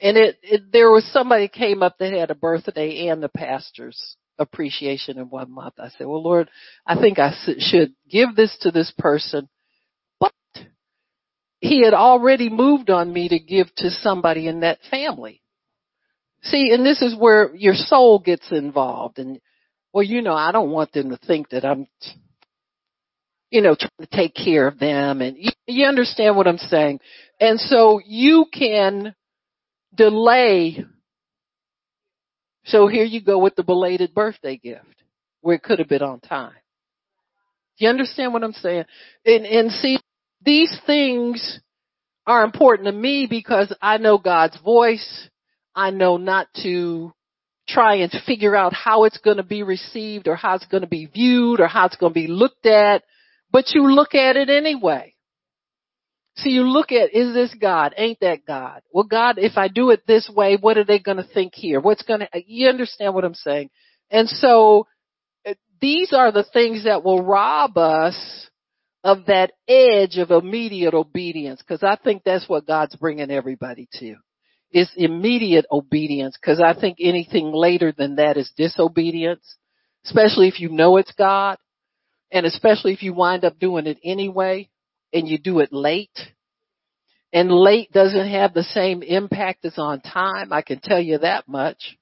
And 0.00 0.16
it, 0.16 0.38
it 0.42 0.72
there 0.72 0.90
was 0.90 1.04
somebody 1.12 1.48
came 1.48 1.82
up 1.82 1.96
that 1.98 2.12
had 2.12 2.30
a 2.30 2.34
birthday 2.34 3.08
and 3.08 3.22
the 3.22 3.28
pastor's 3.28 4.16
appreciation 4.38 5.18
in 5.18 5.30
one 5.30 5.50
month. 5.52 5.74
I 5.78 5.88
said, 5.88 6.06
well, 6.06 6.22
Lord, 6.22 6.50
I 6.86 7.00
think 7.00 7.18
I 7.18 7.32
should 7.58 7.92
give 8.08 8.36
this 8.36 8.56
to 8.60 8.70
this 8.70 8.92
person, 8.98 9.48
he 11.60 11.84
had 11.84 11.94
already 11.94 12.48
moved 12.48 12.90
on 12.90 13.12
me 13.12 13.28
to 13.28 13.38
give 13.38 13.74
to 13.76 13.90
somebody 13.90 14.48
in 14.48 14.60
that 14.60 14.78
family. 14.90 15.42
See, 16.42 16.72
and 16.72 16.84
this 16.84 17.02
is 17.02 17.14
where 17.16 17.54
your 17.54 17.74
soul 17.74 18.18
gets 18.18 18.50
involved 18.50 19.18
and, 19.18 19.40
well, 19.92 20.02
you 20.02 20.22
know, 20.22 20.32
I 20.32 20.52
don't 20.52 20.70
want 20.70 20.92
them 20.92 21.10
to 21.10 21.18
think 21.18 21.50
that 21.50 21.66
I'm, 21.66 21.86
you 23.50 23.60
know, 23.60 23.74
trying 23.74 24.08
to 24.08 24.16
take 24.16 24.34
care 24.34 24.66
of 24.66 24.78
them 24.78 25.20
and 25.20 25.36
you, 25.36 25.50
you 25.66 25.86
understand 25.86 26.36
what 26.36 26.46
I'm 26.46 26.56
saying. 26.56 27.00
And 27.38 27.60
so 27.60 28.00
you 28.04 28.46
can 28.50 29.14
delay. 29.94 30.84
So 32.64 32.86
here 32.86 33.04
you 33.04 33.22
go 33.22 33.38
with 33.38 33.56
the 33.56 33.64
belated 33.64 34.14
birthday 34.14 34.56
gift 34.56 34.86
where 35.42 35.56
it 35.56 35.62
could 35.62 35.78
have 35.78 35.88
been 35.88 36.02
on 36.02 36.20
time. 36.20 36.54
You 37.76 37.88
understand 37.88 38.32
what 38.32 38.44
I'm 38.44 38.52
saying? 38.52 38.84
And, 39.26 39.44
and 39.44 39.72
see, 39.72 39.98
these 40.44 40.76
things 40.86 41.60
are 42.26 42.44
important 42.44 42.86
to 42.86 42.92
me 42.92 43.26
because 43.28 43.74
I 43.80 43.98
know 43.98 44.18
God's 44.18 44.58
voice. 44.60 45.28
I 45.74 45.90
know 45.90 46.16
not 46.16 46.48
to 46.62 47.12
try 47.68 47.96
and 47.96 48.12
figure 48.26 48.56
out 48.56 48.72
how 48.72 49.04
it's 49.04 49.18
going 49.18 49.36
to 49.36 49.42
be 49.42 49.62
received 49.62 50.28
or 50.28 50.34
how 50.34 50.54
it's 50.56 50.66
going 50.66 50.82
to 50.82 50.88
be 50.88 51.06
viewed 51.06 51.60
or 51.60 51.68
how 51.68 51.86
it's 51.86 51.96
going 51.96 52.12
to 52.12 52.20
be 52.20 52.26
looked 52.26 52.66
at, 52.66 53.02
but 53.50 53.70
you 53.74 53.92
look 53.92 54.14
at 54.14 54.36
it 54.36 54.50
anyway. 54.50 55.14
So 56.36 56.48
you 56.48 56.62
look 56.62 56.90
at, 56.90 57.14
is 57.14 57.34
this 57.34 57.54
God? 57.60 57.94
Ain't 57.96 58.20
that 58.20 58.46
God? 58.46 58.82
Well, 58.92 59.04
God, 59.04 59.38
if 59.38 59.56
I 59.56 59.68
do 59.68 59.90
it 59.90 60.06
this 60.06 60.30
way, 60.34 60.56
what 60.60 60.78
are 60.78 60.84
they 60.84 60.98
going 60.98 61.18
to 61.18 61.26
think 61.34 61.54
here? 61.54 61.80
What's 61.80 62.02
going 62.02 62.20
to, 62.20 62.28
you 62.46 62.68
understand 62.68 63.14
what 63.14 63.24
I'm 63.24 63.34
saying? 63.34 63.70
And 64.10 64.28
so 64.28 64.86
uh, 65.46 65.54
these 65.80 66.12
are 66.12 66.32
the 66.32 66.44
things 66.52 66.84
that 66.84 67.04
will 67.04 67.22
rob 67.22 67.76
us 67.76 68.48
of 69.02 69.26
that 69.26 69.52
edge 69.66 70.18
of 70.18 70.30
immediate 70.30 70.94
obedience 70.94 71.62
because 71.62 71.82
I 71.82 71.96
think 71.96 72.22
that's 72.24 72.48
what 72.48 72.66
God's 72.66 72.96
bringing 72.96 73.30
everybody 73.30 73.88
to. 73.94 74.16
Is 74.72 74.90
immediate 74.96 75.66
obedience 75.72 76.36
because 76.40 76.60
I 76.60 76.78
think 76.78 76.98
anything 77.00 77.52
later 77.52 77.92
than 77.96 78.16
that 78.16 78.36
is 78.36 78.52
disobedience, 78.56 79.56
especially 80.04 80.46
if 80.46 80.60
you 80.60 80.68
know 80.68 80.96
it's 80.96 81.12
God 81.12 81.58
and 82.30 82.46
especially 82.46 82.92
if 82.92 83.02
you 83.02 83.12
wind 83.12 83.44
up 83.44 83.58
doing 83.58 83.86
it 83.86 83.98
anyway 84.04 84.68
and 85.12 85.26
you 85.26 85.38
do 85.38 85.58
it 85.58 85.72
late. 85.72 86.16
And 87.32 87.50
late 87.50 87.92
doesn't 87.92 88.28
have 88.28 88.54
the 88.54 88.62
same 88.62 89.02
impact 89.02 89.64
as 89.64 89.78
on 89.78 90.00
time. 90.00 90.52
I 90.52 90.62
can 90.62 90.80
tell 90.80 91.00
you 91.00 91.18
that 91.18 91.48
much. 91.48 91.96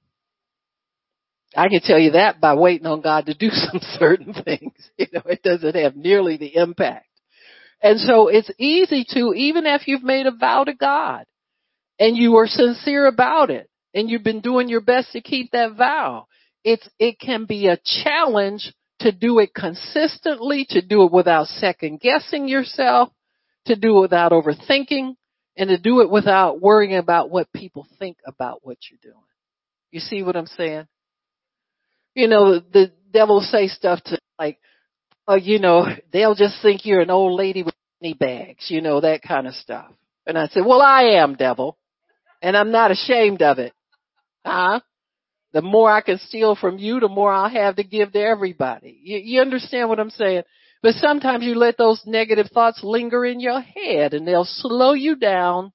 I 1.58 1.68
can 1.68 1.80
tell 1.82 1.98
you 1.98 2.12
that 2.12 2.40
by 2.40 2.54
waiting 2.54 2.86
on 2.86 3.00
God 3.00 3.26
to 3.26 3.34
do 3.34 3.50
some 3.52 3.80
certain 3.98 4.32
things. 4.32 4.72
You 4.96 5.06
know, 5.12 5.22
it 5.26 5.42
doesn't 5.42 5.74
have 5.74 5.96
nearly 5.96 6.36
the 6.36 6.54
impact. 6.54 7.06
And 7.82 7.98
so 8.00 8.28
it's 8.28 8.50
easy 8.58 9.04
to, 9.10 9.32
even 9.34 9.66
if 9.66 9.86
you've 9.86 10.02
made 10.02 10.26
a 10.26 10.32
vow 10.32 10.64
to 10.64 10.74
God 10.74 11.24
and 11.98 12.16
you 12.16 12.36
are 12.36 12.46
sincere 12.46 13.06
about 13.06 13.50
it 13.50 13.68
and 13.94 14.10
you've 14.10 14.24
been 14.24 14.40
doing 14.40 14.68
your 14.68 14.80
best 14.80 15.12
to 15.12 15.20
keep 15.20 15.52
that 15.52 15.76
vow, 15.76 16.26
it's, 16.64 16.88
it 16.98 17.18
can 17.20 17.44
be 17.44 17.68
a 17.68 17.78
challenge 18.04 18.72
to 19.00 19.12
do 19.12 19.38
it 19.38 19.54
consistently, 19.54 20.66
to 20.70 20.82
do 20.82 21.04
it 21.04 21.12
without 21.12 21.46
second 21.46 22.00
guessing 22.00 22.48
yourself, 22.48 23.10
to 23.66 23.76
do 23.76 23.98
it 23.98 24.00
without 24.00 24.32
overthinking, 24.32 25.14
and 25.56 25.68
to 25.68 25.78
do 25.78 26.00
it 26.00 26.10
without 26.10 26.60
worrying 26.60 26.96
about 26.96 27.30
what 27.30 27.52
people 27.52 27.86
think 27.98 28.16
about 28.26 28.60
what 28.62 28.78
you're 28.90 29.12
doing. 29.12 29.24
You 29.90 30.00
see 30.00 30.22
what 30.22 30.36
I'm 30.36 30.46
saying? 30.46 30.86
You 32.14 32.28
know, 32.28 32.58
the, 32.58 32.92
devil 33.10 33.40
say 33.40 33.68
stuff 33.68 34.02
to 34.04 34.18
like, 34.38 34.58
oh, 35.26 35.34
you 35.34 35.58
know, 35.58 35.86
they'll 36.12 36.34
just 36.34 36.60
think 36.60 36.84
you're 36.84 37.00
an 37.00 37.10
old 37.10 37.38
lady 37.38 37.62
with 37.62 37.74
money 38.00 38.14
bags, 38.14 38.66
you 38.68 38.80
know, 38.80 39.00
that 39.00 39.22
kind 39.22 39.46
of 39.46 39.54
stuff. 39.54 39.90
And 40.26 40.36
I 40.36 40.48
said, 40.48 40.64
well, 40.66 40.82
I 40.82 41.20
am 41.22 41.36
devil, 41.36 41.78
and 42.42 42.56
I'm 42.56 42.70
not 42.70 42.90
ashamed 42.90 43.40
of 43.40 43.58
it. 43.58 43.72
Huh? 44.44 44.80
The 45.52 45.62
more 45.62 45.90
I 45.90 46.02
can 46.02 46.18
steal 46.18 46.54
from 46.54 46.78
you, 46.78 47.00
the 47.00 47.08
more 47.08 47.32
I'll 47.32 47.48
have 47.48 47.76
to 47.76 47.82
give 47.82 48.12
to 48.12 48.20
everybody. 48.20 49.00
You, 49.02 49.18
you 49.18 49.40
understand 49.40 49.88
what 49.88 49.98
I'm 49.98 50.10
saying? 50.10 50.42
But 50.82 50.94
sometimes 50.94 51.44
you 51.44 51.54
let 51.54 51.78
those 51.78 52.02
negative 52.06 52.48
thoughts 52.52 52.80
linger 52.84 53.24
in 53.24 53.40
your 53.40 53.60
head 53.60 54.14
and 54.14 54.28
they'll 54.28 54.44
slow 54.44 54.92
you 54.92 55.16
down 55.16 55.72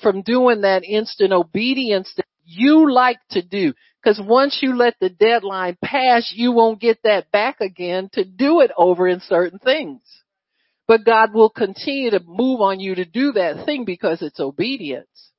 from 0.00 0.22
doing 0.22 0.60
that 0.60 0.84
instant 0.84 1.32
obedience 1.32 2.12
that 2.16 2.26
you 2.44 2.92
like 2.92 3.18
to 3.30 3.42
do. 3.42 3.72
Cause 4.02 4.20
once 4.22 4.60
you 4.62 4.76
let 4.76 4.94
the 4.98 5.10
deadline 5.10 5.76
pass, 5.84 6.32
you 6.34 6.52
won't 6.52 6.80
get 6.80 7.02
that 7.04 7.30
back 7.30 7.60
again 7.60 8.08
to 8.14 8.24
do 8.24 8.60
it 8.60 8.70
over 8.76 9.06
in 9.06 9.20
certain 9.20 9.58
things. 9.58 10.00
But 10.88 11.04
God 11.04 11.34
will 11.34 11.50
continue 11.50 12.10
to 12.10 12.20
move 12.26 12.60
on 12.60 12.80
you 12.80 12.94
to 12.94 13.04
do 13.04 13.32
that 13.32 13.66
thing 13.66 13.84
because 13.84 14.22
it's 14.22 14.40
obedience. 14.40 15.30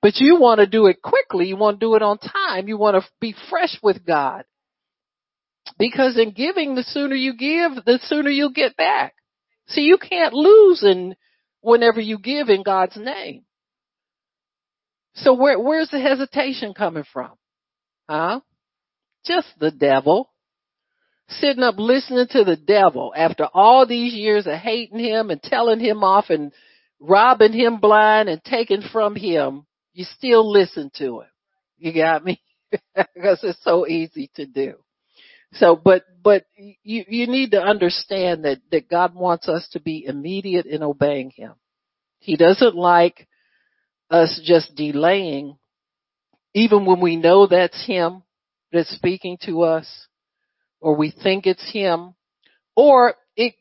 But 0.00 0.16
you 0.16 0.38
want 0.38 0.60
to 0.60 0.66
do 0.66 0.86
it 0.86 1.02
quickly. 1.02 1.46
You 1.46 1.56
want 1.56 1.80
to 1.80 1.86
do 1.86 1.96
it 1.96 2.02
on 2.02 2.18
time. 2.18 2.68
You 2.68 2.78
want 2.78 3.02
to 3.02 3.10
be 3.20 3.34
fresh 3.50 3.76
with 3.82 4.06
God. 4.06 4.44
Because 5.78 6.16
in 6.16 6.30
giving, 6.30 6.76
the 6.76 6.84
sooner 6.84 7.14
you 7.14 7.36
give, 7.36 7.84
the 7.84 7.98
sooner 8.04 8.30
you'll 8.30 8.52
get 8.52 8.76
back. 8.76 9.14
See, 9.68 9.82
you 9.82 9.98
can't 9.98 10.32
lose 10.32 10.84
in 10.84 11.16
whenever 11.60 12.00
you 12.00 12.18
give 12.18 12.48
in 12.48 12.62
God's 12.62 12.96
name. 12.96 13.42
So 15.16 15.34
where, 15.34 15.58
where's 15.58 15.90
the 15.90 16.00
hesitation 16.00 16.72
coming 16.72 17.04
from? 17.12 17.32
Huh? 18.08 18.40
Just 19.24 19.48
the 19.58 19.70
devil. 19.70 20.30
Sitting 21.28 21.62
up 21.62 21.74
listening 21.78 22.26
to 22.30 22.44
the 22.44 22.56
devil 22.56 23.12
after 23.16 23.48
all 23.52 23.86
these 23.86 24.14
years 24.14 24.46
of 24.46 24.54
hating 24.54 25.00
him 25.00 25.30
and 25.30 25.42
telling 25.42 25.80
him 25.80 26.04
off 26.04 26.26
and 26.30 26.52
robbing 27.00 27.52
him 27.52 27.78
blind 27.78 28.28
and 28.28 28.42
taking 28.44 28.82
from 28.92 29.16
him. 29.16 29.66
You 29.92 30.04
still 30.16 30.48
listen 30.50 30.90
to 30.98 31.20
him. 31.20 31.28
You 31.78 31.92
got 31.92 32.24
me? 32.24 32.40
because 32.94 33.40
it's 33.42 33.62
so 33.62 33.86
easy 33.86 34.30
to 34.36 34.46
do. 34.46 34.74
So, 35.54 35.76
but, 35.76 36.04
but 36.22 36.44
you, 36.56 37.04
you 37.08 37.26
need 37.26 37.52
to 37.52 37.62
understand 37.62 38.44
that, 38.44 38.58
that 38.72 38.88
God 38.88 39.14
wants 39.14 39.48
us 39.48 39.66
to 39.72 39.80
be 39.80 40.04
immediate 40.06 40.66
in 40.66 40.82
obeying 40.82 41.30
Him. 41.30 41.52
He 42.18 42.36
doesn't 42.36 42.74
like 42.74 43.26
us 44.10 44.40
just 44.44 44.74
delaying, 44.74 45.56
even 46.56 46.86
when 46.86 47.00
we 47.00 47.16
know 47.16 47.46
that's 47.46 47.86
Him 47.86 48.22
that's 48.72 48.88
speaking 48.88 49.36
to 49.44 49.62
us, 49.62 49.86
or 50.80 50.96
we 50.96 51.10
think 51.10 51.46
it's 51.46 51.70
Him, 51.70 52.14
or 52.74 53.14
it, 53.36 53.54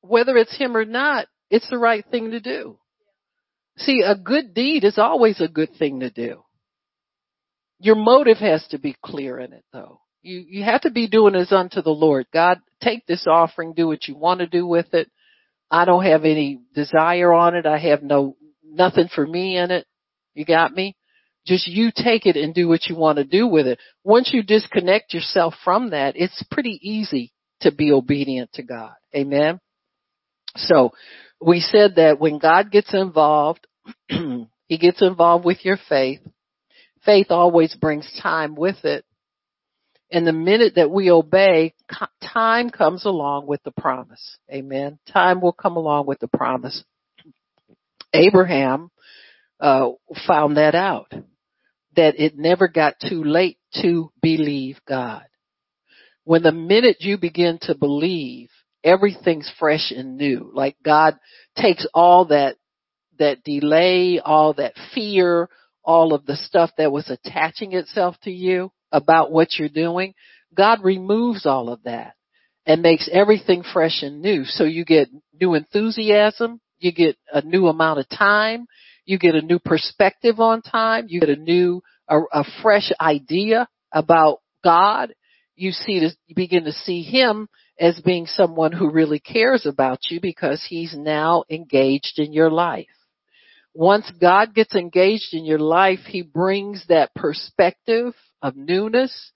whether 0.00 0.34
it's 0.34 0.56
Him 0.56 0.74
or 0.74 0.86
not, 0.86 1.26
it's 1.50 1.68
the 1.68 1.76
right 1.76 2.04
thing 2.10 2.30
to 2.30 2.40
do. 2.40 2.78
See, 3.76 4.00
a 4.00 4.16
good 4.16 4.54
deed 4.54 4.84
is 4.84 4.96
always 4.96 5.42
a 5.42 5.48
good 5.48 5.74
thing 5.78 6.00
to 6.00 6.10
do. 6.10 6.42
Your 7.80 7.96
motive 7.96 8.38
has 8.38 8.66
to 8.68 8.78
be 8.78 8.96
clear 9.04 9.38
in 9.38 9.52
it 9.52 9.64
though. 9.70 10.00
You, 10.22 10.42
you 10.48 10.64
have 10.64 10.80
to 10.80 10.90
be 10.90 11.06
doing 11.06 11.34
as 11.34 11.52
unto 11.52 11.82
the 11.82 11.90
Lord. 11.90 12.26
God, 12.32 12.60
take 12.82 13.06
this 13.06 13.26
offering, 13.28 13.74
do 13.74 13.86
what 13.86 14.08
you 14.08 14.16
want 14.16 14.40
to 14.40 14.46
do 14.46 14.66
with 14.66 14.94
it. 14.94 15.10
I 15.70 15.84
don't 15.84 16.04
have 16.04 16.24
any 16.24 16.60
desire 16.74 17.32
on 17.32 17.54
it. 17.54 17.66
I 17.66 17.78
have 17.78 18.02
no, 18.02 18.36
nothing 18.64 19.08
for 19.14 19.24
me 19.24 19.58
in 19.58 19.70
it. 19.70 19.86
You 20.34 20.46
got 20.46 20.72
me? 20.72 20.96
Just 21.48 21.66
you 21.66 21.90
take 21.94 22.26
it 22.26 22.36
and 22.36 22.54
do 22.54 22.68
what 22.68 22.86
you 22.88 22.94
want 22.94 23.16
to 23.16 23.24
do 23.24 23.46
with 23.46 23.66
it. 23.66 23.78
Once 24.04 24.30
you 24.34 24.42
disconnect 24.42 25.14
yourself 25.14 25.54
from 25.64 25.90
that, 25.90 26.14
it's 26.14 26.44
pretty 26.50 26.78
easy 26.82 27.32
to 27.62 27.72
be 27.72 27.90
obedient 27.90 28.52
to 28.52 28.62
God. 28.62 28.92
Amen. 29.16 29.58
So 30.56 30.92
we 31.40 31.60
said 31.60 31.94
that 31.96 32.20
when 32.20 32.38
God 32.38 32.70
gets 32.70 32.92
involved, 32.92 33.66
he 34.08 34.78
gets 34.78 35.00
involved 35.00 35.46
with 35.46 35.64
your 35.64 35.78
faith. 35.88 36.20
Faith 37.06 37.28
always 37.30 37.74
brings 37.74 38.06
time 38.22 38.54
with 38.54 38.84
it. 38.84 39.06
And 40.12 40.26
the 40.26 40.32
minute 40.34 40.74
that 40.76 40.90
we 40.90 41.10
obey, 41.10 41.72
time 42.22 42.68
comes 42.68 43.06
along 43.06 43.46
with 43.46 43.62
the 43.62 43.72
promise. 43.72 44.36
Amen. 44.52 44.98
Time 45.10 45.40
will 45.40 45.52
come 45.52 45.76
along 45.76 46.06
with 46.06 46.18
the 46.18 46.28
promise. 46.28 46.84
Abraham 48.12 48.90
uh, 49.60 49.90
found 50.26 50.58
that 50.58 50.74
out, 50.74 51.12
that 51.96 52.20
it 52.20 52.36
never 52.36 52.68
got 52.68 52.94
too 53.00 53.24
late 53.24 53.58
to 53.82 54.10
believe 54.22 54.78
God. 54.86 55.24
When 56.24 56.42
the 56.42 56.52
minute 56.52 56.98
you 57.00 57.18
begin 57.18 57.58
to 57.62 57.74
believe, 57.74 58.50
everything's 58.84 59.50
fresh 59.58 59.90
and 59.90 60.16
new. 60.16 60.50
Like 60.54 60.76
God 60.84 61.18
takes 61.56 61.86
all 61.94 62.26
that, 62.26 62.56
that 63.18 63.42
delay, 63.44 64.20
all 64.20 64.54
that 64.54 64.74
fear, 64.94 65.48
all 65.82 66.12
of 66.12 66.26
the 66.26 66.36
stuff 66.36 66.70
that 66.76 66.92
was 66.92 67.10
attaching 67.10 67.72
itself 67.72 68.16
to 68.22 68.30
you 68.30 68.70
about 68.92 69.32
what 69.32 69.58
you're 69.58 69.68
doing. 69.68 70.14
God 70.54 70.84
removes 70.84 71.46
all 71.46 71.70
of 71.70 71.82
that 71.84 72.14
and 72.66 72.82
makes 72.82 73.08
everything 73.10 73.62
fresh 73.62 74.02
and 74.02 74.20
new. 74.20 74.44
So 74.44 74.64
you 74.64 74.84
get 74.84 75.08
new 75.40 75.54
enthusiasm, 75.54 76.60
you 76.78 76.92
get 76.92 77.16
a 77.32 77.40
new 77.40 77.68
amount 77.68 78.00
of 78.00 78.08
time, 78.10 78.66
you 79.08 79.18
get 79.18 79.34
a 79.34 79.40
new 79.40 79.58
perspective 79.58 80.38
on 80.38 80.60
time, 80.60 81.06
you 81.08 81.18
get 81.18 81.30
a 81.30 81.36
new, 81.36 81.82
a, 82.08 82.18
a 82.30 82.44
fresh 82.62 82.92
idea 83.00 83.66
about 83.90 84.40
God. 84.62 85.14
You 85.56 85.72
see, 85.72 86.10
begin 86.36 86.64
to 86.64 86.72
see 86.72 87.02
Him 87.02 87.48
as 87.80 87.98
being 88.04 88.26
someone 88.26 88.70
who 88.70 88.90
really 88.90 89.18
cares 89.18 89.64
about 89.64 90.00
you 90.10 90.20
because 90.20 90.62
He's 90.68 90.94
now 90.94 91.44
engaged 91.48 92.18
in 92.18 92.34
your 92.34 92.50
life. 92.50 92.86
Once 93.72 94.12
God 94.20 94.54
gets 94.54 94.74
engaged 94.74 95.32
in 95.32 95.46
your 95.46 95.58
life, 95.58 96.00
He 96.06 96.20
brings 96.20 96.84
that 96.90 97.14
perspective 97.14 98.12
of 98.42 98.56
newness, 98.56 99.32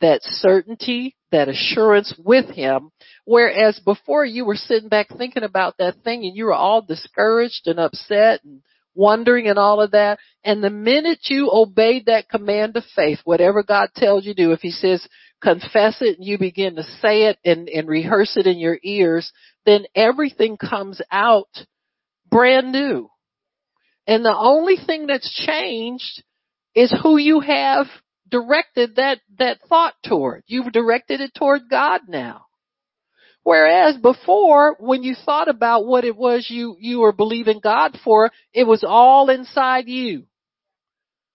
that 0.00 0.20
certainty, 0.22 1.16
that 1.32 1.48
assurance 1.48 2.14
with 2.16 2.48
Him. 2.50 2.90
Whereas 3.24 3.80
before 3.80 4.24
you 4.24 4.44
were 4.44 4.54
sitting 4.54 4.88
back 4.88 5.08
thinking 5.08 5.42
about 5.42 5.78
that 5.80 6.04
thing 6.04 6.24
and 6.24 6.36
you 6.36 6.44
were 6.44 6.54
all 6.54 6.80
discouraged 6.80 7.62
and 7.66 7.80
upset 7.80 8.44
and 8.44 8.62
wondering 8.96 9.48
and 9.48 9.58
all 9.58 9.80
of 9.80 9.92
that. 9.92 10.18
And 10.44 10.62
the 10.62 10.70
minute 10.70 11.20
you 11.28 11.50
obeyed 11.52 12.06
that 12.06 12.28
command 12.28 12.76
of 12.76 12.84
faith, 12.94 13.18
whatever 13.24 13.62
God 13.62 13.90
tells 13.94 14.24
you 14.24 14.34
to 14.34 14.42
do, 14.44 14.52
if 14.52 14.60
He 14.60 14.70
says 14.70 15.06
confess 15.42 15.98
it 16.00 16.18
and 16.18 16.26
you 16.26 16.38
begin 16.38 16.76
to 16.76 16.82
say 16.82 17.24
it 17.24 17.38
and, 17.44 17.68
and 17.68 17.88
rehearse 17.88 18.36
it 18.36 18.46
in 18.46 18.58
your 18.58 18.78
ears, 18.82 19.30
then 19.64 19.84
everything 19.94 20.56
comes 20.56 21.00
out 21.10 21.48
brand 22.30 22.72
new. 22.72 23.08
And 24.06 24.24
the 24.24 24.36
only 24.36 24.76
thing 24.76 25.06
that's 25.06 25.46
changed 25.46 26.22
is 26.74 26.94
who 27.02 27.16
you 27.16 27.40
have 27.40 27.86
directed 28.28 28.96
that, 28.96 29.20
that 29.38 29.58
thought 29.68 29.94
toward. 30.04 30.44
You've 30.46 30.72
directed 30.72 31.20
it 31.20 31.32
toward 31.34 31.62
God 31.70 32.02
now. 32.08 32.45
Whereas 33.46 33.96
before, 33.98 34.74
when 34.80 35.04
you 35.04 35.14
thought 35.14 35.46
about 35.46 35.86
what 35.86 36.02
it 36.02 36.16
was 36.16 36.48
you, 36.50 36.74
you 36.80 36.98
were 36.98 37.12
believing 37.12 37.60
God 37.62 37.96
for, 38.02 38.32
it 38.52 38.64
was 38.64 38.82
all 38.82 39.30
inside 39.30 39.86
you. 39.86 40.24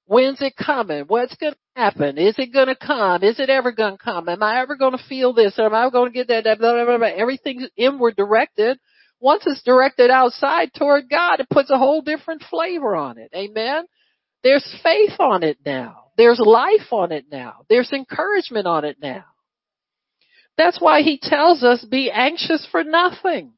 When's 0.08 0.42
it 0.42 0.58
coming? 0.58 1.06
What's 1.08 1.36
going 1.36 1.54
to 1.54 1.60
happen? 1.74 2.18
Is 2.18 2.36
it 2.38 2.52
going 2.52 2.68
to 2.68 2.76
come? 2.76 3.24
Is 3.24 3.40
it 3.40 3.50
ever 3.50 3.72
going 3.72 3.96
to 3.98 4.04
come? 4.04 4.28
Am 4.28 4.44
I 4.44 4.60
ever 4.60 4.76
going 4.76 4.92
to 4.92 5.04
feel 5.08 5.32
this? 5.32 5.54
Or 5.58 5.68
Am 5.68 5.74
I 5.74 5.90
going 5.90 6.12
to 6.12 6.14
get 6.14 6.28
that? 6.28 6.60
Blah, 6.60 6.84
blah, 6.84 6.98
blah, 6.98 7.08
Everything's 7.08 7.70
inward 7.78 8.18
directed. 8.18 8.78
Once 9.22 9.44
it's 9.46 9.64
directed 9.64 10.12
outside 10.12 10.74
toward 10.74 11.10
God, 11.10 11.40
it 11.40 11.50
puts 11.50 11.70
a 11.70 11.78
whole 11.78 12.02
different 12.02 12.44
flavor 12.50 12.94
on 12.94 13.20
it. 13.20 13.32
Amen. 13.34 13.86
There's 14.44 14.70
faith 14.84 15.18
on 15.18 15.44
it 15.44 15.60
now. 15.66 16.08
There's 16.18 16.42
life 16.44 16.92
on 16.92 17.14
it 17.14 17.28
now. 17.32 17.62
There's 17.70 17.94
encouragement 17.94 18.68
on 18.68 18.84
it 18.84 18.98
now. 19.02 19.24
That's 20.58 20.80
why 20.80 21.02
he 21.02 21.20
tells 21.22 21.64
us 21.64 21.84
be 21.86 22.12
anxious 22.12 22.68
for 22.72 22.84
nothing. 22.84 23.54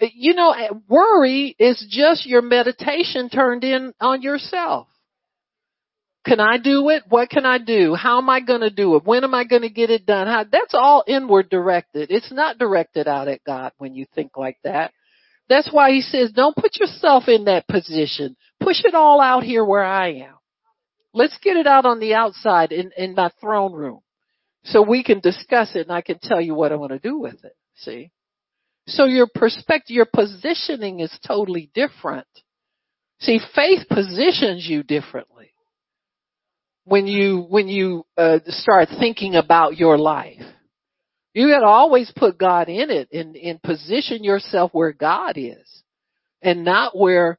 You 0.00 0.34
know, 0.34 0.54
worry 0.88 1.54
is 1.58 1.84
just 1.88 2.26
your 2.26 2.42
meditation 2.42 3.28
turned 3.28 3.64
in 3.64 3.92
on 4.00 4.22
yourself. 4.22 4.88
Can 6.26 6.38
I 6.38 6.58
do 6.58 6.90
it? 6.90 7.04
What 7.08 7.30
can 7.30 7.46
I 7.46 7.58
do? 7.58 7.94
How 7.94 8.18
am 8.18 8.28
I 8.28 8.40
going 8.40 8.60
to 8.60 8.70
do 8.70 8.96
it? 8.96 9.04
When 9.04 9.24
am 9.24 9.34
I 9.34 9.44
going 9.44 9.62
to 9.62 9.70
get 9.70 9.90
it 9.90 10.04
done? 10.04 10.26
How, 10.26 10.44
that's 10.50 10.74
all 10.74 11.02
inward 11.06 11.48
directed. 11.48 12.10
It's 12.10 12.30
not 12.30 12.58
directed 12.58 13.08
out 13.08 13.28
at 13.28 13.44
God 13.44 13.72
when 13.78 13.94
you 13.94 14.06
think 14.14 14.36
like 14.36 14.58
that. 14.64 14.92
That's 15.48 15.72
why 15.72 15.90
he 15.90 16.02
says, 16.02 16.30
don't 16.30 16.56
put 16.56 16.76
yourself 16.78 17.24
in 17.26 17.46
that 17.46 17.66
position. 17.66 18.36
Push 18.60 18.84
it 18.84 18.94
all 18.94 19.20
out 19.20 19.42
here 19.42 19.64
where 19.64 19.84
I 19.84 20.12
am. 20.12 20.34
Let's 21.14 21.36
get 21.42 21.56
it 21.56 21.66
out 21.66 21.86
on 21.86 22.00
the 22.00 22.14
outside 22.14 22.70
in, 22.70 22.92
in 22.96 23.14
my 23.14 23.30
throne 23.40 23.72
room 23.72 24.00
so 24.64 24.82
we 24.82 25.02
can 25.02 25.20
discuss 25.20 25.74
it 25.74 25.86
and 25.86 25.92
I 25.92 26.02
can 26.02 26.18
tell 26.20 26.40
you 26.40 26.54
what 26.54 26.72
I 26.72 26.76
want 26.76 26.92
to 26.92 26.98
do 26.98 27.18
with 27.18 27.44
it. 27.44 27.56
See? 27.76 28.10
So 28.86 29.04
your 29.04 29.28
perspective, 29.32 29.94
your 29.94 30.08
positioning 30.12 31.00
is 31.00 31.16
totally 31.26 31.70
different. 31.74 32.26
See, 33.20 33.38
faith 33.54 33.88
positions 33.88 34.66
you 34.68 34.82
differently 34.82 35.52
when 36.84 37.06
you 37.06 37.46
when 37.48 37.68
you 37.68 38.04
uh, 38.16 38.38
start 38.48 38.88
thinking 38.98 39.36
about 39.36 39.76
your 39.76 39.98
life. 39.98 40.42
You 41.32 41.48
got 41.48 41.60
to 41.60 41.66
always 41.66 42.12
put 42.14 42.38
God 42.38 42.68
in 42.68 42.90
it 42.90 43.08
and, 43.12 43.36
and 43.36 43.62
position 43.62 44.24
yourself 44.24 44.72
where 44.74 44.92
God 44.92 45.34
is 45.36 45.82
and 46.42 46.64
not 46.64 46.98
where 46.98 47.38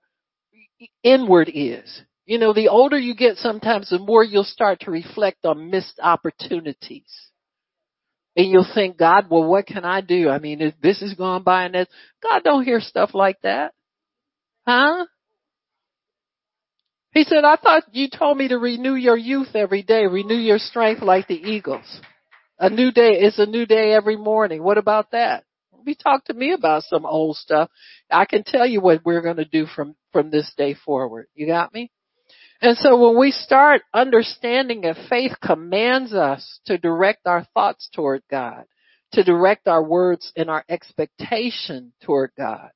inward 1.04 1.52
is. 1.54 2.02
You 2.32 2.38
know, 2.38 2.54
the 2.54 2.70
older 2.70 2.98
you 2.98 3.14
get 3.14 3.36
sometimes 3.36 3.90
the 3.90 4.00
more 4.00 4.24
you'll 4.24 4.46
start 4.46 4.80
to 4.82 4.92
reflect 4.92 5.44
on 5.44 5.70
missed 5.70 6.00
opportunities. 6.02 7.12
And 8.38 8.50
you'll 8.50 8.66
think, 8.74 8.98
God, 8.98 9.26
well, 9.30 9.44
what 9.44 9.68
can 9.68 9.84
I 9.84 10.00
do? 10.00 10.30
I 10.30 10.40
mean, 10.40 10.74
this 10.82 11.02
is 11.02 11.14
gone 11.14 11.44
by 11.44 11.66
and 11.66 11.76
that, 11.76 11.90
God 12.24 12.42
don't 12.46 12.64
hear 12.64 12.80
stuff 12.80 13.10
like 13.14 13.36
that. 13.44 13.74
Huh? 14.66 15.08
He 17.12 17.26
said, 17.26 17.44
I 17.44 17.58
thought 17.58 17.84
you 17.92 18.08
told 18.10 18.38
me 18.38 18.48
to 18.48 18.58
renew 18.58 18.96
your 18.96 19.18
youth 19.18 19.54
every 19.54 19.84
day, 19.84 20.06
renew 20.06 20.40
your 20.40 20.58
strength 20.58 21.02
like 21.02 21.28
the 21.28 21.36
eagles. 21.36 22.00
A 22.58 22.70
new 22.70 22.94
day 22.94 23.20
is 23.20 23.40
a 23.40 23.46
new 23.46 23.66
day 23.66 23.92
every 23.92 24.16
morning. 24.16 24.64
What 24.64 24.78
about 24.78 25.12
that? 25.12 25.44
Be 25.84 25.96
talk 25.96 26.24
to 26.28 26.34
me 26.34 26.54
about 26.54 26.84
some 26.84 27.06
old 27.06 27.36
stuff. 27.36 27.70
I 28.10 28.24
can 28.24 28.46
tell 28.46 28.66
you 28.66 28.80
what 28.80 29.02
we're 29.04 29.22
going 29.22 29.36
to 29.36 29.44
do 29.44 29.66
from, 29.66 29.98
from 30.14 30.32
this 30.32 30.50
day 30.56 30.76
forward. 30.86 31.28
You 31.36 31.46
got 31.46 31.74
me? 31.74 31.92
And 32.62 32.78
so 32.78 32.96
when 32.96 33.20
we 33.20 33.32
start 33.32 33.82
understanding 33.92 34.82
that 34.82 35.08
faith 35.10 35.34
commands 35.44 36.14
us 36.14 36.60
to 36.68 36.78
direct 36.78 37.26
our 37.26 37.48
thoughts 37.56 37.90
toward 37.94 38.22
God, 38.30 38.66
to 39.14 39.24
direct 39.24 39.68
our 39.68 39.84
words 39.84 40.32
and 40.36 40.48
our 40.50 40.64
expectation 40.70 41.92
toward 42.04 42.32
God, 42.38 42.70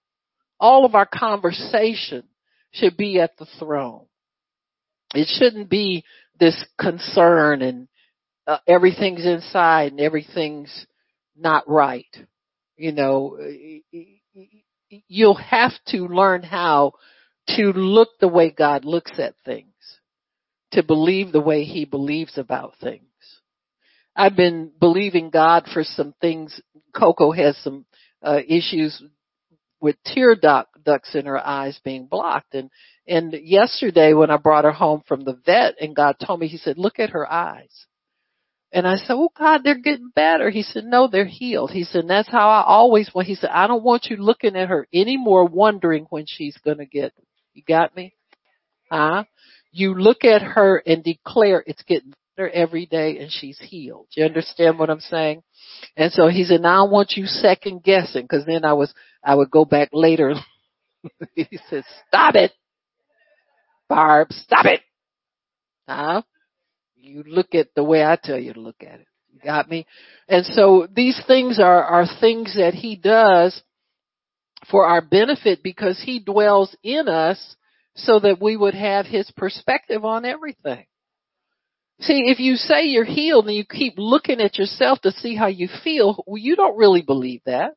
all 0.59 0.86
of 0.86 0.95
our 0.95 1.05
conversation 1.05 2.23
should 2.71 2.97
be 2.97 3.19
at 3.19 3.38
the 3.38 3.45
throne. 3.59 4.05
It 5.13 5.27
shouldn't 5.27 5.69
be 5.69 6.03
this 6.39 6.65
concern 6.79 7.61
and 7.61 7.88
uh, 8.47 8.57
everything's 8.67 9.25
inside 9.25 9.91
and 9.91 10.01
everything's 10.01 10.86
not 11.38 11.69
right. 11.69 12.07
You 12.75 12.91
know, 12.91 13.38
you'll 14.89 15.36
have 15.36 15.73
to 15.88 16.07
learn 16.07 16.41
how 16.41 16.93
to 17.49 17.71
look 17.71 18.09
the 18.19 18.27
way 18.27 18.49
God 18.49 18.83
looks 18.83 19.19
at 19.19 19.36
things 19.45 19.74
to 20.72 20.84
believe 20.84 21.32
the 21.32 21.41
way 21.41 21.63
he 21.63 21.86
believes 21.86 22.38
about 22.38 22.76
things. 22.82 23.01
I've 24.16 24.36
been 24.36 24.72
believing 24.80 25.30
God 25.30 25.66
for 25.74 25.84
some 25.84 26.13
things. 26.22 26.59
Coco 26.95 27.32
has 27.32 27.57
some 27.57 27.86
uh, 28.24 28.39
issues 28.47 29.03
with 29.82 29.97
tear 30.05 30.36
duct, 30.36 30.84
ducts 30.84 31.16
in 31.16 31.26
her 31.26 31.45
eyes 31.45 31.80
being 31.84 32.07
blocked. 32.07 32.55
And, 32.55 32.70
and 33.07 33.34
yesterday 33.34 34.13
when 34.13 34.32
I 34.32 34.38
brought 34.38 34.63
her 34.63 34.72
home 34.72 35.03
from 35.07 35.24
the 35.24 35.38
vet 35.45 35.76
and 35.82 35.95
God 35.95 36.16
told 36.26 36.39
me, 36.39 36.47
he 36.47 36.57
said, 36.57 36.78
look 36.78 36.97
at 36.99 37.11
her 37.11 37.32
eyes. 37.32 37.86
And 38.72 38.88
I 38.88 38.95
said, 38.95 39.13
oh 39.13 39.32
God, 39.38 39.61
they're 39.63 39.80
getting 39.80 40.11
better. 40.13 40.49
He 40.49 40.63
said, 40.63 40.86
no, 40.86 41.07
they're 41.07 41.26
healed. 41.26 41.72
He 41.72 41.84
said, 41.84 42.05
that's 42.07 42.30
how 42.30 42.49
I 42.49 42.63
always 42.66 43.09
want. 43.13 43.28
He 43.28 43.36
said, 43.36 43.51
I 43.53 43.68
don't 43.68 43.84
want 43.84 44.07
you 44.09 44.18
looking 44.18 44.55
at 44.55 44.70
her 44.70 44.88
anymore 44.93 45.45
wondering 45.45 46.07
when 46.09 46.26
she's 46.28 46.57
to 46.80 46.86
get, 46.86 47.13
you 47.53 47.63
got 47.68 47.95
me? 47.95 48.13
Huh? 48.91 49.24
You 49.76 49.93
look 49.93 50.23
at 50.23 50.41
her 50.41 50.82
and 50.86 51.03
declare 51.03 51.61
it's 51.67 51.84
getting 51.84 52.13
better 52.38 52.49
every 52.49 52.86
day 52.86 53.19
and 53.19 53.30
she's 53.30 53.59
healed. 53.59 54.07
You 54.15 54.23
understand 54.23 54.80
what 54.80 54.89
I'm 54.89 55.01
saying? 55.01 55.43
And 55.97 56.13
so 56.13 56.30
he 56.30 56.45
said, 56.45 56.61
now 56.61 56.86
I 56.86 56.89
want 56.89 57.13
you 57.17 57.26
second 57.26 57.84
guessing 57.84 58.21
because 58.21 58.45
then 58.45 58.63
I 58.63 58.71
was, 58.71 58.93
I 59.21 59.36
would 59.36 59.51
go 59.51 59.65
back 59.65 59.89
later. 59.91 60.34
he 61.36 61.59
said, 61.69 61.84
stop 62.07 62.36
it. 62.36 62.53
Barb, 63.89 64.32
stop 64.32 64.65
it. 64.65 64.80
Huh? 65.89 66.21
You 66.95 67.23
look 67.28 67.53
at 67.53 67.67
the 67.76 67.84
way 67.84 68.01
I 68.01 68.17
tell 68.21 68.39
you 68.39 68.53
to 68.53 68.61
look 68.61 68.82
at 68.82 69.01
it. 69.01 69.07
You 69.34 69.41
got 69.43 69.69
me? 69.69 69.86
And 70.30 70.45
so 70.45 70.88
these 70.89 71.21
things 71.28 71.59
are, 71.59 71.84
are 71.84 72.05
things 72.21 72.55
that 72.55 72.76
he 72.76 72.95
does 72.95 73.61
for 74.71 74.86
our 74.86 75.01
benefit 75.01 75.61
because 75.61 76.01
he 76.01 76.21
dwells 76.21 76.73
in 76.82 77.09
us 77.09 77.55
so 77.95 78.19
that 78.19 78.41
we 78.41 78.57
would 78.57 78.75
have 78.75 79.05
his 79.05 79.29
perspective 79.31 80.03
on 80.03 80.25
everything. 80.25 80.85
See, 82.01 82.25
if 82.27 82.39
you 82.39 82.55
say 82.57 82.85
you're 82.85 83.05
healed 83.05 83.47
and 83.47 83.55
you 83.55 83.63
keep 83.63 83.93
looking 83.97 84.41
at 84.41 84.57
yourself 84.57 84.99
to 85.01 85.11
see 85.11 85.35
how 85.35 85.47
you 85.47 85.69
feel, 85.83 86.23
well, 86.27 86.37
you 86.37 86.55
don't 86.57 86.77
really 86.77 87.01
believe 87.01 87.41
that. 87.45 87.71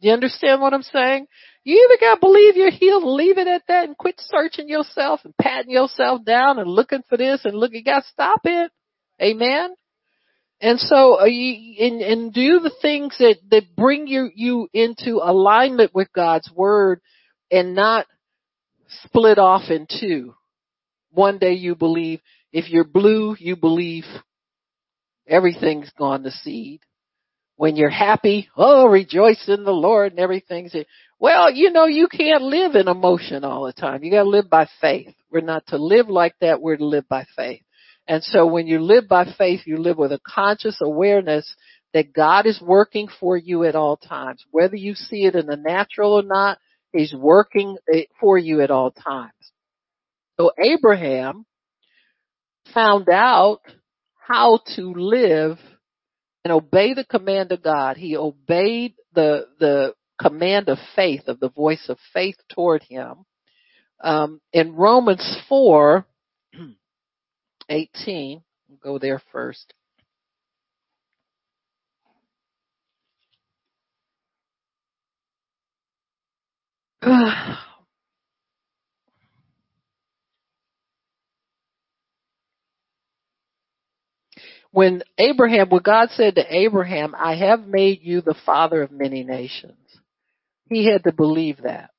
Do 0.00 0.08
you 0.08 0.14
understand 0.14 0.60
what 0.60 0.74
I'm 0.74 0.82
saying? 0.82 1.26
You 1.64 1.88
either 1.88 2.00
gotta 2.00 2.20
believe 2.20 2.56
you're 2.56 2.70
healed 2.70 3.04
leave 3.04 3.38
it 3.38 3.46
at 3.46 3.62
that 3.68 3.84
and 3.84 3.96
quit 3.96 4.16
searching 4.18 4.68
yourself 4.68 5.20
and 5.24 5.34
patting 5.40 5.70
yourself 5.70 6.24
down 6.24 6.58
and 6.58 6.68
looking 6.68 7.02
for 7.08 7.16
this 7.16 7.44
and 7.44 7.54
look, 7.54 7.72
you 7.72 7.82
gotta 7.82 8.04
stop 8.12 8.40
it. 8.44 8.70
Amen? 9.22 9.74
And 10.60 10.78
so, 10.78 11.24
you, 11.24 11.86
and, 11.86 12.02
and 12.02 12.32
do 12.32 12.60
the 12.60 12.72
things 12.82 13.16
that, 13.18 13.36
that 13.50 13.74
bring 13.74 14.06
you, 14.06 14.30
you 14.34 14.68
into 14.72 15.20
alignment 15.22 15.94
with 15.94 16.12
God's 16.12 16.50
Word 16.54 17.00
and 17.50 17.74
not 17.74 18.06
split 19.04 19.38
off 19.38 19.70
in 19.70 19.86
two. 19.88 20.34
One 21.10 21.38
day 21.38 21.52
you 21.52 21.74
believe, 21.74 22.20
if 22.52 22.70
you're 22.70 22.84
blue, 22.84 23.36
you 23.38 23.56
believe 23.56 24.04
everything's 25.26 25.90
gone 25.98 26.22
to 26.24 26.30
seed. 26.30 26.80
When 27.56 27.76
you're 27.76 27.90
happy, 27.90 28.48
oh, 28.56 28.86
rejoice 28.86 29.44
in 29.46 29.64
the 29.64 29.72
Lord 29.72 30.12
and 30.12 30.20
everything's, 30.20 30.74
well, 31.18 31.50
you 31.52 31.70
know, 31.70 31.86
you 31.86 32.08
can't 32.08 32.42
live 32.42 32.74
in 32.74 32.88
emotion 32.88 33.44
all 33.44 33.64
the 33.64 33.72
time. 33.72 34.02
You 34.02 34.10
gotta 34.10 34.28
live 34.28 34.50
by 34.50 34.68
faith. 34.80 35.14
We're 35.30 35.40
not 35.42 35.66
to 35.68 35.76
live 35.76 36.08
like 36.08 36.34
that, 36.40 36.60
we're 36.60 36.76
to 36.76 36.84
live 36.84 37.08
by 37.08 37.26
faith. 37.36 37.62
And 38.08 38.24
so 38.24 38.46
when 38.46 38.66
you 38.66 38.80
live 38.80 39.06
by 39.06 39.32
faith, 39.38 39.60
you 39.64 39.76
live 39.76 39.96
with 39.96 40.12
a 40.12 40.20
conscious 40.26 40.78
awareness 40.82 41.54
that 41.94 42.12
God 42.12 42.46
is 42.46 42.60
working 42.60 43.08
for 43.20 43.36
you 43.36 43.64
at 43.64 43.76
all 43.76 43.96
times. 43.96 44.44
Whether 44.50 44.76
you 44.76 44.94
see 44.94 45.24
it 45.24 45.34
in 45.34 45.46
the 45.46 45.56
natural 45.56 46.14
or 46.14 46.22
not, 46.22 46.58
He's 46.92 47.14
working 47.14 47.78
for 48.20 48.36
you 48.36 48.60
at 48.60 48.70
all 48.70 48.90
times. 48.90 49.32
So 50.38 50.52
Abraham 50.62 51.46
found 52.74 53.08
out 53.08 53.60
how 54.26 54.60
to 54.76 54.92
live 54.94 55.58
and 56.44 56.52
obey 56.52 56.94
the 56.94 57.04
command 57.04 57.52
of 57.52 57.62
God. 57.62 57.96
He 57.96 58.16
obeyed 58.16 58.94
the, 59.14 59.46
the 59.58 59.94
command 60.20 60.68
of 60.68 60.78
faith, 60.96 61.22
of 61.26 61.40
the 61.40 61.50
voice 61.50 61.86
of 61.88 61.98
faith 62.12 62.36
toward 62.52 62.82
him. 62.82 63.24
Um, 64.02 64.40
in 64.52 64.74
Romans 64.74 65.38
4, 65.48 66.04
18, 67.68 68.42
go 68.82 68.98
there 68.98 69.22
first. 69.30 69.72
when 84.70 85.02
Abraham, 85.18 85.68
when 85.70 85.82
God 85.82 86.10
said 86.12 86.36
to 86.36 86.44
Abraham, 86.48 87.14
I 87.18 87.34
have 87.34 87.66
made 87.66 88.00
you 88.02 88.20
the 88.20 88.36
father 88.46 88.82
of 88.82 88.92
many 88.92 89.24
nations, 89.24 89.76
he 90.68 90.86
had 90.86 91.02
to 91.04 91.12
believe 91.12 91.62
that. 91.64 91.90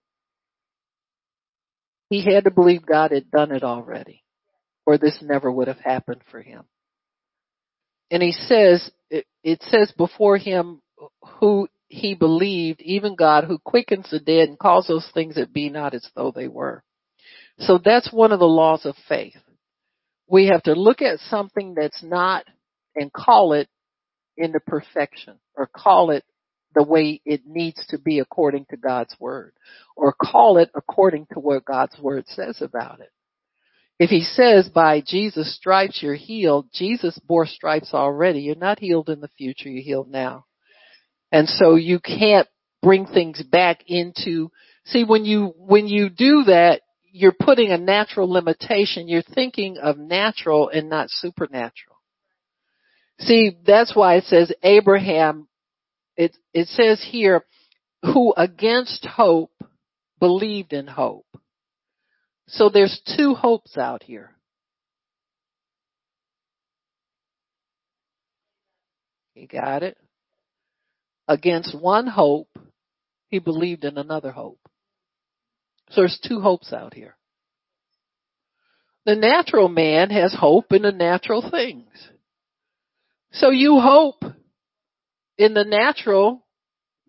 He 2.09 2.23
had 2.23 2.45
to 2.45 2.51
believe 2.51 2.85
God 2.85 3.11
had 3.11 3.29
done 3.31 3.51
it 3.51 3.63
already, 3.63 4.23
or 4.85 4.97
this 4.97 5.17
never 5.21 5.51
would 5.51 5.67
have 5.67 5.79
happened 5.79 6.21
for 6.31 6.41
him. 6.41 6.63
And 8.09 8.23
he 8.23 8.31
says, 8.31 8.89
it, 9.09 9.25
it 9.43 9.61
says 9.69 9.91
before 9.97 10.37
him 10.37 10.81
who 11.39 11.67
he 11.93 12.15
believed, 12.15 12.81
even 12.81 13.15
God 13.15 13.43
who 13.43 13.59
quickens 13.59 14.09
the 14.09 14.19
dead 14.19 14.49
and 14.49 14.57
calls 14.57 14.87
those 14.87 15.07
things 15.13 15.35
that 15.35 15.53
be 15.53 15.69
not 15.69 15.93
as 15.93 16.07
though 16.15 16.31
they 16.35 16.47
were. 16.47 16.83
So 17.59 17.77
that's 17.77 18.11
one 18.11 18.31
of 18.31 18.39
the 18.39 18.45
laws 18.45 18.85
of 18.85 18.95
faith. 19.07 19.37
We 20.27 20.47
have 20.47 20.63
to 20.63 20.73
look 20.73 21.03
at 21.03 21.19
something 21.19 21.75
that's 21.75 22.01
not 22.01 22.45
and 22.95 23.13
call 23.13 23.53
it 23.53 23.69
into 24.35 24.59
perfection 24.59 25.37
or 25.55 25.67
call 25.67 26.09
it 26.09 26.23
the 26.73 26.83
way 26.83 27.21
it 27.25 27.41
needs 27.45 27.85
to 27.89 27.99
be 27.99 28.17
according 28.17 28.65
to 28.71 28.77
God's 28.77 29.15
word 29.19 29.53
or 29.95 30.13
call 30.13 30.57
it 30.57 30.71
according 30.73 31.27
to 31.33 31.39
what 31.39 31.65
God's 31.65 31.99
word 31.99 32.25
says 32.27 32.59
about 32.59 33.01
it. 33.01 33.11
If 33.99 34.09
he 34.09 34.21
says 34.21 34.67
by 34.67 35.03
Jesus 35.05 35.55
stripes 35.55 36.01
you're 36.01 36.15
healed, 36.15 36.69
Jesus 36.73 37.19
bore 37.27 37.45
stripes 37.45 37.93
already. 37.93 38.41
You're 38.41 38.55
not 38.55 38.79
healed 38.79 39.09
in 39.09 39.21
the 39.21 39.29
future, 39.37 39.69
you're 39.69 39.83
healed 39.83 40.09
now. 40.09 40.45
And 41.33 41.49
so 41.49 41.75
you 41.75 41.99
can't 41.99 42.47
bring 42.83 43.07
things 43.07 43.41
back 43.41 43.79
into, 43.87 44.51
see 44.85 45.03
when 45.03 45.25
you, 45.25 45.55
when 45.57 45.87
you 45.87 46.09
do 46.09 46.43
that, 46.43 46.81
you're 47.11 47.35
putting 47.37 47.71
a 47.71 47.77
natural 47.77 48.31
limitation. 48.31 49.07
You're 49.07 49.23
thinking 49.23 49.79
of 49.79 49.97
natural 49.97 50.69
and 50.69 50.89
not 50.89 51.09
supernatural. 51.09 51.97
See, 53.19 53.57
that's 53.65 53.95
why 53.95 54.17
it 54.17 54.25
says 54.25 54.53
Abraham, 54.61 55.47
it, 56.15 56.37
it 56.53 56.67
says 56.67 57.03
here, 57.03 57.43
who 58.03 58.33
against 58.37 59.03
hope 59.05 59.51
believed 60.19 60.71
in 60.71 60.85
hope. 60.85 61.25
So 62.47 62.69
there's 62.69 63.01
two 63.17 63.33
hopes 63.33 63.75
out 63.75 64.03
here. 64.03 64.35
You 69.33 69.47
got 69.47 69.81
it? 69.81 69.97
Against 71.27 71.77
one 71.79 72.07
hope, 72.07 72.49
he 73.27 73.39
believed 73.39 73.83
in 73.83 73.97
another 73.97 74.31
hope. 74.31 74.59
So 75.89 76.01
there's 76.01 76.19
two 76.27 76.41
hopes 76.41 76.73
out 76.73 76.93
here. 76.93 77.15
The 79.05 79.15
natural 79.15 79.67
man 79.67 80.09
has 80.11 80.33
hope 80.33 80.71
in 80.71 80.83
the 80.83 80.91
natural 80.91 81.47
things. 81.49 81.87
So 83.33 83.49
you 83.49 83.79
hope 83.79 84.23
in 85.37 85.53
the 85.53 85.65
natural 85.65 86.45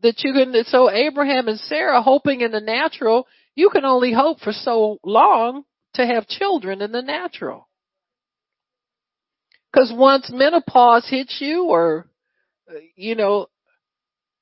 that 0.02 0.22
you 0.24 0.32
can, 0.32 0.54
so 0.64 0.90
Abraham 0.90 1.48
and 1.48 1.58
Sarah 1.58 2.02
hoping 2.02 2.40
in 2.40 2.50
the 2.50 2.60
natural, 2.60 3.26
you 3.54 3.70
can 3.70 3.84
only 3.84 4.12
hope 4.12 4.40
for 4.40 4.52
so 4.52 4.98
long 5.04 5.64
to 5.94 6.06
have 6.06 6.26
children 6.26 6.82
in 6.82 6.92
the 6.92 7.02
natural. 7.02 7.68
Cause 9.74 9.92
once 9.94 10.30
menopause 10.32 11.08
hits 11.08 11.38
you 11.40 11.64
or, 11.64 12.08
uh, 12.70 12.74
you 12.96 13.14
know, 13.14 13.46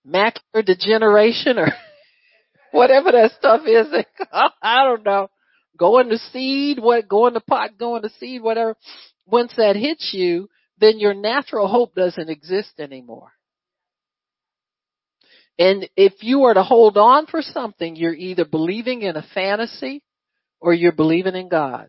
macular 0.06 0.64
degeneration 0.64 1.58
or 1.58 1.68
whatever 2.72 3.12
that 3.12 3.32
stuff 3.38 3.62
is, 3.66 3.86
I 4.62 4.84
don't 4.84 5.04
know, 5.04 5.28
going 5.76 6.10
to 6.10 6.18
seed, 6.18 6.78
what, 6.78 7.08
going 7.08 7.34
to 7.34 7.40
pot, 7.40 7.78
going 7.78 8.02
to 8.02 8.10
seed, 8.20 8.42
whatever. 8.42 8.76
Once 9.26 9.52
that 9.56 9.76
hits 9.76 10.10
you, 10.12 10.48
then 10.78 10.98
your 10.98 11.14
natural 11.14 11.68
hope 11.68 11.94
doesn't 11.94 12.28
exist 12.28 12.72
anymore. 12.78 13.32
And 15.58 15.88
if 15.96 16.14
you 16.22 16.44
are 16.44 16.54
to 16.54 16.62
hold 16.62 16.96
on 16.96 17.26
for 17.26 17.42
something, 17.42 17.94
you're 17.94 18.14
either 18.14 18.44
believing 18.44 19.02
in 19.02 19.16
a 19.16 19.26
fantasy 19.34 20.02
or 20.60 20.72
you're 20.72 20.92
believing 20.92 21.36
in 21.36 21.48
God. 21.48 21.88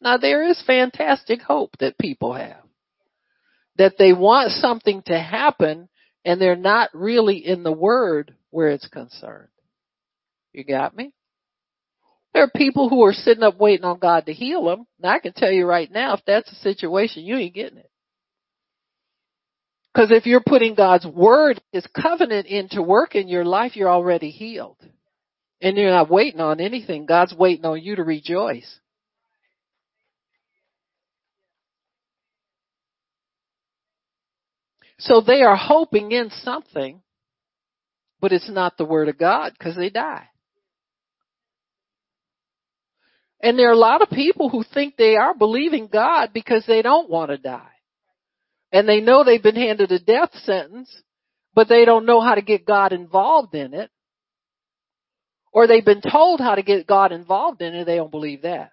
Now 0.00 0.16
there 0.16 0.48
is 0.48 0.62
fantastic 0.66 1.42
hope 1.42 1.76
that 1.78 1.98
people 1.98 2.32
have. 2.32 2.64
That 3.76 3.94
they 3.98 4.12
want 4.12 4.50
something 4.52 5.02
to 5.06 5.18
happen 5.18 5.88
and 6.24 6.40
they're 6.40 6.56
not 6.56 6.90
really 6.92 7.38
in 7.38 7.62
the 7.62 7.72
word 7.72 8.34
where 8.50 8.68
it's 8.68 8.86
concerned. 8.86 9.48
You 10.52 10.64
got 10.64 10.96
me? 10.96 11.12
There 12.34 12.42
are 12.42 12.50
people 12.54 12.88
who 12.88 13.04
are 13.04 13.12
sitting 13.12 13.42
up 13.42 13.58
waiting 13.58 13.84
on 13.84 13.98
God 13.98 14.26
to 14.26 14.32
heal 14.32 14.64
them. 14.64 14.86
Now 14.98 15.10
I 15.10 15.18
can 15.18 15.32
tell 15.32 15.50
you 15.50 15.66
right 15.66 15.90
now, 15.90 16.14
if 16.14 16.20
that's 16.26 16.48
the 16.48 16.56
situation, 16.56 17.24
you 17.24 17.36
ain't 17.36 17.54
getting 17.54 17.78
it. 17.78 17.90
Because 19.92 20.10
if 20.10 20.24
you're 20.24 20.42
putting 20.44 20.74
God's 20.74 21.06
word, 21.06 21.60
His 21.72 21.86
covenant 21.88 22.46
into 22.46 22.82
work 22.82 23.14
in 23.14 23.28
your 23.28 23.44
life, 23.44 23.76
you're 23.76 23.90
already 23.90 24.30
healed. 24.30 24.78
And 25.60 25.76
you're 25.76 25.90
not 25.90 26.10
waiting 26.10 26.40
on 26.40 26.60
anything. 26.60 27.04
God's 27.06 27.34
waiting 27.34 27.66
on 27.66 27.80
you 27.82 27.96
to 27.96 28.02
rejoice. 28.02 28.80
So 35.04 35.20
they 35.20 35.42
are 35.42 35.56
hoping 35.56 36.12
in 36.12 36.30
something, 36.42 37.02
but 38.20 38.32
it's 38.32 38.50
not 38.50 38.76
the 38.76 38.84
word 38.84 39.08
of 39.08 39.18
God 39.18 39.52
because 39.58 39.76
they 39.76 39.90
die. 39.90 40.28
And 43.40 43.58
there 43.58 43.68
are 43.68 43.72
a 43.72 43.76
lot 43.76 44.02
of 44.02 44.10
people 44.10 44.48
who 44.48 44.62
think 44.62 44.96
they 44.96 45.16
are 45.16 45.34
believing 45.34 45.88
God 45.92 46.30
because 46.32 46.64
they 46.66 46.82
don't 46.82 47.10
want 47.10 47.30
to 47.30 47.36
die 47.38 47.72
and 48.72 48.88
they 48.88 49.00
know 49.00 49.22
they've 49.22 49.42
been 49.42 49.54
handed 49.54 49.92
a 49.92 49.98
death 49.98 50.30
sentence, 50.44 50.90
but 51.54 51.68
they 51.68 51.84
don't 51.84 52.06
know 52.06 52.20
how 52.20 52.34
to 52.34 52.42
get 52.42 52.66
God 52.66 52.92
involved 52.92 53.54
in 53.54 53.74
it. 53.74 53.90
Or 55.52 55.66
they've 55.66 55.84
been 55.84 56.00
told 56.00 56.40
how 56.40 56.54
to 56.54 56.62
get 56.62 56.86
God 56.86 57.12
involved 57.12 57.60
in 57.60 57.74
it, 57.74 57.84
they 57.84 57.96
don't 57.96 58.10
believe 58.10 58.42
that. 58.42 58.70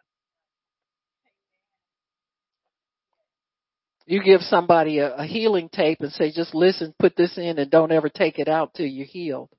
You 4.09 4.23
give 4.23 4.41
somebody 4.41 4.97
a, 4.97 5.17
a 5.17 5.23
healing 5.23 5.69
tape 5.69 5.99
and 6.01 6.11
say, 6.11 6.31
just 6.31 6.55
listen, 6.55 6.95
put 6.97 7.15
this 7.15 7.37
in 7.37 7.59
and 7.59 7.69
don't 7.69 7.91
ever 7.91 8.09
take 8.09 8.39
it 8.39 8.47
out 8.47 8.73
till 8.73 8.87
you're 8.87 9.05
healed. 9.05 9.49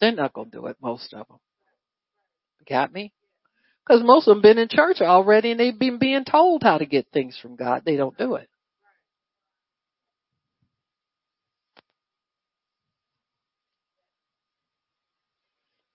They're 0.00 0.12
not 0.12 0.32
going 0.32 0.52
to 0.52 0.58
do 0.58 0.66
it, 0.66 0.76
most 0.80 1.12
of 1.12 1.26
them. 1.26 1.38
Got 2.68 2.92
me? 2.92 3.12
Because 3.84 4.04
most 4.04 4.28
of 4.28 4.36
them 4.36 4.42
been 4.42 4.58
in 4.58 4.68
church 4.68 5.00
already 5.00 5.50
and 5.50 5.58
they've 5.58 5.76
been 5.76 5.98
being 5.98 6.24
told 6.24 6.62
how 6.62 6.78
to 6.78 6.86
get 6.86 7.08
things 7.12 7.36
from 7.42 7.56
God. 7.56 7.82
They 7.84 7.96
don't 7.96 8.16
do 8.16 8.36
it. 8.36 8.48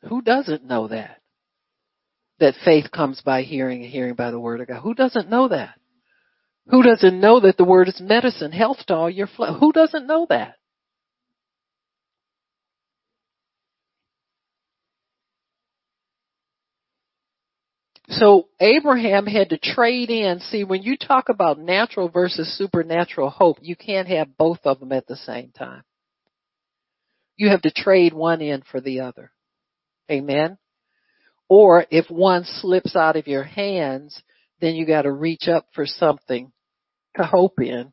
Who 0.02 0.22
doesn't 0.22 0.66
know 0.66 0.90
that? 0.90 1.22
That 2.42 2.56
faith 2.66 2.92
comes 2.92 3.22
by 3.22 3.44
hearing 3.44 3.84
and 3.84 3.92
hearing 3.92 4.16
by 4.16 4.32
the 4.32 4.40
word 4.40 4.60
of 4.60 4.68
God. 4.68 4.82
Who 4.82 4.94
doesn't 4.94 5.30
know 5.30 5.48
that? 5.48 5.76
Who 6.70 6.84
doesn't 6.84 7.20
know 7.20 7.40
that 7.40 7.58
the 7.58 7.64
word 7.64 7.88
is 7.88 8.02
medicine, 8.02 8.52
health 8.52 8.86
to 8.88 8.96
all 8.96 9.10
your 9.10 9.28
flesh? 9.28 9.56
Who 9.60 9.72
doesn't 9.72 10.06
know 10.06 10.26
that? 10.30 10.56
So 18.10 18.48
Abraham 18.60 19.26
had 19.26 19.50
to 19.50 19.58
trade 19.58 20.10
in. 20.10 20.40
See, 20.40 20.64
when 20.64 20.82
you 20.82 20.98
talk 20.98 21.30
about 21.30 21.60
natural 21.60 22.10
versus 22.10 22.58
supernatural 22.58 23.30
hope, 23.30 23.58
you 23.62 23.76
can't 23.76 24.08
have 24.08 24.38
both 24.38 24.60
of 24.64 24.80
them 24.80 24.92
at 24.92 25.08
the 25.08 25.18
same 25.18 25.52
time. 25.52 25.84
You 27.36 27.50
have 27.50 27.62
to 27.62 27.72
trade 27.72 28.14
one 28.14 28.42
in 28.42 28.64
for 28.72 28.82
the 28.82 29.02
other. 29.02 29.32
Amen. 30.10 30.58
Or 31.50 31.86
if 31.92 32.10
one 32.10 32.44
slips 32.46 32.96
out 32.96 33.16
of 33.16 33.28
your 33.28 33.44
hands, 33.44 34.22
then 34.60 34.76
you 34.76 34.86
got 34.86 35.04
to 35.04 35.12
reach 35.12 35.48
up 35.48 35.68
for 35.74 35.86
something 35.86 36.52
to 37.18 37.24
hope 37.24 37.60
in 37.60 37.92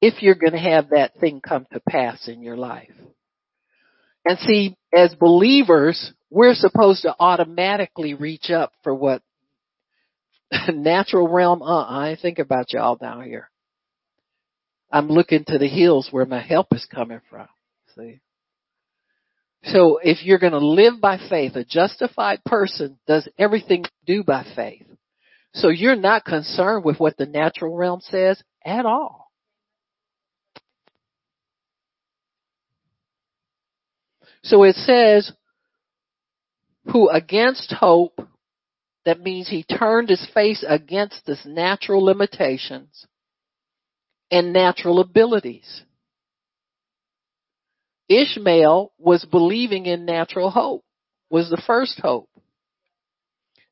if 0.00 0.22
you're 0.22 0.34
going 0.34 0.52
to 0.52 0.58
have 0.58 0.90
that 0.90 1.14
thing 1.20 1.40
come 1.40 1.66
to 1.72 1.80
pass 1.88 2.28
in 2.28 2.42
your 2.42 2.56
life. 2.56 2.92
And 4.24 4.38
see, 4.40 4.76
as 4.92 5.14
believers, 5.14 6.12
we're 6.30 6.54
supposed 6.54 7.02
to 7.02 7.14
automatically 7.18 8.14
reach 8.14 8.50
up 8.50 8.72
for 8.82 8.94
what 8.94 9.22
natural 10.68 11.28
realm, 11.28 11.62
uh, 11.62 11.82
I 11.82 12.16
think 12.20 12.38
about 12.38 12.72
y'all 12.72 12.96
down 12.96 13.24
here. 13.24 13.50
I'm 14.90 15.08
looking 15.08 15.44
to 15.46 15.58
the 15.58 15.68
hills 15.68 16.08
where 16.10 16.26
my 16.26 16.40
help 16.40 16.68
is 16.72 16.86
coming 16.86 17.20
from. 17.28 17.48
See? 17.96 18.20
So 19.64 19.98
if 20.02 20.24
you're 20.24 20.38
going 20.38 20.52
to 20.52 20.58
live 20.58 21.00
by 21.00 21.18
faith, 21.28 21.56
a 21.56 21.64
justified 21.64 22.42
person 22.44 22.98
does 23.06 23.28
everything 23.38 23.84
do 24.06 24.22
by 24.22 24.46
faith. 24.54 24.86
So 25.54 25.68
you're 25.68 25.96
not 25.96 26.24
concerned 26.24 26.84
with 26.84 27.00
what 27.00 27.16
the 27.16 27.26
natural 27.26 27.74
realm 27.74 28.00
says 28.00 28.42
at 28.64 28.86
all. 28.86 29.30
So 34.44 34.62
it 34.62 34.76
says, 34.76 35.32
who 36.92 37.08
against 37.10 37.72
hope, 37.72 38.18
that 39.04 39.20
means 39.20 39.48
he 39.48 39.64
turned 39.64 40.08
his 40.08 40.26
face 40.32 40.64
against 40.66 41.26
his 41.26 41.40
natural 41.44 42.04
limitations 42.04 43.06
and 44.30 44.52
natural 44.52 45.00
abilities. 45.00 45.82
Ishmael 48.08 48.92
was 48.98 49.24
believing 49.24 49.86
in 49.86 50.04
natural 50.04 50.50
hope, 50.50 50.84
was 51.30 51.50
the 51.50 51.62
first 51.66 52.00
hope. 52.00 52.28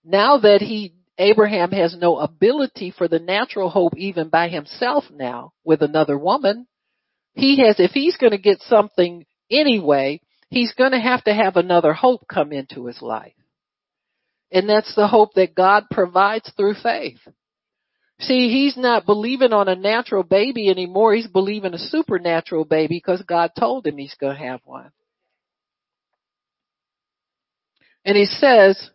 Now 0.04 0.38
that 0.38 0.60
he, 0.60 0.94
Abraham 1.18 1.70
has 1.72 1.96
no 1.96 2.18
ability 2.18 2.92
for 2.96 3.08
the 3.08 3.18
natural 3.18 3.70
hope 3.70 3.96
even 3.96 4.28
by 4.28 4.48
himself 4.48 5.04
now 5.10 5.52
with 5.64 5.82
another 5.82 6.18
woman, 6.18 6.66
he 7.34 7.58
has, 7.64 7.76
if 7.78 7.92
he's 7.92 8.16
going 8.16 8.32
to 8.32 8.38
get 8.38 8.60
something 8.62 9.24
anyway, 9.50 10.20
he's 10.50 10.72
going 10.72 10.92
to 10.92 11.00
have 11.00 11.24
to 11.24 11.34
have 11.34 11.56
another 11.56 11.92
hope 11.92 12.26
come 12.28 12.52
into 12.52 12.86
his 12.86 13.00
life. 13.00 13.32
And 14.52 14.68
that's 14.68 14.94
the 14.94 15.08
hope 15.08 15.34
that 15.34 15.54
God 15.54 15.84
provides 15.90 16.50
through 16.56 16.74
faith. 16.82 17.18
See, 18.20 18.48
he's 18.48 18.76
not 18.76 19.04
believing 19.04 19.52
on 19.52 19.68
a 19.68 19.76
natural 19.76 20.22
baby 20.22 20.70
anymore. 20.70 21.14
He's 21.14 21.26
believing 21.26 21.74
a 21.74 21.78
supernatural 21.78 22.64
baby 22.64 22.96
because 22.96 23.22
God 23.22 23.50
told 23.58 23.86
him 23.86 23.98
he's 23.98 24.16
going 24.18 24.36
to 24.36 24.42
have 24.42 24.60
one. 24.64 24.90
And 28.04 28.16
he 28.16 28.24
says 28.24 28.90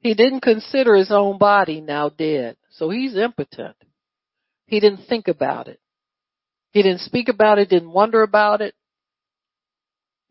he 0.00 0.14
didn't 0.14 0.40
consider 0.40 0.94
his 0.94 1.10
own 1.10 1.38
body 1.38 1.80
now 1.80 2.08
dead. 2.08 2.56
So 2.72 2.90
he's 2.90 3.16
impotent. 3.16 3.76
He 4.66 4.80
didn't 4.80 5.06
think 5.08 5.28
about 5.28 5.68
it. 5.68 5.80
He 6.72 6.82
didn't 6.82 7.00
speak 7.00 7.28
about 7.28 7.58
it, 7.58 7.68
didn't 7.68 7.92
wonder 7.92 8.22
about 8.22 8.60
it. 8.60 8.74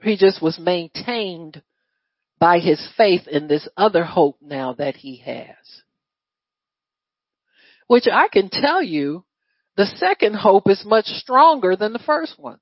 He 0.02 0.16
just 0.16 0.42
was 0.42 0.58
maintained 0.58 1.62
by 2.40 2.60
his 2.60 2.88
faith 2.96 3.28
in 3.28 3.48
this 3.48 3.68
other 3.76 4.06
hope 4.06 4.38
now 4.42 4.74
that 4.74 4.96
he 4.96 5.18
has 5.18 5.84
which 7.90 8.06
I 8.08 8.28
can 8.28 8.50
tell 8.50 8.84
you 8.84 9.26
the 9.76 9.88
second 9.88 10.36
hope 10.36 10.70
is 10.70 10.86
much 10.86 11.06
stronger 11.06 11.76
than 11.76 11.92
the 11.92 12.00
first 12.00 12.38
one. 12.38 12.60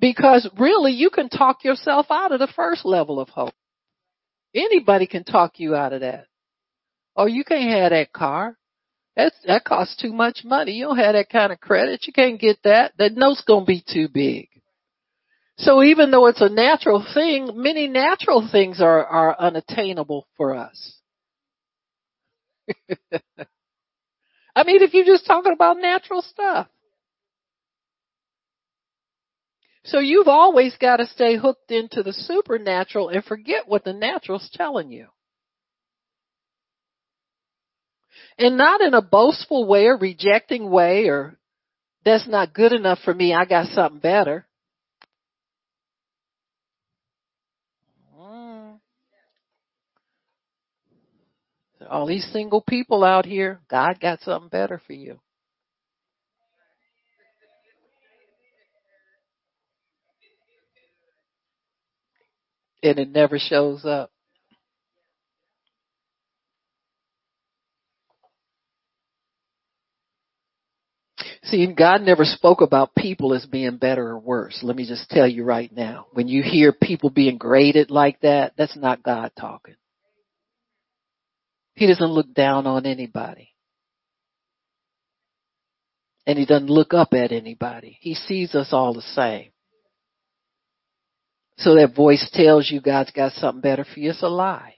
Because 0.00 0.50
really 0.58 0.90
you 0.90 1.10
can 1.10 1.28
talk 1.28 1.62
yourself 1.62 2.06
out 2.10 2.32
of 2.32 2.40
the 2.40 2.52
first 2.56 2.84
level 2.84 3.20
of 3.20 3.28
hope. 3.28 3.54
Anybody 4.54 5.06
can 5.06 5.24
talk 5.24 5.58
you 5.58 5.74
out 5.74 5.92
of 5.92 6.00
that. 6.00 6.26
Oh, 7.16 7.26
you 7.26 7.44
can't 7.44 7.70
have 7.70 7.90
that 7.90 8.12
car. 8.12 8.56
That's, 9.16 9.36
that 9.46 9.64
costs 9.64 9.96
too 9.96 10.12
much 10.12 10.40
money. 10.44 10.72
You 10.72 10.86
don't 10.86 10.98
have 10.98 11.14
that 11.14 11.28
kind 11.28 11.52
of 11.52 11.60
credit. 11.60 12.06
You 12.06 12.12
can't 12.12 12.40
get 12.40 12.58
that. 12.64 12.92
That 12.98 13.12
note's 13.14 13.42
gonna 13.42 13.66
be 13.66 13.84
too 13.86 14.08
big. 14.12 14.48
So 15.58 15.82
even 15.82 16.10
though 16.10 16.26
it's 16.26 16.40
a 16.40 16.48
natural 16.48 17.04
thing, 17.14 17.50
many 17.54 17.86
natural 17.86 18.48
things 18.50 18.80
are, 18.80 19.04
are 19.04 19.38
unattainable 19.38 20.26
for 20.36 20.56
us. 20.56 20.96
I 24.54 24.64
mean, 24.64 24.82
if 24.82 24.94
you're 24.94 25.04
just 25.04 25.26
talking 25.26 25.52
about 25.52 25.76
natural 25.78 26.22
stuff. 26.22 26.68
So 29.84 29.98
you've 29.98 30.28
always 30.28 30.76
got 30.80 30.98
to 30.98 31.06
stay 31.06 31.36
hooked 31.36 31.70
into 31.70 32.02
the 32.02 32.12
supernatural 32.12 33.08
and 33.08 33.24
forget 33.24 33.66
what 33.66 33.84
the 33.84 33.92
natural's 33.92 34.48
telling 34.52 34.92
you. 34.92 35.08
And 38.38 38.56
not 38.56 38.80
in 38.80 38.94
a 38.94 39.02
boastful 39.02 39.66
way 39.66 39.86
or 39.86 39.96
rejecting 39.96 40.70
way 40.70 41.08
or 41.08 41.36
that's 42.04 42.26
not 42.28 42.54
good 42.54 42.72
enough 42.72 42.98
for 43.04 43.12
me. 43.12 43.34
I 43.34 43.44
got 43.44 43.66
something 43.68 44.00
better. 44.00 44.46
All 51.90 52.06
these 52.06 52.26
single 52.32 52.62
people 52.62 53.04
out 53.04 53.26
here, 53.26 53.60
God 53.68 54.00
got 54.00 54.20
something 54.20 54.48
better 54.48 54.80
for 54.86 54.92
you. 54.92 55.18
And 62.82 62.98
it 62.98 63.10
never 63.10 63.38
shows 63.38 63.84
up. 63.84 64.10
See, 71.44 71.66
God 71.66 72.02
never 72.02 72.24
spoke 72.24 72.60
about 72.60 72.94
people 72.94 73.34
as 73.34 73.46
being 73.46 73.76
better 73.76 74.08
or 74.08 74.18
worse. 74.18 74.60
Let 74.62 74.76
me 74.76 74.86
just 74.86 75.10
tell 75.10 75.26
you 75.26 75.44
right 75.44 75.70
now. 75.70 76.06
When 76.12 76.28
you 76.28 76.42
hear 76.42 76.72
people 76.72 77.10
being 77.10 77.36
graded 77.36 77.90
like 77.90 78.20
that, 78.20 78.54
that's 78.56 78.76
not 78.76 79.02
God 79.02 79.32
talking. 79.38 79.74
He 81.74 81.86
doesn't 81.86 82.04
look 82.04 82.32
down 82.32 82.66
on 82.66 82.86
anybody. 82.86 83.50
And 86.26 86.38
he 86.38 86.46
doesn't 86.46 86.70
look 86.70 86.94
up 86.94 87.12
at 87.12 87.32
anybody. 87.32 87.98
He 88.00 88.14
sees 88.14 88.54
us 88.54 88.68
all 88.72 88.94
the 88.94 89.02
same. 89.02 89.51
So 91.62 91.76
that 91.76 91.94
voice 91.94 92.28
tells 92.32 92.68
you 92.68 92.80
God's 92.80 93.12
got 93.12 93.32
something 93.32 93.60
better 93.60 93.84
for 93.84 94.00
you. 94.00 94.10
It's 94.10 94.22
a 94.22 94.28
lie. 94.28 94.74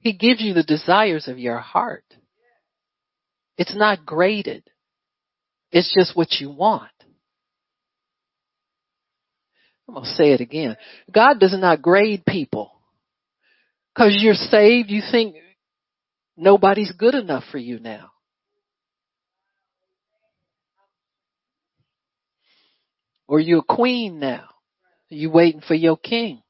He 0.00 0.14
gives 0.14 0.40
you 0.40 0.54
the 0.54 0.62
desires 0.62 1.28
of 1.28 1.38
your 1.38 1.58
heart. 1.58 2.04
It's 3.58 3.76
not 3.76 4.06
graded. 4.06 4.62
It's 5.70 5.94
just 5.94 6.16
what 6.16 6.40
you 6.40 6.50
want. 6.50 6.90
I'm 9.86 9.94
going 9.94 10.06
to 10.06 10.10
say 10.12 10.32
it 10.32 10.40
again. 10.40 10.76
God 11.12 11.38
does 11.38 11.54
not 11.58 11.82
grade 11.82 12.24
people. 12.26 12.72
Cause 13.96 14.16
you're 14.18 14.34
saved, 14.34 14.90
you 14.90 15.02
think 15.10 15.34
nobody's 16.36 16.92
good 16.92 17.14
enough 17.14 17.44
for 17.50 17.58
you 17.58 17.78
now. 17.78 18.12
Or 23.26 23.38
you're 23.38 23.58
a 23.58 23.74
queen 23.74 24.18
now. 24.18 24.48
You 25.10 25.30
waiting 25.30 25.62
for 25.62 25.74
your 25.74 25.96
king. 25.96 26.42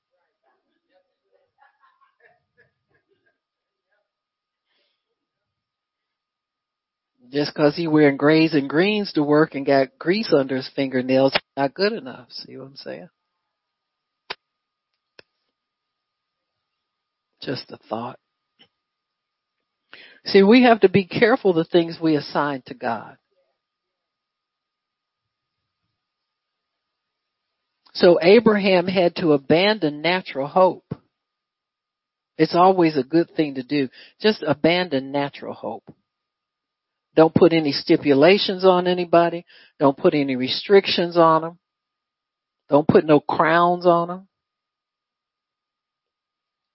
Just 7.31 7.53
because 7.55 7.77
he 7.77 7.87
wearing 7.87 8.17
grays 8.17 8.55
and 8.55 8.69
greens 8.69 9.13
to 9.13 9.23
work 9.23 9.55
and 9.55 9.67
got 9.67 9.99
grease 9.99 10.33
under 10.33 10.57
his 10.57 10.71
fingernails, 10.75 11.39
not 11.57 11.75
good 11.75 11.93
enough. 11.93 12.31
See 12.31 12.57
what 12.57 12.69
I'm 12.69 12.77
saying? 12.77 13.09
Just 17.43 17.71
a 17.71 17.77
thought. 17.89 18.19
See, 20.25 20.43
we 20.43 20.63
have 20.65 20.81
to 20.81 20.89
be 20.89 21.05
careful 21.05 21.53
the 21.53 21.65
things 21.65 21.99
we 22.01 22.17
assign 22.17 22.63
to 22.67 22.75
God. 22.75 23.19
So 27.99 28.17
Abraham 28.23 28.87
had 28.87 29.17
to 29.17 29.33
abandon 29.33 30.03
natural 30.03 30.47
hope. 30.47 30.85
It's 32.37 32.55
always 32.55 32.97
a 32.97 33.03
good 33.03 33.29
thing 33.35 33.57
to 33.57 33.65
do. 33.65 33.89
Just 34.21 34.45
abandon 34.47 35.11
natural 35.11 35.53
hope. 35.53 35.83
Don't 37.17 37.35
put 37.35 37.53
any 37.53 37.73
stipulations 37.73 38.65
on 38.65 38.87
anybody. 38.87 39.45
Don't 39.81 39.97
put 39.97 40.15
any 40.15 40.37
restrictions 40.37 41.17
on 41.17 41.43
them. 41.43 41.59
Don't 42.69 42.87
put 42.87 43.05
no 43.05 43.19
crowns 43.19 43.85
on 43.85 44.07
them. 44.07 44.29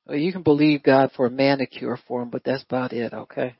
Well, 0.05 0.17
you 0.17 0.33
can 0.33 0.43
believe 0.43 0.83
God 0.83 1.11
for 1.15 1.27
a 1.27 1.31
manicure 1.31 1.97
for 2.05 2.19
them, 2.19 2.31
but 2.31 2.43
that's 2.43 2.63
about 2.63 2.91
it, 2.91 3.13
okay? 3.13 3.55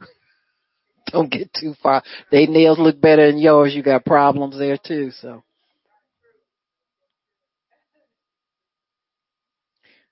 Don't 1.12 1.30
get 1.30 1.50
too 1.52 1.74
far. 1.82 2.02
They 2.30 2.46
nails 2.46 2.78
look 2.78 2.98
better 2.98 3.30
than 3.30 3.38
yours. 3.38 3.74
You 3.74 3.82
got 3.82 4.06
problems 4.06 4.58
there 4.58 4.78
too, 4.82 5.10
so. 5.20 5.42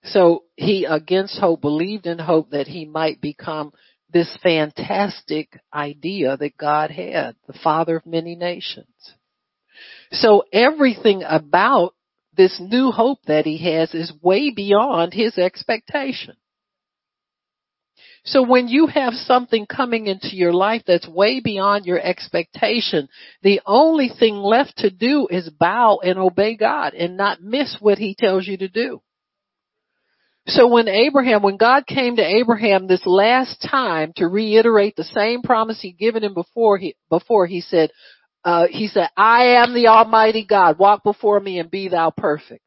So 0.05 0.44
he, 0.57 0.86
against 0.86 1.38
hope, 1.38 1.61
believed 1.61 2.07
in 2.07 2.18
hope 2.18 2.51
that 2.51 2.66
he 2.66 2.84
might 2.84 3.20
become 3.20 3.72
this 4.12 4.36
fantastic 4.42 5.61
idea 5.72 6.36
that 6.36 6.57
God 6.57 6.90
had, 6.90 7.36
the 7.46 7.59
father 7.62 7.96
of 7.96 8.07
many 8.07 8.34
nations. 8.34 9.14
So 10.12 10.44
everything 10.53 11.22
about 11.26 11.94
this 12.36 12.59
new 12.61 12.90
hope 12.90 13.18
that 13.26 13.44
he 13.44 13.59
has 13.74 13.94
is 13.94 14.12
way 14.22 14.51
beyond 14.51 15.12
his 15.12 15.36
expectation. 15.38 16.36
So 18.24 18.42
when 18.42 18.68
you 18.68 18.86
have 18.86 19.14
something 19.14 19.66
coming 19.66 20.07
into 20.07 20.36
your 20.36 20.53
life 20.53 20.82
that's 20.86 21.09
way 21.09 21.40
beyond 21.40 21.86
your 21.86 22.01
expectation, 22.01 23.09
the 23.42 23.61
only 23.64 24.09
thing 24.11 24.36
left 24.36 24.78
to 24.78 24.90
do 24.90 25.26
is 25.30 25.48
bow 25.48 26.01
and 26.03 26.18
obey 26.18 26.57
God 26.57 26.94
and 26.94 27.16
not 27.16 27.42
miss 27.42 27.76
what 27.80 27.98
he 27.98 28.14
tells 28.14 28.46
you 28.46 28.59
to 28.59 28.68
do. 28.68 29.01
So 30.47 30.66
when 30.68 30.88
Abraham, 30.88 31.43
when 31.43 31.57
God 31.57 31.86
came 31.86 32.16
to 32.16 32.24
Abraham 32.24 32.86
this 32.86 33.05
last 33.05 33.64
time 33.70 34.12
to 34.16 34.26
reiterate 34.26 34.97
the 34.97 35.05
same 35.05 35.43
promise 35.43 35.80
he'd 35.80 35.99
given 35.99 36.24
him 36.24 36.34
before, 36.34 36.78
he, 36.78 36.97
before 37.09 37.47
he 37.47 37.61
said, 37.61 37.91
uh, 38.45 38.66
he 38.70 38.88
said, 38.88 39.11
I 39.16 39.62
am 39.62 39.74
the 39.74 39.88
Almighty 39.88 40.47
God. 40.47 40.78
Walk 40.78 41.05
before 41.05 41.38
me 41.38 41.59
and 41.59 41.70
be 41.70 41.88
thou 41.88 42.11
perfect. 42.11 42.62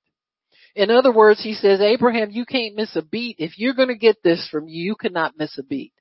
In 0.76 0.92
other 0.92 1.12
words, 1.12 1.42
he 1.44 1.54
says, 1.54 1.82
Abraham, 1.82 2.30
you 2.32 2.46
can't 2.46 2.76
miss 2.76 2.96
a 2.96 3.02
beat. 3.02 3.38
If 3.40 3.58
you're 3.58 3.74
going 3.74 3.90
to 3.90 3.98
get 3.98 4.18
this 4.24 4.48
from 4.52 4.68
you, 4.68 4.84
you 4.84 4.96
cannot 4.96 5.38
miss 5.38 5.58
a 5.58 5.64
beat. 5.64 5.94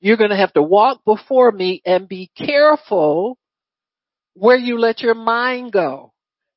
You're 0.00 0.16
going 0.16 0.30
to 0.30 0.36
have 0.36 0.52
to 0.54 0.62
walk 0.62 1.00
before 1.04 1.50
me 1.50 1.80
and 1.84 2.08
be 2.08 2.30
careful 2.36 3.38
where 4.34 4.56
you 4.56 4.78
let 4.78 5.00
your 5.00 5.14
mind 5.14 5.72
go. 5.72 6.12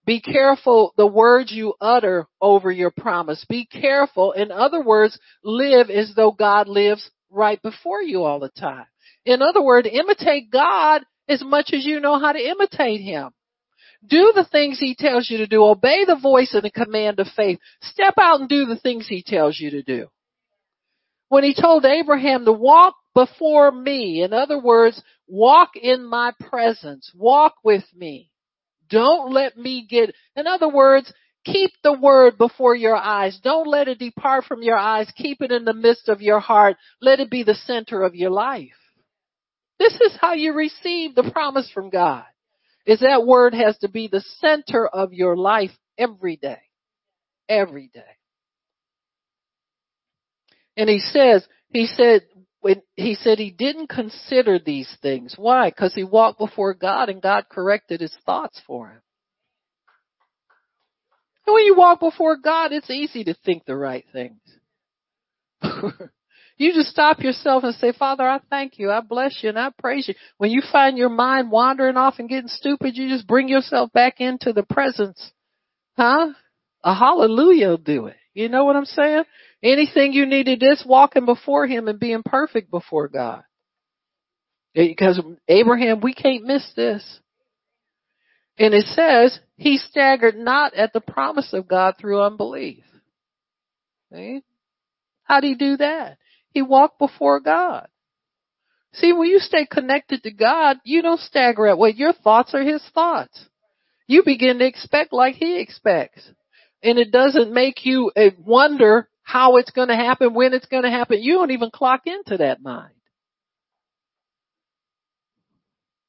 Be 0.08 0.22
careful 0.22 0.94
the 0.96 1.06
words 1.06 1.52
you 1.52 1.74
utter 1.82 2.28
over 2.42 2.72
your 2.72 2.92
promise. 2.92 3.46
Be 3.50 3.66
careful. 3.66 4.32
In 4.32 4.54
other 4.54 4.82
words, 4.82 5.20
live 5.44 5.90
as 5.90 6.14
though 6.16 6.32
God 6.32 6.70
lives 6.70 7.12
right 7.30 7.62
before 7.62 8.02
you 8.02 8.24
all 8.24 8.40
the 8.40 8.50
time. 8.58 8.86
In 9.26 9.42
other 9.42 9.62
words, 9.62 9.90
imitate 9.92 10.50
God 10.50 11.04
as 11.28 11.44
much 11.44 11.72
as 11.74 11.86
you 11.86 12.00
know 12.00 12.20
how 12.20 12.32
to 12.32 12.40
imitate 12.40 13.02
Him. 13.02 13.32
Do 14.08 14.32
the 14.34 14.48
things 14.50 14.80
He 14.80 14.96
tells 14.96 15.30
you 15.30 15.40
to 15.40 15.48
do. 15.48 15.66
Obey 15.66 16.06
the 16.06 16.16
voice 16.16 16.54
and 16.54 16.64
the 16.64 16.72
command 16.72 17.20
of 17.20 17.28
faith. 17.36 17.60
Step 17.82 18.14
out 18.18 18.40
and 18.40 18.48
do 18.48 18.64
the 18.64 18.80
things 18.80 19.08
He 19.10 19.22
tells 19.22 19.60
you 19.60 19.72
to 19.72 19.84
do. 19.84 20.08
When 21.28 21.44
He 21.44 21.54
told 21.54 21.84
Abraham 21.84 22.46
to 22.46 22.54
walk 22.54 22.96
before 23.14 23.74
me, 23.74 24.24
in 24.24 24.32
other 24.32 24.58
words, 24.58 25.04
walk 25.28 25.72
in 25.76 26.06
my 26.06 26.32
presence, 26.50 27.12
walk 27.14 27.56
with 27.62 27.84
me. 27.94 28.32
Don't 28.90 29.34
let 29.34 29.58
me 29.58 29.86
get, 29.90 30.14
in 30.36 30.48
other 30.48 30.70
words, 30.70 31.12
keep 31.46 31.72
the 31.84 31.94
word 31.94 32.38
before 32.38 32.76
your 32.76 32.96
eyes. 32.96 33.40
Don't 33.44 33.68
let 33.68 33.88
it 33.88 34.00
depart 34.00 34.46
from 34.46 34.62
your 34.62 34.78
eyes. 34.78 35.12
Keep 35.16 35.42
it 35.42 35.52
in 35.52 35.66
the 35.66 35.74
midst 35.74 36.10
of 36.10 36.22
your 36.22 36.40
heart. 36.40 36.78
Let 37.02 37.20
it 37.20 37.30
be 37.30 37.44
the 37.44 37.56
center 37.56 38.04
of 38.04 38.16
your 38.16 38.32
life. 38.32 38.70
This 39.80 39.94
is 39.94 40.18
how 40.20 40.34
you 40.34 40.54
receive 40.54 41.16
the 41.16 41.30
promise 41.32 41.70
from 41.74 41.90
God. 41.90 42.26
Is 42.86 43.00
that 43.02 43.26
word 43.26 43.54
has 43.54 43.78
to 43.80 43.90
be 43.90 44.08
the 44.08 44.24
center 44.40 44.88
of 44.88 45.14
your 45.14 45.36
life 45.36 45.72
every 45.98 46.38
day. 46.38 46.62
Every 47.50 47.90
day. 47.94 48.02
And 50.76 50.90
he 50.90 51.00
says, 51.00 51.46
he 51.70 51.88
said, 51.88 52.22
when 52.68 52.82
he 52.98 53.16
said 53.16 53.40
he 53.40 53.50
didn't 53.50 53.88
consider 53.88 54.60
these 54.60 54.94
things. 55.02 55.36
Why? 55.38 55.70
Because 55.70 55.94
he 55.96 56.04
walked 56.04 56.38
before 56.38 56.74
God 56.74 57.08
and 57.08 57.22
God 57.22 57.46
corrected 57.50 58.02
his 58.02 58.14
thoughts 58.26 58.62
for 58.68 58.90
him. 58.90 59.02
And 61.46 61.54
when 61.54 61.64
you 61.64 61.78
walk 61.78 62.02
before 62.02 62.36
God, 62.36 62.74
it's 62.74 62.90
easy 62.90 63.24
to 63.24 63.34
think 63.46 63.64
the 63.64 63.78
right 63.78 64.04
things. 64.12 64.42
you 66.58 66.74
just 66.74 66.90
stop 66.90 67.22
yourself 67.22 67.64
and 67.64 67.74
say, 67.76 67.94
Father, 67.94 68.28
I 68.28 68.42
thank 68.50 68.78
you. 68.80 68.92
I 68.92 69.00
bless 69.00 69.40
you 69.42 69.48
and 69.48 69.58
I 69.58 69.70
praise 69.80 70.10
you. 70.10 70.16
When 70.38 70.52
you 70.52 70.62
find 70.70 70.98
your 70.98 71.08
mind 71.08 71.50
wandering 71.50 71.96
off 71.96 72.16
and 72.20 72.28
getting 72.28 72.50
stupid, 72.50 72.98
you 72.98 73.08
just 73.08 73.28
bring 73.28 73.48
yourself 73.48 73.94
back 73.94 74.20
into 74.20 74.52
the 74.52 74.64
presence. 74.64 75.32
Huh? 75.96 76.34
A 76.84 76.94
hallelujah 76.94 77.70
will 77.70 77.78
do 77.78 78.08
it. 78.08 78.18
You 78.34 78.50
know 78.50 78.66
what 78.66 78.76
I'm 78.76 78.84
saying? 78.84 79.24
Anything 79.64 80.14
you 80.14 80.26
need 80.26 80.46
to 80.46 80.58
just 80.58 80.88
walking 80.88 81.26
before 81.26 81.66
Him 81.68 81.88
and 81.88 82.00
being 82.00 82.24
perfect 82.24 82.70
before 82.70 83.08
God. 83.08 83.44
Because 84.74 85.20
Abraham, 85.48 86.02
we 86.02 86.14
can't 86.14 86.46
miss 86.46 86.72
this. 86.76 87.20
And 88.60 88.74
it 88.74 88.86
says, 88.86 89.40
he 89.56 89.78
staggered 89.78 90.38
not 90.38 90.74
at 90.74 90.94
the 90.94 91.02
promise 91.02 91.54
of 91.54 91.68
God 91.68 91.96
through 92.00 92.22
unbelief. 92.22 92.84
See? 94.12 94.44
How'd 95.24 95.44
he 95.44 95.56
do 95.56 95.78
that? 95.78 96.18
He 96.52 96.62
walked 96.62 97.00
before 97.00 97.40
God. 97.40 97.88
See, 98.94 99.14
when 99.14 99.30
you 99.30 99.40
stay 99.40 99.66
connected 99.66 100.24
to 100.24 100.32
God, 100.32 100.78
you 100.84 101.02
don't 101.02 101.20
stagger 101.20 101.68
at 101.68 101.78
what 101.78 101.98
your 101.98 102.14
thoughts 102.14 102.54
are 102.54 102.64
his 102.64 102.82
thoughts. 102.94 103.46
You 104.08 104.24
begin 104.24 104.60
to 104.60 104.66
expect 104.66 105.12
like 105.12 105.36
he 105.36 105.60
expects. 105.60 106.22
And 106.82 106.98
it 106.98 107.12
doesn't 107.12 107.54
make 107.54 107.86
you 107.86 108.12
uh, 108.16 108.30
wonder 108.40 109.10
how 109.28 109.58
it's 109.58 109.72
going 109.72 109.90
to 109.90 109.96
happen, 109.96 110.34
when 110.34 110.54
it's 110.54 110.68
going 110.68 110.84
to 110.84 110.90
happen. 110.90 111.22
You 111.22 111.34
don't 111.34 111.52
even 111.52 111.70
clock 111.70 112.04
into 112.06 112.38
that 112.38 112.62
mind. 112.62 112.94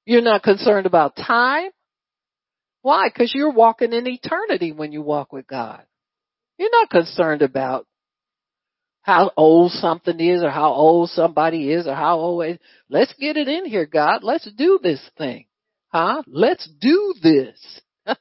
You're 0.07 0.23
not 0.23 0.45
concerned 0.45 0.87
about 0.87 1.17
time. 1.17 1.73
Why? 2.83 3.09
Because 3.09 3.35
you're 3.35 3.51
walking 3.51 3.93
in 3.93 4.07
eternity 4.07 4.71
when 4.71 4.93
you 4.93 5.03
walk 5.03 5.33
with 5.33 5.49
God. 5.49 5.83
You're 6.59 6.71
not 6.71 6.91
concerned 6.91 7.43
about 7.43 7.89
how 9.03 9.33
old 9.37 9.73
something 9.73 10.21
is 10.21 10.45
or 10.45 10.51
how 10.51 10.71
old 10.71 11.11
somebody 11.11 11.73
is 11.73 11.89
or 11.89 11.97
how 11.97 12.21
old. 12.21 12.61
Let's 12.89 13.15
get 13.15 13.37
it 13.37 13.49
in 13.49 13.67
here, 13.67 13.87
God. 13.87 14.23
Let's 14.23 14.49
do 14.53 14.79
this 14.81 15.01
thing. 15.19 15.47
Huh? 15.89 16.23
Let's 16.29 16.71
do 16.81 17.15
this. 17.21 17.81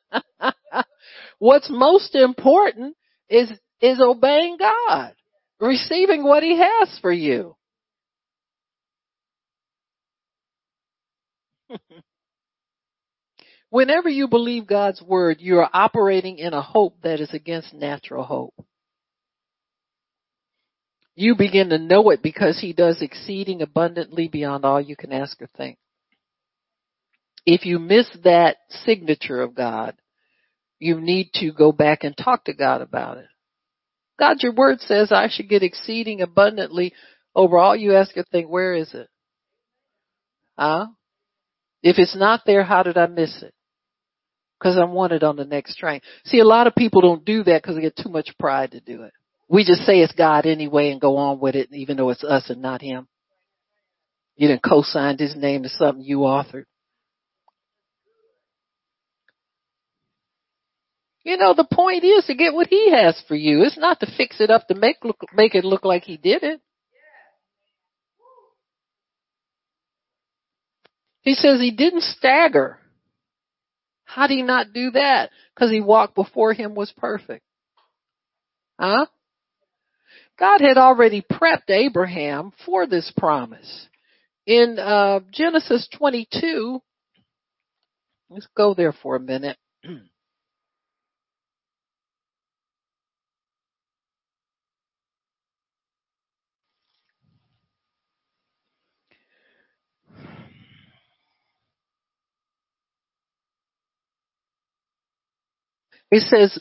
What's 1.37 1.69
most 1.69 2.15
important 2.15 2.95
is, 3.29 3.51
is 3.81 3.99
obeying 3.99 4.57
God, 4.57 5.13
receiving 5.59 6.23
what 6.23 6.43
He 6.43 6.57
has 6.57 6.97
for 7.01 7.11
you. 7.11 7.55
Whenever 13.69 14.09
you 14.09 14.27
believe 14.27 14.65
God's 14.67 15.01
word, 15.01 15.37
you 15.39 15.57
are 15.57 15.69
operating 15.73 16.37
in 16.37 16.53
a 16.53 16.61
hope 16.61 17.01
that 17.03 17.19
is 17.19 17.33
against 17.33 17.73
natural 17.73 18.23
hope. 18.23 18.53
You 21.15 21.35
begin 21.35 21.69
to 21.69 21.79
know 21.79 22.11
it 22.11 22.21
because 22.21 22.59
he 22.61 22.73
does 22.73 23.01
exceeding 23.01 23.63
abundantly 23.63 24.27
beyond 24.27 24.63
all 24.65 24.79
you 24.79 24.95
can 24.95 25.11
ask 25.11 25.41
or 25.41 25.47
think. 25.57 25.79
If 27.43 27.65
you 27.65 27.79
miss 27.79 28.07
that 28.23 28.57
signature 28.69 29.41
of 29.41 29.55
God, 29.55 29.95
you 30.79 31.01
need 31.01 31.31
to 31.35 31.51
go 31.51 31.71
back 31.71 32.03
and 32.03 32.15
talk 32.15 32.45
to 32.45 32.53
God 32.53 32.81
about 32.81 33.17
it. 33.17 33.25
God, 34.19 34.37
your 34.41 34.53
word 34.53 34.81
says 34.81 35.11
I 35.11 35.29
should 35.29 35.49
get 35.49 35.63
exceeding 35.63 36.21
abundantly 36.21 36.93
over 37.35 37.57
all 37.57 37.75
you 37.75 37.95
ask 37.95 38.15
or 38.17 38.23
think. 38.23 38.49
Where 38.49 38.73
is 38.73 38.93
it? 38.93 39.07
Huh? 40.57 40.87
If 41.83 41.99
it's 41.99 42.15
not 42.15 42.41
there, 42.45 42.63
how 42.63 42.83
did 42.83 42.97
I 42.97 43.05
miss 43.05 43.43
it? 43.43 43.53
Because 44.59 44.77
I 44.77 44.85
want 44.85 45.13
it 45.13 45.23
on 45.23 45.35
the 45.35 45.45
next 45.45 45.75
train. 45.75 46.01
See, 46.25 46.39
a 46.39 46.45
lot 46.45 46.65
of 46.65 46.73
people 46.73 47.01
don't 47.01 47.23
do 47.23 47.43
that 47.43 47.61
because 47.61 47.75
they 47.75 47.81
get 47.81 47.95
too 47.95 48.09
much 48.09 48.31
pride 48.39 48.71
to 48.71 48.79
do 48.79 49.03
it. 49.03 49.13
We 49.47 49.63
just 49.63 49.83
say 49.83 49.99
it's 49.99 50.13
God 50.13 50.45
anyway 50.45 50.89
and 50.89 50.99
go 50.99 51.17
on 51.17 51.39
with 51.39 51.55
it, 51.55 51.69
even 51.71 51.95
though 51.95 52.09
it's 52.09 52.23
us 52.23 52.49
and 52.49 52.61
not 52.61 52.81
Him. 52.81 53.07
You 54.35 54.47
didn't 54.47 54.63
co-signed 54.63 55.19
His 55.19 55.35
name 55.35 55.63
to 55.63 55.69
something 55.69 56.03
you 56.03 56.19
authored. 56.19 56.65
You 61.27 61.35
know, 61.35 61.53
the 61.53 61.67
point 61.69 62.05
is 62.05 62.23
to 62.27 62.35
get 62.35 62.53
what 62.53 62.67
He 62.67 62.89
has 62.89 63.21
for 63.27 63.35
you. 63.35 63.63
It's 63.63 63.77
not 63.77 63.99
to 63.99 64.07
fix 64.15 64.39
it 64.39 64.49
up 64.49 64.65
to 64.69 64.75
make 64.75 65.03
look, 65.03 65.19
make 65.35 65.55
it 65.55 65.65
look 65.65 65.83
like 65.83 66.05
He 66.05 66.15
did 66.15 66.41
it. 66.41 66.61
He 71.23 71.33
says 71.33 71.59
He 71.59 71.71
didn't 71.71 72.03
stagger. 72.03 72.77
How 74.05 74.27
did 74.27 74.35
He 74.35 74.41
not 74.41 74.71
do 74.71 74.91
that? 74.91 75.31
Because 75.53 75.69
He 75.69 75.81
walked 75.81 76.15
before 76.15 76.53
Him 76.53 76.75
was 76.75 76.93
perfect. 76.95 77.43
Huh? 78.79 79.07
God 80.39 80.61
had 80.61 80.77
already 80.77 81.25
prepped 81.29 81.69
Abraham 81.69 82.53
for 82.65 82.87
this 82.87 83.11
promise. 83.17 83.87
In 84.45 84.79
uh, 84.79 85.19
Genesis 85.33 85.89
22, 85.97 86.81
let's 88.29 88.47
go 88.55 88.73
there 88.73 88.93
for 88.93 89.17
a 89.17 89.19
minute. 89.19 89.57
It 106.11 106.21
says 106.27 106.59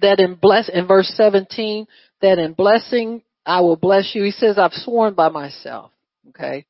that 0.00 0.20
in 0.20 0.34
bless 0.34 0.68
in 0.68 0.86
verse 0.86 1.12
17 1.14 1.86
that 2.22 2.38
in 2.38 2.54
blessing 2.54 3.22
I 3.46 3.60
will 3.60 3.76
bless 3.76 4.14
you. 4.14 4.24
He 4.24 4.30
says 4.30 4.58
I've 4.58 4.72
sworn 4.72 5.14
by 5.14 5.28
myself. 5.28 5.92
Okay. 6.30 6.66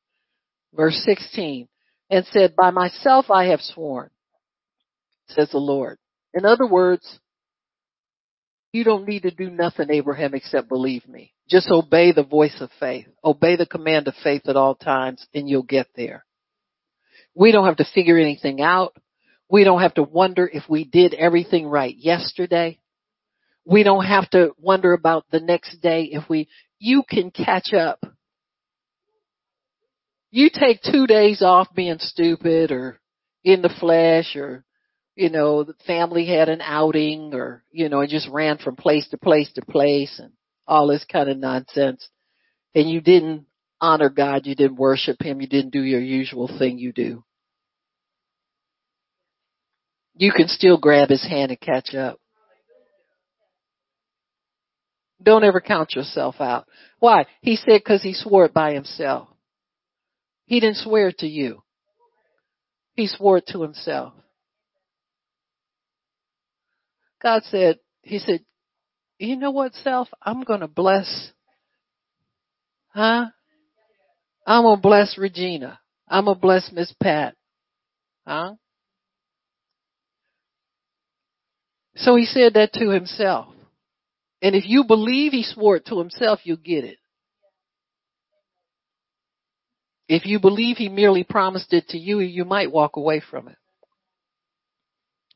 Verse 0.73 1.01
16 1.05 1.67
and 2.09 2.25
said 2.27 2.55
by 2.55 2.71
myself 2.71 3.31
I 3.31 3.45
have 3.45 3.61
sworn 3.61 4.09
says 5.29 5.49
the 5.51 5.57
Lord. 5.57 5.97
In 6.33 6.45
other 6.45 6.67
words, 6.67 7.19
you 8.73 8.83
don't 8.83 9.07
need 9.07 9.23
to 9.23 9.31
do 9.31 9.49
nothing 9.49 9.89
Abraham 9.89 10.33
except 10.33 10.69
believe 10.69 11.07
me. 11.07 11.33
Just 11.49 11.69
obey 11.69 12.11
the 12.11 12.23
voice 12.23 12.55
of 12.61 12.69
faith. 12.79 13.07
Obey 13.23 13.55
the 13.55 13.65
command 13.65 14.07
of 14.07 14.13
faith 14.23 14.43
at 14.47 14.55
all 14.55 14.75
times 14.75 15.25
and 15.33 15.49
you'll 15.49 15.63
get 15.63 15.87
there. 15.95 16.25
We 17.33 17.51
don't 17.51 17.65
have 17.65 17.77
to 17.77 17.87
figure 17.93 18.17
anything 18.17 18.61
out. 18.61 18.95
We 19.51 19.65
don't 19.65 19.81
have 19.81 19.95
to 19.95 20.03
wonder 20.03 20.49
if 20.51 20.63
we 20.69 20.85
did 20.85 21.13
everything 21.13 21.67
right 21.67 21.93
yesterday. 21.93 22.79
We 23.65 23.83
don't 23.83 24.05
have 24.05 24.29
to 24.29 24.51
wonder 24.57 24.93
about 24.93 25.25
the 25.29 25.41
next 25.41 25.81
day 25.81 26.03
if 26.13 26.29
we, 26.29 26.47
you 26.79 27.03
can 27.07 27.31
catch 27.31 27.73
up. 27.73 28.01
You 30.31 30.49
take 30.53 30.81
two 30.81 31.05
days 31.05 31.41
off 31.41 31.67
being 31.75 31.97
stupid 31.99 32.71
or 32.71 33.01
in 33.43 33.61
the 33.61 33.75
flesh 33.77 34.37
or, 34.37 34.63
you 35.17 35.29
know, 35.29 35.65
the 35.65 35.73
family 35.85 36.25
had 36.25 36.47
an 36.47 36.61
outing 36.61 37.33
or, 37.33 37.65
you 37.71 37.89
know, 37.89 37.99
and 37.99 38.09
just 38.09 38.29
ran 38.29 38.57
from 38.57 38.77
place 38.77 39.09
to 39.09 39.17
place 39.17 39.51
to 39.55 39.61
place 39.65 40.17
and 40.17 40.31
all 40.65 40.87
this 40.87 41.03
kind 41.11 41.29
of 41.29 41.37
nonsense. 41.37 42.07
And 42.73 42.89
you 42.89 43.01
didn't 43.01 43.47
honor 43.81 44.09
God, 44.09 44.47
you 44.47 44.55
didn't 44.55 44.77
worship 44.77 45.21
Him, 45.21 45.41
you 45.41 45.47
didn't 45.47 45.71
do 45.73 45.81
your 45.81 45.99
usual 45.99 46.47
thing 46.57 46.79
you 46.79 46.93
do. 46.93 47.25
You 50.15 50.31
can 50.31 50.47
still 50.47 50.77
grab 50.77 51.09
His 51.09 51.25
hand 51.27 51.51
and 51.51 51.59
catch 51.59 51.95
up. 51.95 52.19
Don't 55.23 55.43
ever 55.43 55.61
count 55.61 55.93
yourself 55.93 56.35
out. 56.39 56.67
Why? 56.99 57.25
He 57.41 57.55
said 57.55 57.81
because 57.83 58.01
he 58.01 58.13
swore 58.13 58.45
it 58.45 58.53
by 58.53 58.73
himself. 58.73 59.27
He 60.45 60.59
didn't 60.59 60.77
swear 60.77 61.09
it 61.09 61.19
to 61.19 61.27
you. 61.27 61.63
He 62.95 63.07
swore 63.07 63.37
it 63.37 63.47
to 63.47 63.61
himself. 63.61 64.13
God 67.21 67.43
said, 67.43 67.77
he 68.01 68.19
said, 68.19 68.43
you 69.19 69.35
know 69.35 69.51
what, 69.51 69.73
self? 69.75 70.07
I'm 70.21 70.43
going 70.43 70.61
to 70.61 70.67
bless, 70.67 71.31
huh? 72.87 73.27
I'm 74.47 74.63
going 74.63 74.77
to 74.77 74.81
bless 74.81 75.17
Regina. 75.17 75.79
I'm 76.07 76.25
going 76.25 76.35
to 76.35 76.41
bless 76.41 76.71
Miss 76.73 76.91
Pat. 77.01 77.35
Huh? 78.25 78.55
So 81.95 82.15
he 82.15 82.25
said 82.25 82.53
that 82.53 82.73
to 82.73 82.89
himself. 82.89 83.53
And 84.41 84.55
if 84.55 84.63
you 84.65 84.85
believe 84.85 85.33
he 85.33 85.43
swore 85.43 85.75
it 85.75 85.85
to 85.87 85.99
himself, 85.99 86.39
you'll 86.43 86.57
get 86.57 86.83
it. 86.83 86.97
If 90.07 90.25
you 90.25 90.39
believe 90.39 90.77
he 90.77 90.89
merely 90.89 91.23
promised 91.23 91.73
it 91.73 91.89
to 91.89 91.97
you, 91.97 92.19
you 92.19 92.43
might 92.43 92.71
walk 92.71 92.97
away 92.97 93.21
from 93.21 93.47
it. 93.47 93.55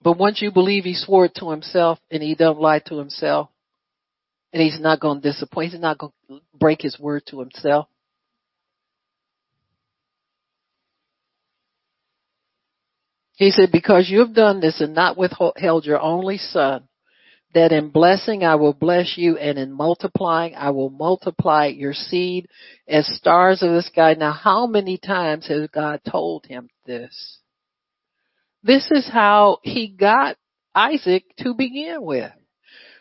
But 0.02 0.18
once 0.18 0.42
you 0.42 0.52
believe 0.52 0.84
he 0.84 0.96
swore 0.96 1.26
it 1.26 1.36
to 1.36 1.50
himself 1.50 2.00
and 2.12 2.22
he 2.22 2.36
don't 2.36 2.60
lie 2.60 2.80
to 2.88 2.98
himself, 2.98 3.50
and 4.52 4.62
he's 4.62 4.80
not 4.80 5.00
going 5.00 5.22
to 5.22 5.32
disappoint, 5.32 5.72
he's 5.72 5.82
not 5.82 5.98
going 5.98 6.14
to 6.30 6.40
break 6.54 6.82
his 6.82 7.00
word 7.00 7.24
to 7.28 7.40
himself. 7.40 7.88
He 13.36 13.52
said, 13.52 13.72
because 13.72 14.10
you 14.10 14.20
have 14.20 14.34
done 14.34 14.62
this 14.62 14.80
and 14.80 14.96
not 14.96 15.18
withheld 15.18 15.86
your 15.86 16.00
only 16.00 16.38
son, 16.38 16.88
that 17.54 17.72
in 17.72 17.90
blessing 17.90 18.44
I 18.44 18.56
will 18.56 18.74
bless 18.74 19.18
you 19.18 19.38
and 19.38 19.58
in 19.58 19.72
multiplying 19.72 20.56
I 20.56 20.72
will 20.72 20.90
multiply 20.90 21.68
your 21.68 21.94
seed 21.94 22.48
as 22.88 23.08
stars 23.08 23.62
of 23.62 23.72
the 23.72 23.82
sky. 23.82 24.16
Now 24.18 24.32
how 24.32 24.68
many 24.68 24.98
times 24.98 25.48
has 25.48 25.68
God 25.74 26.02
told 26.10 26.46
him 26.46 26.70
this? 26.86 27.40
This 28.64 28.90
is 28.92 29.08
how 29.08 29.60
he 29.64 29.88
got 29.88 30.38
Isaac 30.74 31.24
to 31.40 31.54
begin 31.54 32.02
with. 32.02 32.32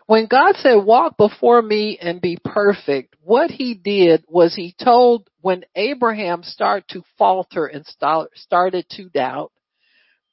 When 0.06 0.26
God 0.26 0.56
said, 0.56 0.84
walk 0.84 1.16
before 1.16 1.62
me 1.62 1.98
and 2.00 2.20
be 2.20 2.38
perfect, 2.44 3.16
what 3.22 3.50
he 3.50 3.74
did 3.74 4.24
was 4.28 4.54
he 4.54 4.74
told 4.82 5.28
when 5.40 5.64
Abraham 5.74 6.42
started 6.42 6.86
to 6.90 7.02
falter 7.16 7.66
and 7.66 7.86
started 8.34 8.86
to 8.90 9.08
doubt, 9.08 9.50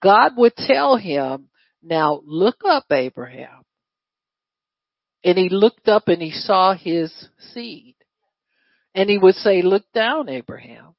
God 0.02 0.34
would 0.38 0.56
tell 0.56 0.98
him, 0.98 1.50
now 1.84 2.22
look 2.26 2.62
up 2.66 2.86
Abraham. 2.92 3.64
And 5.24 5.38
he 5.38 5.50
looked 5.50 5.88
up 5.88 6.08
and 6.08 6.22
he 6.22 6.32
saw 6.32 6.74
his 6.74 7.14
seed. 7.54 7.96
And 8.96 9.10
he 9.10 9.18
would 9.18 9.36
say, 9.36 9.62
look 9.62 9.84
down 9.94 10.30
Abraham. 10.30 10.96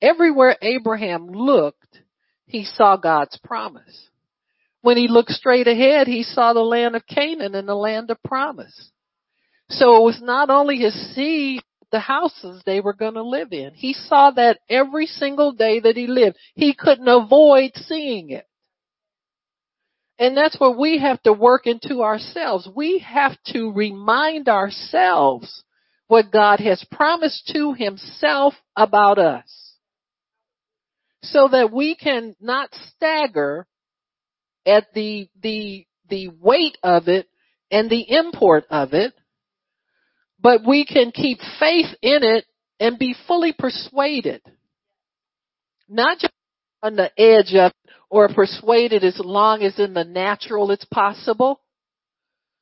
Everywhere 0.00 0.56
Abraham 0.62 1.28
looked, 1.28 1.98
he 2.46 2.64
saw 2.64 2.96
God's 2.96 3.38
promise. 3.42 4.08
When 4.82 4.96
he 4.96 5.08
looked 5.08 5.30
straight 5.30 5.66
ahead, 5.66 6.06
he 6.06 6.22
saw 6.22 6.52
the 6.52 6.60
land 6.60 6.94
of 6.94 7.06
Canaan 7.06 7.54
and 7.54 7.68
the 7.68 7.74
land 7.74 8.10
of 8.10 8.22
promise. 8.22 8.90
So 9.68 9.96
it 9.96 10.04
was 10.04 10.20
not 10.22 10.48
only 10.48 10.76
his 10.76 10.94
seed, 11.14 11.62
the 11.92 12.00
houses 12.00 12.62
they 12.64 12.80
were 12.80 12.92
going 12.92 13.14
to 13.14 13.22
live 13.22 13.52
in. 13.52 13.72
He 13.74 13.92
saw 13.92 14.30
that 14.32 14.58
every 14.68 15.06
single 15.06 15.52
day 15.52 15.80
that 15.80 15.96
he 15.96 16.06
lived. 16.06 16.36
He 16.54 16.74
couldn't 16.74 17.08
avoid 17.08 17.72
seeing 17.74 18.30
it. 18.30 18.46
And 20.18 20.36
that's 20.36 20.58
what 20.58 20.78
we 20.78 20.98
have 20.98 21.22
to 21.22 21.32
work 21.32 21.66
into 21.66 22.02
ourselves. 22.02 22.68
We 22.74 22.98
have 23.00 23.36
to 23.48 23.70
remind 23.72 24.48
ourselves 24.48 25.62
what 26.08 26.32
God 26.32 26.60
has 26.60 26.84
promised 26.90 27.50
to 27.54 27.74
himself 27.74 28.54
about 28.74 29.18
us. 29.18 29.44
So 31.22 31.48
that 31.48 31.72
we 31.72 31.96
can 31.96 32.34
not 32.40 32.70
stagger 32.94 33.66
at 34.64 34.86
the, 34.94 35.28
the, 35.42 35.86
the 36.08 36.28
weight 36.40 36.78
of 36.82 37.08
it 37.08 37.28
and 37.70 37.90
the 37.90 38.04
import 38.08 38.64
of 38.70 38.94
it, 38.94 39.12
but 40.40 40.66
we 40.66 40.84
can 40.84 41.12
keep 41.12 41.38
faith 41.58 41.94
in 42.02 42.22
it 42.22 42.44
and 42.78 42.98
be 42.98 43.14
fully 43.26 43.52
persuaded. 43.52 44.42
Not 45.88 46.18
just 46.18 46.32
on 46.82 46.96
the 46.96 47.10
edge 47.18 47.54
of 47.54 47.72
it 47.72 47.90
or 48.08 48.28
persuaded 48.28 49.02
as 49.04 49.18
long 49.18 49.62
as 49.62 49.78
in 49.78 49.94
the 49.94 50.04
natural 50.04 50.70
it's 50.70 50.84
possible, 50.84 51.60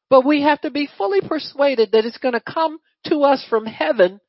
but 0.09 0.25
we 0.25 0.43
have 0.43 0.61
to 0.63 0.71
be 0.71 0.89
fully 0.97 1.21
persuaded 1.21 1.93
that 1.93 2.05
it's 2.05 2.19
going 2.19 2.35
to 2.35 2.41
come 2.41 2.79
to 3.07 3.21
us 3.23 3.45
from 3.49 3.67
heaven 3.67 4.21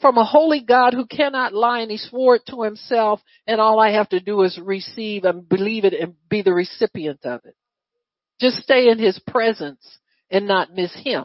from 0.00 0.18
a 0.18 0.24
holy 0.24 0.60
God 0.60 0.92
who 0.92 1.06
cannot 1.06 1.54
lie 1.54 1.80
and 1.80 1.90
he 1.90 1.96
swore 1.96 2.36
it 2.36 2.42
to 2.48 2.62
himself 2.62 3.20
and 3.46 3.60
all 3.60 3.78
I 3.78 3.92
have 3.92 4.08
to 4.10 4.20
do 4.20 4.42
is 4.42 4.58
receive 4.62 5.24
and 5.24 5.48
believe 5.48 5.84
it 5.84 5.94
and 5.94 6.14
be 6.28 6.42
the 6.42 6.52
recipient 6.52 7.24
of 7.24 7.40
it. 7.44 7.54
Just 8.40 8.58
stay 8.58 8.88
in 8.88 8.98
his 8.98 9.18
presence 9.26 9.98
and 10.30 10.48
not 10.48 10.74
miss 10.74 10.92
him. 10.94 11.24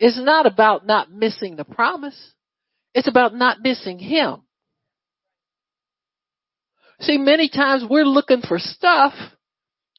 It's 0.00 0.18
not 0.18 0.46
about 0.46 0.86
not 0.86 1.12
missing 1.12 1.56
the 1.56 1.64
promise. 1.64 2.18
It's 2.94 3.06
about 3.06 3.34
not 3.34 3.58
missing 3.60 3.98
him. 3.98 4.42
See, 7.00 7.18
many 7.18 7.50
times 7.50 7.84
we're 7.88 8.04
looking 8.04 8.40
for 8.40 8.58
stuff 8.58 9.12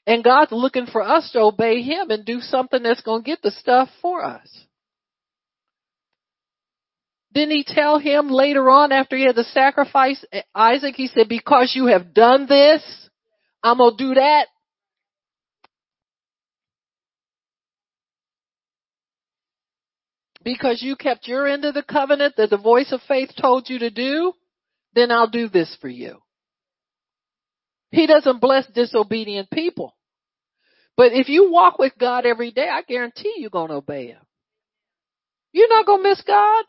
and 0.08 0.24
God's 0.24 0.52
looking 0.52 0.88
for 0.88 1.04
us 1.04 1.32
to 1.32 1.40
obey 1.40 1.82
him 1.84 2.10
and 2.10 2.26
do 2.26 2.42
something 2.42 2.82
that's 2.82 3.02
going 3.02 3.24
to 3.24 3.26
get 3.26 3.42
the 3.44 3.52
stuff 3.52 3.90
for 4.02 4.26
us. 4.26 4.48
Didn't 7.34 7.52
he 7.52 7.64
tell 7.66 7.98
him 7.98 8.30
later 8.30 8.70
on 8.70 8.92
after 8.92 9.16
he 9.16 9.26
had 9.26 9.36
to 9.36 9.44
sacrifice 9.44 10.24
Isaac? 10.54 10.96
He 10.96 11.08
said, 11.08 11.30
because 11.30 11.74
you 11.76 11.86
have 11.86 12.14
done 12.14 12.48
this, 12.48 12.84
I'm 13.64 13.78
going 13.78 13.96
to 13.96 14.04
do 14.04 14.14
that. 14.16 14.48
Because 20.44 20.82
you 20.82 20.96
kept 20.96 21.28
your 21.28 21.48
end 21.48 21.66
of 21.66 21.74
the 21.74 21.84
covenant 21.84 22.36
that 22.38 22.50
the 22.50 22.58
voice 22.58 22.92
of 22.92 23.02
faith 23.08 23.30
told 23.40 23.70
you 23.70 23.80
to 23.80 23.90
do, 23.90 24.34
then 24.94 25.12
I'll 25.12 25.30
do 25.30 25.48
this 25.48 25.76
for 25.80 25.88
you. 25.88 26.22
He 27.92 28.08
doesn't 28.08 28.42
bless 28.42 28.66
disobedient 28.68 29.52
people. 29.52 29.96
But 30.98 31.14
if 31.14 31.30
you 31.30 31.52
walk 31.52 31.78
with 31.78 31.94
God 32.00 32.26
every 32.26 32.52
day, 32.52 32.68
I 32.70 32.82
guarantee 32.82 33.36
you're 33.38 33.50
going 33.50 33.70
to 33.70 33.76
obey 33.76 34.08
Him. 34.08 34.22
You're 35.52 35.70
not 35.70 35.86
going 35.86 36.04
to 36.04 36.10
miss 36.10 36.22
God. 36.22 36.66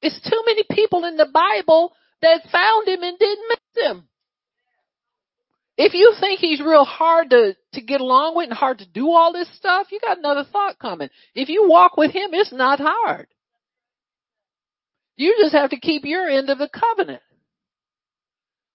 It's 0.00 0.20
too 0.28 0.42
many 0.46 0.64
people 0.70 1.04
in 1.04 1.16
the 1.16 1.26
Bible 1.32 1.92
that 2.22 2.48
found 2.50 2.88
him 2.88 3.02
and 3.02 3.18
didn't 3.18 3.48
miss 3.48 3.84
him. 3.84 4.08
If 5.76 5.94
you 5.94 6.14
think 6.20 6.40
he's 6.40 6.60
real 6.60 6.84
hard 6.84 7.30
to, 7.30 7.56
to 7.72 7.80
get 7.80 8.00
along 8.00 8.36
with 8.36 8.48
and 8.48 8.58
hard 8.58 8.78
to 8.78 8.86
do 8.86 9.10
all 9.10 9.32
this 9.32 9.48
stuff, 9.56 9.88
you 9.90 10.00
got 10.00 10.18
another 10.18 10.44
thought 10.50 10.78
coming. 10.78 11.08
If 11.34 11.48
you 11.48 11.68
walk 11.68 11.96
with 11.96 12.12
him, 12.12 12.30
it's 12.32 12.52
not 12.52 12.80
hard. 12.80 13.28
You 15.16 15.36
just 15.40 15.54
have 15.54 15.70
to 15.70 15.80
keep 15.80 16.04
your 16.04 16.28
end 16.28 16.48
of 16.48 16.58
the 16.58 16.68
covenant. 16.68 17.22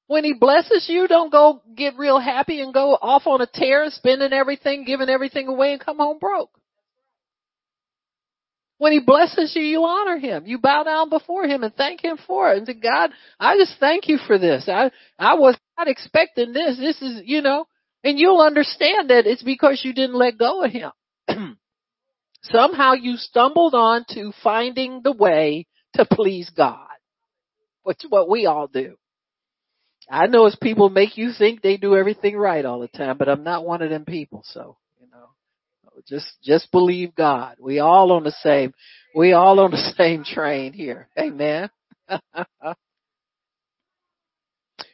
When 0.07 0.23
he 0.23 0.33
blesses 0.33 0.85
you, 0.89 1.07
don't 1.07 1.31
go 1.31 1.61
get 1.75 1.97
real 1.97 2.19
happy 2.19 2.61
and 2.61 2.73
go 2.73 2.97
off 3.01 3.25
on 3.25 3.41
a 3.41 3.47
tear, 3.47 3.85
spending 3.89 4.33
everything, 4.33 4.83
giving 4.83 5.09
everything 5.09 5.47
away 5.47 5.71
and 5.71 5.81
come 5.83 5.97
home 5.97 6.19
broke. 6.19 6.51
When 8.77 8.91
he 8.91 8.99
blesses 8.99 9.53
you, 9.55 9.61
you 9.61 9.85
honor 9.85 10.17
him. 10.17 10.43
You 10.45 10.57
bow 10.59 10.83
down 10.83 11.09
before 11.09 11.45
him 11.45 11.63
and 11.63 11.73
thank 11.73 12.03
him 12.03 12.17
for 12.27 12.51
it. 12.51 12.57
And 12.57 12.67
say, 12.67 12.73
God, 12.73 13.11
I 13.39 13.55
just 13.57 13.79
thank 13.79 14.09
you 14.09 14.17
for 14.27 14.37
this. 14.37 14.65
I, 14.67 14.91
I 15.17 15.35
was 15.35 15.57
not 15.77 15.87
expecting 15.87 16.51
this. 16.51 16.77
This 16.77 17.01
is, 17.01 17.21
you 17.23 17.41
know, 17.41 17.65
and 18.03 18.19
you'll 18.19 18.41
understand 18.41 19.09
that 19.09 19.25
it's 19.25 19.43
because 19.43 19.81
you 19.83 19.93
didn't 19.93 20.15
let 20.15 20.37
go 20.37 20.63
of 20.63 20.71
him. 20.71 20.91
Somehow 22.43 22.93
you 22.93 23.15
stumbled 23.15 23.73
on 23.73 24.05
to 24.09 24.33
finding 24.43 25.01
the 25.03 25.13
way 25.13 25.65
to 25.93 26.05
please 26.05 26.49
God. 26.55 26.87
Which 27.83 28.03
is 28.03 28.09
what 28.09 28.29
we 28.29 28.45
all 28.45 28.67
do. 28.67 28.95
I 30.09 30.27
know 30.27 30.45
as 30.45 30.55
people 30.61 30.89
make 30.89 31.17
you 31.17 31.31
think 31.37 31.61
they 31.61 31.77
do 31.77 31.95
everything 31.95 32.35
right 32.35 32.65
all 32.65 32.79
the 32.79 32.89
time, 32.89 33.17
but 33.17 33.29
I'm 33.29 33.43
not 33.43 33.65
one 33.65 33.81
of 33.81 33.89
them 33.89 34.05
people, 34.05 34.43
so. 34.45 34.77
You 34.99 35.07
know, 35.09 35.29
just, 36.07 36.27
just 36.43 36.71
believe 36.71 37.15
God. 37.15 37.55
We 37.59 37.79
all 37.79 38.11
on 38.11 38.23
the 38.23 38.35
same, 38.41 38.73
we 39.15 39.33
all 39.33 39.59
on 39.61 39.71
the 39.71 39.93
same 39.97 40.23
train 40.23 40.73
here. 40.73 41.07
Amen. 41.17 41.69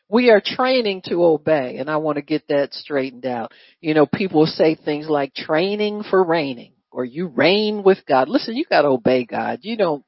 we 0.09 0.31
are 0.31 0.41
training 0.43 1.03
to 1.05 1.23
obey 1.23 1.77
and 1.77 1.89
I 1.89 1.97
want 1.97 2.15
to 2.17 2.21
get 2.21 2.47
that 2.49 2.73
straightened 2.73 3.25
out. 3.25 3.51
You 3.81 3.93
know, 3.93 4.05
people 4.05 4.45
say 4.45 4.75
things 4.75 5.07
like 5.07 5.33
training 5.33 6.03
for 6.09 6.23
reigning 6.23 6.73
or 6.91 7.05
you 7.05 7.27
reign 7.27 7.83
with 7.83 7.99
God. 8.07 8.27
Listen, 8.29 8.55
you 8.55 8.65
got 8.69 8.81
to 8.81 8.89
obey 8.89 9.25
God. 9.25 9.59
You 9.61 9.77
don't 9.77 10.03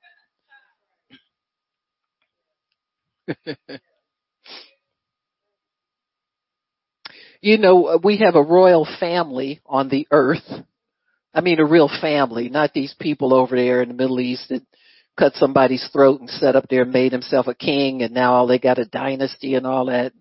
you 7.42 7.58
know, 7.58 7.86
uh, 7.86 7.98
we 8.04 8.18
have 8.18 8.36
a 8.36 8.44
royal 8.44 8.88
family 9.00 9.62
on 9.66 9.90
the 9.90 10.08
earth 10.12 10.50
I 11.34 11.42
mean 11.42 11.60
a 11.60 11.66
real 11.66 11.90
family, 12.02 12.50
not 12.50 12.74
these 12.74 12.94
people 13.00 13.34
over 13.34 13.56
there 13.56 13.82
in 13.82 13.88
the 13.90 13.96
Middle 13.96 14.20
East 14.20 14.50
that 14.50 14.64
cut 15.18 15.34
somebody's 15.36 15.88
throat 15.92 16.20
and 16.20 16.30
set 16.30 16.56
up 16.56 16.66
there 16.70 16.84
and 16.84 16.92
made 16.92 17.12
himself 17.12 17.48
a 17.48 17.56
king 17.56 18.02
and 18.02 18.14
now 18.14 18.34
all 18.34 18.48
they 18.48 18.60
got 18.60 18.80
a 18.80 18.86
dynasty 18.86 19.56
and 19.56 19.68
all 19.68 19.86
that. 19.86 20.14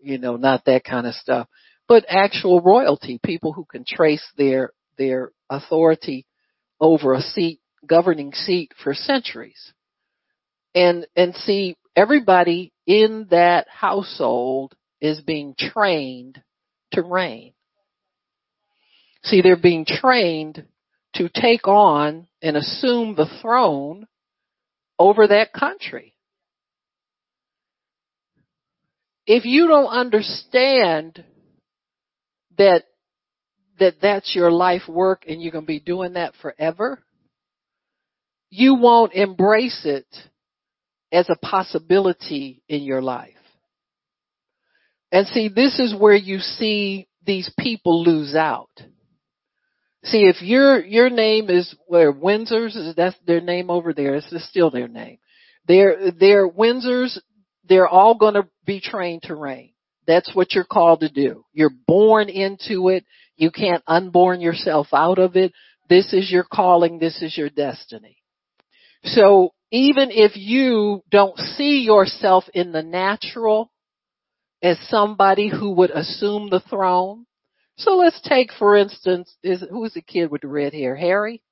You 0.00 0.18
know, 0.18 0.36
not 0.36 0.64
that 0.64 0.84
kind 0.84 1.06
of 1.06 1.14
stuff. 1.14 1.46
But 1.88 2.04
actual 2.08 2.60
royalty, 2.60 3.20
people 3.22 3.52
who 3.52 3.64
can 3.64 3.84
trace 3.86 4.24
their, 4.36 4.72
their 4.98 5.30
authority 5.48 6.26
over 6.80 7.14
a 7.14 7.20
seat, 7.20 7.60
governing 7.86 8.32
seat 8.32 8.72
for 8.82 8.94
centuries. 8.94 9.72
And, 10.74 11.06
and 11.14 11.34
see, 11.34 11.76
everybody 11.94 12.72
in 12.86 13.28
that 13.30 13.68
household 13.68 14.74
is 15.00 15.20
being 15.20 15.54
trained 15.58 16.42
to 16.92 17.02
reign. 17.02 17.52
See, 19.24 19.42
they're 19.42 19.56
being 19.56 19.84
trained 19.84 20.66
to 21.14 21.28
take 21.28 21.68
on 21.68 22.26
and 22.40 22.56
assume 22.56 23.14
the 23.14 23.30
throne 23.40 24.06
over 24.98 25.26
that 25.26 25.52
country. 25.52 26.14
If 29.26 29.44
you 29.44 29.68
don't 29.68 29.88
understand 29.88 31.24
that 32.58 32.84
that 33.78 33.94
that's 34.00 34.34
your 34.34 34.50
life 34.50 34.82
work 34.88 35.24
and 35.26 35.42
you're 35.42 35.52
going 35.52 35.64
to 35.64 35.66
be 35.66 35.80
doing 35.80 36.12
that 36.12 36.34
forever, 36.40 37.02
you 38.50 38.74
won't 38.74 39.14
embrace 39.14 39.82
it 39.84 40.06
as 41.10 41.28
a 41.28 41.46
possibility 41.46 42.62
in 42.68 42.82
your 42.82 43.02
life. 43.02 43.34
And 45.10 45.26
see, 45.26 45.48
this 45.48 45.78
is 45.78 45.94
where 45.98 46.14
you 46.14 46.38
see 46.38 47.08
these 47.24 47.52
people 47.58 48.02
lose 48.02 48.34
out. 48.34 48.70
See, 50.04 50.24
if 50.24 50.42
your 50.42 50.84
your 50.84 51.10
name 51.10 51.48
is 51.48 51.74
where 51.86 52.12
Windsors, 52.12 52.76
is 52.76 52.94
that's 52.96 53.16
their 53.26 53.40
name 53.40 53.70
over 53.70 53.92
there. 53.92 54.16
It's 54.16 54.48
still 54.48 54.70
their 54.70 54.88
name. 54.88 55.18
They're 55.68 56.10
they're 56.12 56.48
Windsors. 56.48 57.18
They're 57.68 57.88
all 57.88 58.16
going 58.16 58.34
to 58.34 58.48
be 58.66 58.80
trained 58.80 59.22
to 59.24 59.36
reign. 59.36 59.72
That's 60.06 60.34
what 60.34 60.52
you're 60.54 60.64
called 60.64 61.00
to 61.00 61.08
do. 61.08 61.44
You're 61.52 61.70
born 61.86 62.28
into 62.28 62.88
it. 62.88 63.04
You 63.36 63.52
can't 63.52 63.84
unborn 63.86 64.40
yourself 64.40 64.88
out 64.92 65.18
of 65.18 65.36
it. 65.36 65.52
This 65.88 66.12
is 66.12 66.30
your 66.30 66.44
calling. 66.44 66.98
This 66.98 67.22
is 67.22 67.36
your 67.36 67.50
destiny. 67.50 68.18
So 69.04 69.52
even 69.70 70.10
if 70.10 70.36
you 70.36 71.02
don't 71.10 71.38
see 71.38 71.80
yourself 71.80 72.44
in 72.52 72.72
the 72.72 72.82
natural 72.82 73.70
as 74.62 74.78
somebody 74.88 75.48
who 75.48 75.72
would 75.72 75.90
assume 75.90 76.48
the 76.48 76.60
throne. 76.60 77.26
So 77.76 77.96
let's 77.96 78.20
take, 78.20 78.52
for 78.58 78.76
instance, 78.76 79.34
is 79.42 79.64
who's 79.70 79.94
the 79.94 80.02
kid 80.02 80.30
with 80.30 80.42
the 80.42 80.48
red 80.48 80.72
hair? 80.74 80.94
Harry? 80.94 81.42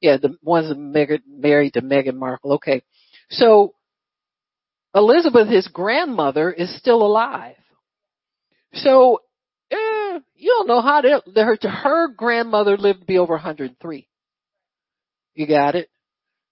Yeah, 0.00 0.16
the 0.16 0.36
one's 0.42 0.74
married 0.76 1.74
to 1.74 1.82
Meghan 1.82 2.16
Markle. 2.16 2.54
Okay. 2.54 2.82
So 3.30 3.74
Elizabeth, 4.94 5.48
his 5.48 5.68
grandmother, 5.68 6.50
is 6.52 6.76
still 6.76 7.02
alive. 7.02 7.56
So, 8.74 9.20
eh, 9.70 10.18
you 10.34 10.50
don't 10.50 10.68
know 10.68 10.82
how 10.82 11.00
to, 11.00 11.22
her, 11.34 11.58
her 11.68 12.08
grandmother 12.08 12.76
lived 12.76 13.00
to 13.00 13.06
be 13.06 13.18
over 13.18 13.34
103. 13.34 14.08
You 15.34 15.46
got 15.46 15.74
it? 15.74 15.88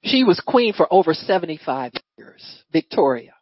She 0.03 0.25
was 0.25 0.41
queen 0.41 0.73
for 0.73 0.91
over 0.91 1.13
75 1.13 1.93
years, 2.17 2.63
Victoria. 2.73 3.35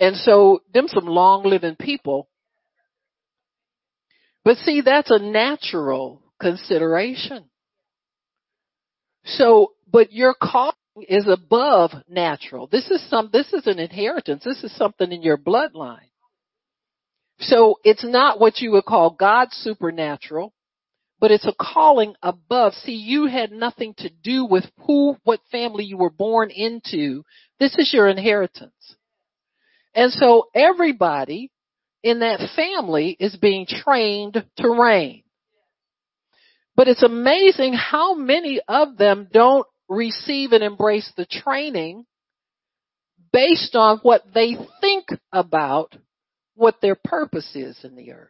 And 0.00 0.16
so, 0.16 0.62
them 0.72 0.88
some 0.88 1.06
long 1.06 1.44
living 1.44 1.76
people. 1.76 2.28
But 4.44 4.58
see, 4.58 4.82
that's 4.82 5.10
a 5.10 5.18
natural 5.18 6.22
consideration. 6.40 7.44
So, 9.24 9.72
but 9.90 10.12
your 10.12 10.34
calling 10.34 10.74
is 11.08 11.26
above 11.26 11.92
natural. 12.08 12.66
This 12.66 12.90
is 12.90 13.08
some, 13.08 13.30
this 13.32 13.52
is 13.52 13.66
an 13.66 13.78
inheritance. 13.78 14.44
This 14.44 14.62
is 14.62 14.76
something 14.76 15.10
in 15.10 15.22
your 15.22 15.38
bloodline. 15.38 16.10
So 17.40 17.76
it's 17.84 18.04
not 18.04 18.38
what 18.38 18.58
you 18.58 18.70
would 18.72 18.84
call 18.84 19.10
God's 19.10 19.54
supernatural, 19.54 20.52
but 21.20 21.30
it's 21.30 21.46
a 21.46 21.54
calling 21.58 22.14
above. 22.22 22.74
See, 22.74 22.92
you 22.92 23.26
had 23.26 23.50
nothing 23.50 23.94
to 23.98 24.10
do 24.22 24.44
with 24.44 24.64
who, 24.86 25.16
what 25.24 25.40
family 25.50 25.84
you 25.84 25.96
were 25.96 26.10
born 26.10 26.50
into. 26.50 27.24
This 27.58 27.74
is 27.78 27.92
your 27.92 28.08
inheritance. 28.08 28.96
And 29.94 30.12
so 30.12 30.48
everybody 30.54 31.50
in 32.04 32.20
that 32.20 32.50
family 32.54 33.16
is 33.18 33.34
being 33.34 33.66
trained 33.66 34.44
to 34.58 34.70
reign. 34.70 35.22
But 36.76 36.86
it's 36.86 37.02
amazing 37.02 37.72
how 37.72 38.14
many 38.14 38.60
of 38.68 38.98
them 38.98 39.28
don't 39.32 39.66
receive 39.88 40.52
and 40.52 40.62
embrace 40.62 41.10
the 41.16 41.24
training 41.24 42.04
based 43.32 43.74
on 43.74 43.98
what 44.02 44.22
they 44.34 44.54
think 44.82 45.06
about 45.32 45.96
what 46.54 46.80
their 46.82 46.94
purpose 46.94 47.50
is 47.56 47.78
in 47.82 47.96
the 47.96 48.12
earth. 48.12 48.28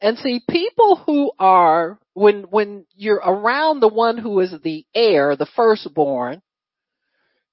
And 0.00 0.16
see, 0.18 0.40
people 0.48 1.02
who 1.04 1.32
are, 1.40 1.98
when, 2.14 2.44
when 2.44 2.86
you're 2.94 3.16
around 3.16 3.80
the 3.80 3.88
one 3.88 4.16
who 4.16 4.38
is 4.40 4.54
the 4.62 4.86
heir, 4.94 5.34
the 5.34 5.48
firstborn, 5.56 6.40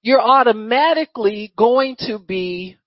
you're 0.00 0.22
automatically 0.22 1.52
going 1.56 1.96
to 2.06 2.20
be 2.20 2.78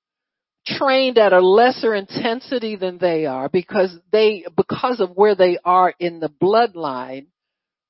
trained 0.78 1.18
at 1.18 1.34
a 1.34 1.40
lesser 1.40 1.94
intensity 1.94 2.76
than 2.76 2.98
they 2.98 3.26
are 3.26 3.50
because 3.50 3.96
they, 4.12 4.46
because 4.56 5.00
of 5.00 5.12
where 5.16 5.36
they 5.36 5.58
are 5.64 5.94
in 6.00 6.20
the 6.20 6.30
bloodline 6.30 7.28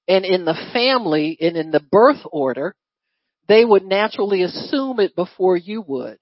and 0.08 0.26
in 0.26 0.46
the 0.46 0.58
family 0.74 1.38
and 1.40 1.56
in 1.56 1.72
the 1.72 1.80
birth 1.80 2.22
order, 2.32 2.76
they 3.48 3.66
would 3.66 3.84
naturally 3.84 4.44
assume 4.44 5.00
it 5.00 5.16
before 5.16 5.58
you 5.58 5.82
would. 5.82 6.18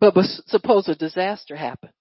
But 0.00 0.14
suppose 0.46 0.88
a 0.88 0.94
disaster 0.94 1.56
happened. 1.56 1.92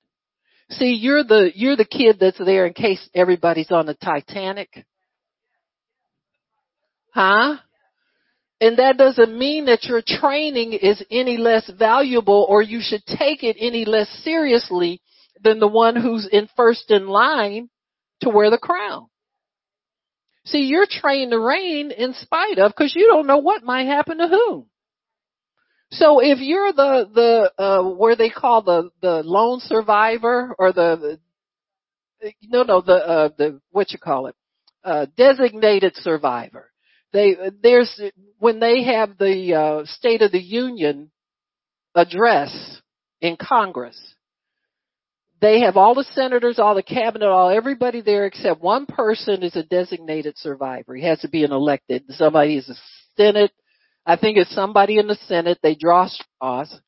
See, 0.69 0.93
you're 0.93 1.23
the, 1.23 1.51
you're 1.53 1.75
the 1.75 1.85
kid 1.85 2.17
that's 2.19 2.43
there 2.43 2.65
in 2.65 2.73
case 2.73 3.07
everybody's 3.13 3.71
on 3.71 3.85
the 3.85 3.93
Titanic. 3.93 4.85
Huh? 7.13 7.57
And 8.61 8.77
that 8.77 8.97
doesn't 8.97 9.37
mean 9.37 9.65
that 9.65 9.83
your 9.83 10.01
training 10.05 10.73
is 10.73 11.03
any 11.11 11.37
less 11.37 11.69
valuable 11.77 12.45
or 12.47 12.61
you 12.61 12.79
should 12.81 13.05
take 13.05 13.43
it 13.43 13.57
any 13.59 13.83
less 13.83 14.09
seriously 14.23 15.01
than 15.43 15.59
the 15.59 15.67
one 15.67 15.95
who's 15.95 16.27
in 16.31 16.47
first 16.55 16.89
in 16.89 17.07
line 17.07 17.69
to 18.21 18.29
wear 18.29 18.49
the 18.49 18.57
crown. 18.57 19.07
See, 20.45 20.59
you're 20.59 20.87
trained 20.89 21.31
to 21.31 21.39
reign 21.39 21.91
in 21.91 22.13
spite 22.13 22.59
of 22.59 22.71
because 22.71 22.95
you 22.95 23.07
don't 23.07 23.27
know 23.27 23.39
what 23.39 23.63
might 23.63 23.87
happen 23.87 24.19
to 24.19 24.27
whom. 24.27 24.67
So 25.91 26.19
if 26.19 26.39
you're 26.39 26.71
the 26.71 27.09
the 27.13 27.63
uh 27.63 27.83
where 27.83 28.15
they 28.15 28.29
call 28.29 28.61
the 28.61 28.89
the 29.01 29.21
lone 29.23 29.59
survivor 29.59 30.55
or 30.57 30.71
the, 30.71 31.19
the 32.21 32.33
no 32.43 32.63
no 32.63 32.81
the 32.81 32.93
uh 32.93 33.29
the 33.37 33.61
what 33.71 33.91
you 33.91 33.99
call 33.99 34.27
it 34.27 34.35
uh 34.83 35.05
designated 35.15 35.95
survivor 35.97 36.71
they 37.15 37.35
there's 37.63 37.99
when 38.37 38.59
they 38.59 38.83
have 38.83 39.17
the 39.17 39.55
uh 39.55 39.85
state 39.85 40.21
of 40.21 40.31
the 40.31 40.41
union 40.41 41.09
address 41.95 42.81
in 43.21 43.37
congress 43.37 43.99
they 45.41 45.59
have 45.59 45.75
all 45.75 45.93
the 45.93 46.05
senators, 46.13 46.57
all 46.57 46.73
the 46.73 46.81
cabinet, 46.81 47.27
all 47.27 47.49
everybody 47.49 48.01
there 48.01 48.25
except 48.25 48.61
one 48.61 48.85
person 48.85 49.43
is 49.43 49.55
a 49.55 49.63
designated 49.63 50.37
survivor. 50.37 50.95
He 50.95 51.05
has 51.05 51.19
to 51.19 51.27
be 51.27 51.43
an 51.43 51.51
elected. 51.51 52.05
Somebody 52.09 52.55
is 52.55 52.69
a 52.69 52.75
Senate 53.17 53.51
I 54.05 54.17
think 54.17 54.37
it's 54.37 54.53
somebody 54.53 54.99
in 54.99 55.07
the 55.07 55.17
Senate. 55.27 55.57
They 55.63 55.75
draw 55.75 56.07
straws. 56.07 56.79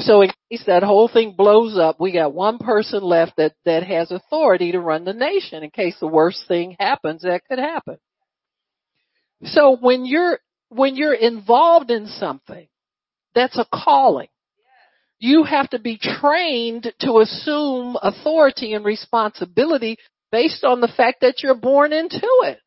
So 0.00 0.22
in 0.22 0.30
case 0.50 0.64
that 0.66 0.82
whole 0.82 1.08
thing 1.08 1.34
blows 1.36 1.78
up, 1.78 1.96
we 1.98 2.12
got 2.12 2.34
one 2.34 2.58
person 2.58 3.02
left 3.02 3.36
that, 3.36 3.54
that 3.64 3.82
has 3.82 4.10
authority 4.10 4.72
to 4.72 4.80
run 4.80 5.04
the 5.04 5.12
nation 5.12 5.62
in 5.62 5.70
case 5.70 5.96
the 6.00 6.06
worst 6.06 6.44
thing 6.48 6.76
happens 6.78 7.22
that 7.22 7.42
could 7.48 7.58
happen. 7.58 7.98
So 9.44 9.76
when 9.76 10.04
you're, 10.04 10.38
when 10.68 10.96
you're 10.96 11.14
involved 11.14 11.90
in 11.90 12.06
something, 12.06 12.68
that's 13.34 13.58
a 13.58 13.66
calling. 13.72 14.28
You 15.18 15.44
have 15.44 15.68
to 15.70 15.78
be 15.78 15.98
trained 15.98 16.92
to 17.00 17.18
assume 17.18 17.96
authority 18.02 18.72
and 18.72 18.84
responsibility 18.84 19.98
based 20.32 20.64
on 20.64 20.80
the 20.80 20.88
fact 20.88 21.20
that 21.20 21.42
you're 21.42 21.54
born 21.54 21.92
into 21.92 22.26
it. 22.44 22.58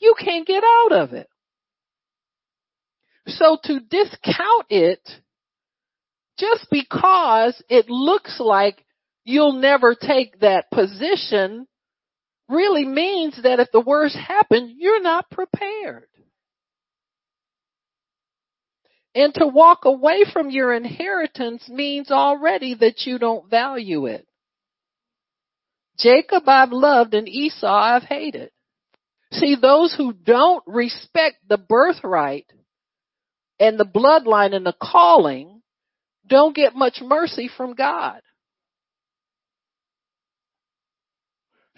You 0.00 0.14
can't 0.18 0.46
get 0.46 0.64
out 0.64 0.92
of 0.92 1.12
it. 1.12 1.28
So 3.26 3.58
to 3.64 3.80
discount 3.80 4.66
it 4.70 5.00
just 6.38 6.66
because 6.70 7.62
it 7.68 7.90
looks 7.90 8.40
like 8.40 8.84
you'll 9.24 9.52
never 9.52 9.94
take 9.94 10.40
that 10.40 10.70
position 10.70 11.66
really 12.48 12.84
means 12.84 13.40
that 13.42 13.60
if 13.60 13.70
the 13.72 13.80
worst 13.80 14.16
happens, 14.16 14.72
you're 14.76 15.02
not 15.02 15.30
prepared. 15.30 16.08
And 19.14 19.34
to 19.34 19.46
walk 19.46 19.84
away 19.84 20.24
from 20.32 20.50
your 20.50 20.72
inheritance 20.72 21.68
means 21.68 22.10
already 22.10 22.74
that 22.74 23.04
you 23.04 23.18
don't 23.18 23.50
value 23.50 24.06
it. 24.06 24.26
Jacob 25.98 26.44
I've 26.46 26.70
loved 26.72 27.14
and 27.14 27.28
Esau 27.28 27.66
I've 27.66 28.04
hated. 28.04 28.50
See, 29.32 29.56
those 29.60 29.94
who 29.94 30.12
don't 30.12 30.62
respect 30.66 31.36
the 31.48 31.58
birthright 31.58 32.46
and 33.58 33.78
the 33.78 33.84
bloodline 33.84 34.54
and 34.54 34.64
the 34.64 34.76
calling 34.80 35.62
don't 36.26 36.54
get 36.54 36.74
much 36.74 37.00
mercy 37.02 37.50
from 37.54 37.74
God. 37.74 38.20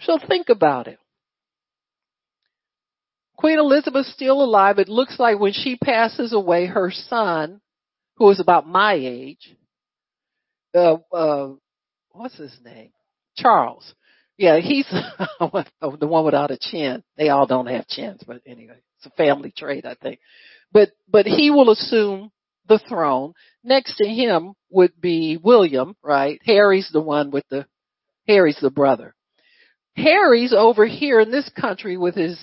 So 0.01 0.17
think 0.27 0.49
about 0.49 0.87
it. 0.87 0.99
Queen 3.37 3.57
Elizabeth's 3.57 4.13
still 4.13 4.43
alive. 4.43 4.77
It 4.77 4.89
looks 4.89 5.19
like 5.19 5.39
when 5.39 5.53
she 5.53 5.75
passes 5.75 6.31
away, 6.33 6.67
her 6.67 6.91
son, 6.91 7.59
who 8.17 8.29
is 8.29 8.39
about 8.39 8.67
my 8.67 8.93
age, 8.93 9.55
uh, 10.75 10.97
uh, 11.11 11.49
what's 12.11 12.37
his 12.37 12.55
name? 12.63 12.91
Charles. 13.35 13.93
Yeah, 14.37 14.59
he's 14.59 14.87
the 15.39 16.07
one 16.07 16.25
without 16.25 16.51
a 16.51 16.57
chin. 16.59 17.03
They 17.17 17.29
all 17.29 17.47
don't 17.47 17.67
have 17.67 17.87
chins, 17.87 18.21
but 18.25 18.41
anyway, 18.45 18.77
it's 18.97 19.07
a 19.07 19.15
family 19.17 19.53
trait, 19.55 19.85
I 19.85 19.95
think. 19.95 20.19
But, 20.71 20.89
but 21.09 21.25
he 21.25 21.51
will 21.51 21.71
assume 21.71 22.31
the 22.67 22.79
throne. 22.87 23.33
Next 23.63 23.97
to 23.97 24.07
him 24.07 24.53
would 24.69 24.99
be 24.99 25.37
William, 25.41 25.95
right? 26.03 26.39
Harry's 26.45 26.89
the 26.91 27.01
one 27.01 27.31
with 27.31 27.43
the, 27.49 27.65
Harry's 28.27 28.59
the 28.61 28.69
brother. 28.69 29.15
Harry's 29.95 30.53
over 30.53 30.85
here 30.85 31.19
in 31.19 31.31
this 31.31 31.49
country 31.59 31.97
with 31.97 32.15
his 32.15 32.37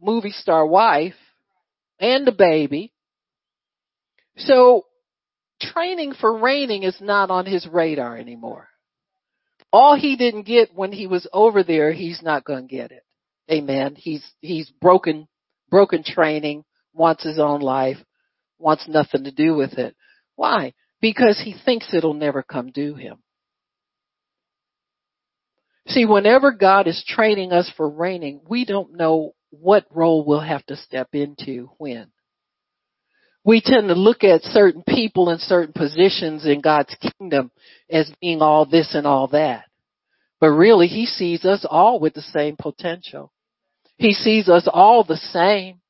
movie 0.00 0.32
star 0.32 0.66
wife 0.66 1.14
and 2.00 2.26
the 2.26 2.32
baby. 2.32 2.92
So 4.36 4.84
training 5.60 6.14
for 6.20 6.38
reigning 6.38 6.82
is 6.82 7.00
not 7.00 7.30
on 7.30 7.46
his 7.46 7.66
radar 7.66 8.16
anymore. 8.16 8.68
All 9.72 9.96
he 9.96 10.16
didn't 10.16 10.46
get 10.46 10.74
when 10.74 10.92
he 10.92 11.06
was 11.06 11.26
over 11.32 11.62
there, 11.62 11.92
he's 11.92 12.22
not 12.22 12.44
going 12.44 12.68
to 12.68 12.74
get 12.74 12.90
it. 12.90 13.02
Amen. 13.50 13.94
He's, 13.96 14.24
he's 14.40 14.70
broken, 14.80 15.28
broken 15.70 16.02
training 16.04 16.64
wants 16.94 17.22
his 17.22 17.38
own 17.38 17.60
life, 17.60 17.98
wants 18.58 18.86
nothing 18.88 19.24
to 19.24 19.30
do 19.30 19.54
with 19.54 19.74
it. 19.74 19.94
Why? 20.36 20.72
Because 21.00 21.40
he 21.42 21.54
thinks 21.64 21.92
it'll 21.92 22.14
never 22.14 22.42
come 22.42 22.72
to 22.72 22.94
him. 22.94 23.18
See, 25.88 26.04
whenever 26.04 26.52
God 26.52 26.86
is 26.86 27.02
training 27.06 27.52
us 27.52 27.70
for 27.76 27.88
reigning, 27.88 28.40
we 28.48 28.64
don't 28.64 28.94
know 28.94 29.34
what 29.50 29.86
role 29.90 30.24
we'll 30.24 30.40
have 30.40 30.64
to 30.66 30.76
step 30.76 31.08
into 31.14 31.70
when. 31.78 32.08
We 33.42 33.62
tend 33.64 33.88
to 33.88 33.94
look 33.94 34.22
at 34.22 34.42
certain 34.42 34.82
people 34.86 35.30
and 35.30 35.40
certain 35.40 35.72
positions 35.72 36.44
in 36.44 36.60
God's 36.60 36.94
kingdom 37.18 37.50
as 37.88 38.12
being 38.20 38.42
all 38.42 38.66
this 38.66 38.94
and 38.94 39.06
all 39.06 39.28
that. 39.28 39.64
But 40.40 40.50
really, 40.50 40.88
He 40.88 41.06
sees 41.06 41.46
us 41.46 41.64
all 41.68 41.98
with 41.98 42.12
the 42.12 42.22
same 42.22 42.56
potential. 42.58 43.32
He 43.96 44.12
sees 44.12 44.48
us 44.50 44.68
all 44.70 45.04
the 45.04 45.16
same. 45.16 45.80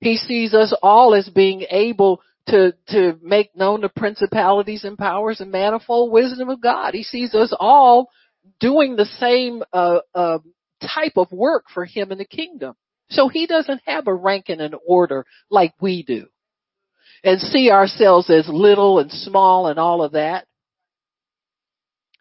He 0.00 0.16
sees 0.16 0.54
us 0.54 0.74
all 0.82 1.14
as 1.14 1.28
being 1.28 1.66
able 1.70 2.22
to, 2.48 2.72
to 2.88 3.18
make 3.22 3.54
known 3.54 3.82
the 3.82 3.88
principalities 3.88 4.84
and 4.84 4.98
powers 4.98 5.40
and 5.40 5.52
manifold 5.52 6.10
wisdom 6.10 6.48
of 6.48 6.60
God. 6.60 6.94
He 6.94 7.04
sees 7.04 7.34
us 7.34 7.54
all 7.60 8.08
doing 8.60 8.96
the 8.96 9.06
same, 9.06 9.62
uh, 9.72 10.00
uh, 10.14 10.38
type 10.80 11.16
of 11.16 11.30
work 11.32 11.64
for 11.72 11.84
Him 11.84 12.12
in 12.12 12.18
the 12.18 12.24
kingdom. 12.24 12.74
So 13.10 13.28
He 13.28 13.46
doesn't 13.46 13.82
have 13.86 14.06
a 14.06 14.14
rank 14.14 14.46
and 14.48 14.60
an 14.60 14.74
order 14.86 15.26
like 15.50 15.74
we 15.80 16.02
do 16.02 16.26
and 17.24 17.40
see 17.40 17.70
ourselves 17.70 18.28
as 18.30 18.48
little 18.48 18.98
and 18.98 19.10
small 19.10 19.68
and 19.68 19.78
all 19.78 20.02
of 20.02 20.12
that. 20.12 20.46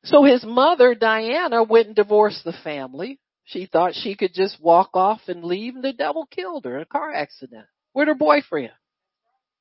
So 0.03 0.23
his 0.23 0.43
mother, 0.43 0.95
Diana, 0.95 1.63
went 1.63 1.87
and 1.87 1.95
divorced 1.95 2.43
the 2.43 2.53
family. 2.63 3.19
She 3.43 3.65
thought 3.65 3.93
she 3.95 4.15
could 4.15 4.33
just 4.33 4.61
walk 4.61 4.91
off 4.93 5.21
and 5.27 5.43
leave 5.43 5.75
and 5.75 5.83
the 5.83 5.93
devil 5.93 6.27
killed 6.29 6.65
her 6.65 6.75
in 6.75 6.83
a 6.83 6.85
car 6.85 7.13
accident 7.13 7.65
with 7.93 8.07
her 8.07 8.15
boyfriend. 8.15 8.71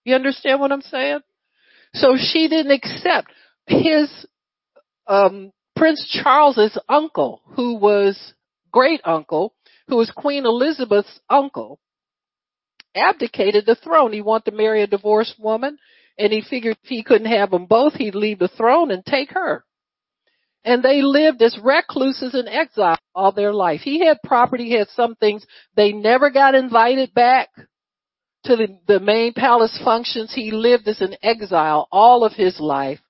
You 0.04 0.14
understand 0.14 0.60
what 0.60 0.72
I'm 0.72 0.82
saying? 0.82 1.20
So 1.94 2.16
she 2.16 2.48
didn't 2.48 2.72
accept 2.72 3.30
his, 3.66 4.10
um, 5.06 5.52
Prince 5.80 6.06
Charles's 6.22 6.76
uncle, 6.90 7.40
who 7.56 7.76
was 7.76 8.34
great 8.70 9.00
uncle, 9.02 9.54
who 9.88 9.96
was 9.96 10.10
Queen 10.10 10.44
Elizabeth's 10.44 11.20
uncle, 11.30 11.80
abdicated 12.94 13.64
the 13.64 13.76
throne. 13.76 14.12
He 14.12 14.20
wanted 14.20 14.50
to 14.50 14.56
marry 14.58 14.82
a 14.82 14.86
divorced 14.86 15.36
woman 15.38 15.78
and 16.18 16.34
he 16.34 16.42
figured 16.42 16.76
if 16.82 16.88
he 16.90 17.02
couldn't 17.02 17.32
have 17.32 17.50
them 17.50 17.64
both, 17.64 17.94
he'd 17.94 18.14
leave 18.14 18.38
the 18.38 18.48
throne 18.48 18.90
and 18.90 19.02
take 19.06 19.30
her. 19.30 19.64
And 20.66 20.82
they 20.82 21.00
lived 21.00 21.40
as 21.40 21.58
recluses 21.58 22.34
in 22.34 22.46
exile 22.46 22.98
all 23.14 23.32
their 23.32 23.54
life. 23.54 23.80
He 23.80 24.04
had 24.04 24.18
property, 24.22 24.64
he 24.64 24.74
had 24.74 24.88
some 24.88 25.14
things. 25.14 25.46
They 25.76 25.92
never 25.92 26.28
got 26.28 26.54
invited 26.54 27.14
back 27.14 27.48
to 28.44 28.54
the, 28.54 28.78
the 28.86 29.00
main 29.00 29.32
palace 29.32 29.80
functions. 29.82 30.34
He 30.34 30.50
lived 30.50 30.86
as 30.88 31.00
an 31.00 31.16
exile 31.22 31.88
all 31.90 32.22
of 32.22 32.34
his 32.34 32.60
life. 32.60 33.00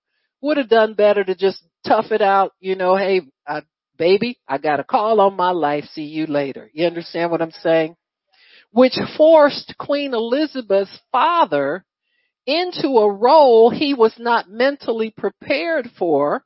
Would 0.40 0.56
have 0.56 0.68
done 0.68 0.94
better 0.94 1.24
to 1.24 1.34
just 1.34 1.64
tough 1.86 2.12
it 2.12 2.22
out, 2.22 2.52
you 2.60 2.76
know, 2.76 2.96
hey, 2.96 3.22
I, 3.46 3.62
baby, 3.96 4.38
I 4.48 4.58
got 4.58 4.80
a 4.80 4.84
call 4.84 5.20
on 5.20 5.36
my 5.36 5.50
life. 5.50 5.84
See 5.92 6.04
you 6.04 6.26
later. 6.26 6.70
You 6.72 6.86
understand 6.86 7.30
what 7.30 7.42
I'm 7.42 7.50
saying? 7.50 7.96
Which 8.72 8.98
forced 9.16 9.74
Queen 9.78 10.14
Elizabeth's 10.14 11.00
father 11.10 11.84
into 12.46 12.88
a 12.88 13.12
role 13.12 13.70
he 13.70 13.94
was 13.94 14.14
not 14.18 14.48
mentally 14.48 15.12
prepared 15.16 15.90
for 15.98 16.44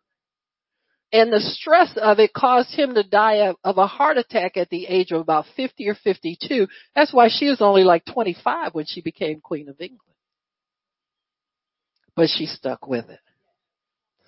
and 1.14 1.32
the 1.32 1.38
stress 1.38 1.96
of 1.96 2.18
it 2.18 2.32
caused 2.32 2.70
him 2.70 2.94
to 2.94 3.04
die 3.04 3.54
of, 3.62 3.78
a 3.78 3.86
heart 3.86 4.18
attack 4.18 4.56
at 4.56 4.68
the 4.70 4.84
age 4.86 5.12
of 5.12 5.20
about 5.20 5.46
50 5.54 5.88
or 5.88 5.94
52. 5.94 6.66
That's 6.96 7.14
why 7.14 7.28
she 7.30 7.48
was 7.48 7.60
only 7.60 7.84
like 7.84 8.04
25 8.04 8.74
when 8.74 8.84
she 8.84 9.00
became 9.00 9.40
Queen 9.40 9.68
of 9.68 9.80
England. 9.80 10.00
But 12.16 12.30
she 12.36 12.46
stuck 12.46 12.88
with 12.88 13.08
it. 13.10 13.20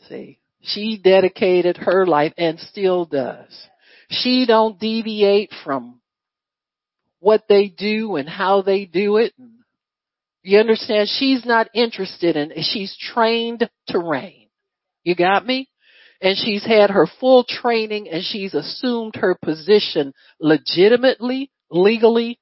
See, 0.09 0.39
she 0.67 1.01
dedicated 1.03 1.77
her 1.77 2.07
life 2.07 2.33
and 2.37 2.59
still 2.59 3.05
does. 3.05 3.69
She 4.09 4.47
don't 4.47 4.79
deviate 4.79 5.51
from 5.65 6.01
what 7.21 7.45
they 7.49 7.69
do 7.69 8.17
and 8.17 8.29
how 8.29 8.63
they 8.63 8.85
do 8.85 9.17
it. 9.17 9.33
You 10.43 10.59
understand? 10.59 11.09
She's 11.09 11.45
not 11.45 11.69
interested 11.75 12.37
in, 12.37 12.53
she's 12.63 12.97
trained 13.13 13.69
to 13.89 13.99
reign. 13.99 14.49
You 15.03 15.15
got 15.15 15.45
me? 15.47 15.69
and 16.21 16.37
she's 16.37 16.65
had 16.65 16.91
her 16.91 17.07
full 17.21 17.45
training 17.45 18.09
and 18.09 18.23
she's 18.25 18.55
assumed 18.55 19.17
her 19.17 19.37
position 19.43 20.13
legitimately, 20.41 21.51
legally, 21.71 22.39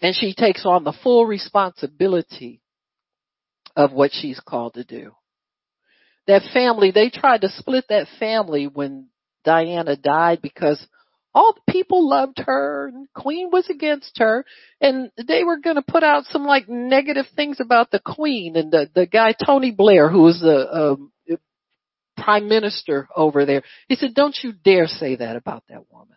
and 0.00 0.14
she 0.14 0.34
takes 0.34 0.64
on 0.64 0.84
the 0.84 0.96
full 1.02 1.26
responsibility 1.26 2.60
of 3.76 3.92
what 3.92 4.10
she's 4.12 4.40
called 4.40 4.74
to 4.74 4.84
do. 4.84 5.12
That 6.28 6.42
family, 6.52 6.92
they 6.92 7.10
tried 7.10 7.40
to 7.40 7.48
split 7.48 7.86
that 7.88 8.06
family 8.20 8.68
when 8.68 9.08
Diana 9.44 9.96
died 9.96 10.40
because 10.40 10.86
all 11.34 11.54
the 11.54 11.72
people 11.72 12.08
loved 12.08 12.38
her 12.46 12.88
and 12.88 13.08
Queen 13.14 13.50
was 13.50 13.68
against 13.68 14.18
her 14.18 14.44
and 14.80 15.10
they 15.26 15.42
were 15.42 15.58
going 15.58 15.76
to 15.76 15.82
put 15.82 16.02
out 16.02 16.24
some 16.26 16.44
like 16.44 16.68
negative 16.68 17.26
things 17.34 17.58
about 17.60 17.90
the 17.90 18.00
Queen 18.00 18.56
and 18.56 18.70
the, 18.70 18.90
the 18.94 19.06
guy 19.06 19.32
Tony 19.32 19.70
Blair 19.70 20.08
who 20.08 20.22
was 20.22 20.42
a, 20.42 20.46
a 20.46 20.92
um, 20.92 21.12
prime 22.16 22.48
minister 22.48 23.08
over 23.14 23.46
there. 23.46 23.62
He 23.88 23.94
said, 23.94 24.14
don't 24.14 24.36
you 24.42 24.52
dare 24.52 24.86
say 24.86 25.16
that 25.16 25.36
about 25.36 25.64
that 25.68 25.90
woman. 25.90 26.16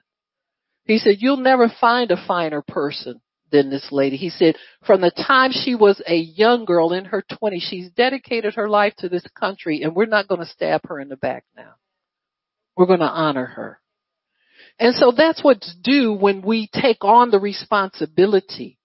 He 0.86 0.98
said, 0.98 1.18
you'll 1.20 1.38
never 1.38 1.72
find 1.80 2.12
a 2.12 2.28
finer 2.28 2.62
person 2.62 3.22
than 3.52 3.70
this 3.70 3.88
lady. 3.92 4.18
He 4.18 4.30
said, 4.30 4.56
from 4.86 5.02
the 5.02 5.12
time 5.12 5.52
she 5.52 5.76
was 5.76 6.02
a 6.08 6.16
young 6.16 6.66
girl 6.66 6.94
in 6.94 7.06
her 7.06 7.24
20s, 7.30 7.62
she's 7.62 7.90
dedicated 7.92 8.56
her 8.56 8.70
life 8.70 8.94
to 9.00 9.10
this 9.10 9.26
country 9.40 9.82
and 9.84 9.96
we're 9.96 10.06
not 10.06 10.28
going 10.28 10.42
to 10.42 10.48
stab 10.48 10.82
her 10.88 11.00
in 11.00 11.10
the 11.10 11.18
back 11.18 11.44
now. 11.56 11.74
We're 12.76 12.88
going 12.88 13.00
to 13.00 13.06
honor 13.06 13.46
her. 13.46 13.80
And 14.80 14.96
so 14.96 15.12
that's 15.16 15.44
what's 15.44 15.76
due 15.84 16.14
when 16.14 16.42
we 16.42 16.70
take 16.74 17.04
on 17.04 17.30
the 17.30 17.40
responsibility 17.40 18.80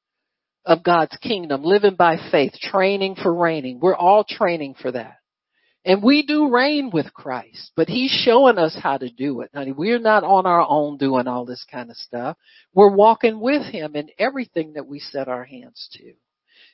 of 0.65 0.83
God's 0.83 1.17
kingdom, 1.19 1.63
living 1.63 1.95
by 1.95 2.19
faith, 2.31 2.53
training 2.61 3.15
for 3.15 3.33
reigning. 3.33 3.79
We're 3.81 3.97
all 3.97 4.25
training 4.25 4.75
for 4.81 4.93
that. 4.93 5.19
And 5.87 6.03
we 6.03 6.25
do 6.27 6.51
reign 6.51 6.91
with 6.93 7.15
Christ, 7.15 7.71
but 7.77 7.89
He's 7.89 8.11
showing 8.11 8.59
us 8.59 8.77
how 8.77 8.99
to 8.99 9.09
do 9.09 9.43
it. 9.43 9.51
Now, 9.55 9.65
we're 9.67 10.01
not 10.01 10.25
on 10.25 10.45
our 10.45 10.67
own 10.69 10.97
doing 10.97 11.29
all 11.29 11.45
this 11.45 11.65
kind 11.71 11.91
of 11.91 11.97
stuff. 11.97 12.37
We're 12.75 12.93
walking 12.93 13.39
with 13.39 13.63
Him 13.63 13.95
in 13.95 14.11
everything 14.19 14.73
that 14.73 14.89
we 14.89 14.99
set 14.99 15.29
our 15.29 15.45
hands 15.45 15.89
to. 15.93 16.15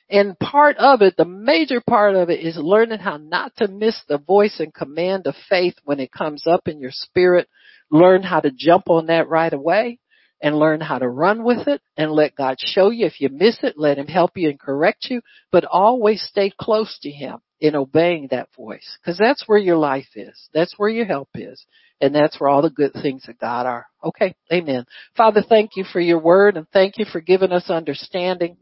And 0.09 0.37
part 0.39 0.77
of 0.77 1.03
it, 1.03 1.15
the 1.15 1.25
major 1.25 1.79
part 1.79 2.15
of 2.15 2.31
it 2.31 2.39
is 2.39 2.57
learning 2.57 2.99
how 2.99 3.17
not 3.17 3.55
to 3.57 3.67
miss 3.67 4.01
the 4.07 4.17
voice 4.17 4.59
and 4.59 4.73
command 4.73 5.27
of 5.27 5.35
faith 5.47 5.75
when 5.83 5.99
it 5.99 6.11
comes 6.11 6.47
up 6.47 6.67
in 6.67 6.79
your 6.79 6.91
spirit. 6.91 7.47
Learn 7.91 8.23
how 8.23 8.39
to 8.39 8.49
jump 8.49 8.89
on 8.89 9.05
that 9.07 9.29
right 9.29 9.53
away 9.53 9.99
and 10.41 10.57
learn 10.57 10.81
how 10.81 10.97
to 10.97 11.07
run 11.07 11.43
with 11.43 11.67
it 11.67 11.81
and 11.95 12.11
let 12.11 12.35
God 12.35 12.57
show 12.59 12.89
you. 12.89 13.05
If 13.05 13.21
you 13.21 13.29
miss 13.29 13.59
it, 13.61 13.75
let 13.77 13.99
Him 13.99 14.07
help 14.07 14.31
you 14.37 14.49
and 14.49 14.59
correct 14.59 15.05
you, 15.11 15.21
but 15.51 15.65
always 15.65 16.23
stay 16.23 16.51
close 16.59 16.97
to 17.03 17.11
Him 17.11 17.37
in 17.63 17.77
obeying 17.77 18.27
that 18.29 18.49
voice. 18.57 18.97
Cause 19.05 19.17
that's 19.17 19.47
where 19.47 19.57
your 19.57 19.77
life 19.77 20.09
is. 20.15 20.49
That's 20.53 20.73
where 20.77 20.89
your 20.89 21.05
help 21.05 21.29
is. 21.33 21.65
And 22.01 22.13
that's 22.13 22.37
where 22.37 22.49
all 22.49 22.61
the 22.61 22.69
good 22.69 22.91
things 22.91 23.23
of 23.29 23.39
God 23.39 23.65
are. 23.65 23.87
Okay. 24.03 24.35
Amen. 24.51 24.83
Father, 25.15 25.41
thank 25.47 25.77
you 25.77 25.85
for 25.85 26.01
your 26.01 26.19
word 26.19 26.57
and 26.57 26.67
thank 26.73 26.97
you 26.97 27.05
for 27.05 27.21
giving 27.21 27.53
us 27.53 27.69
understanding. 27.69 28.57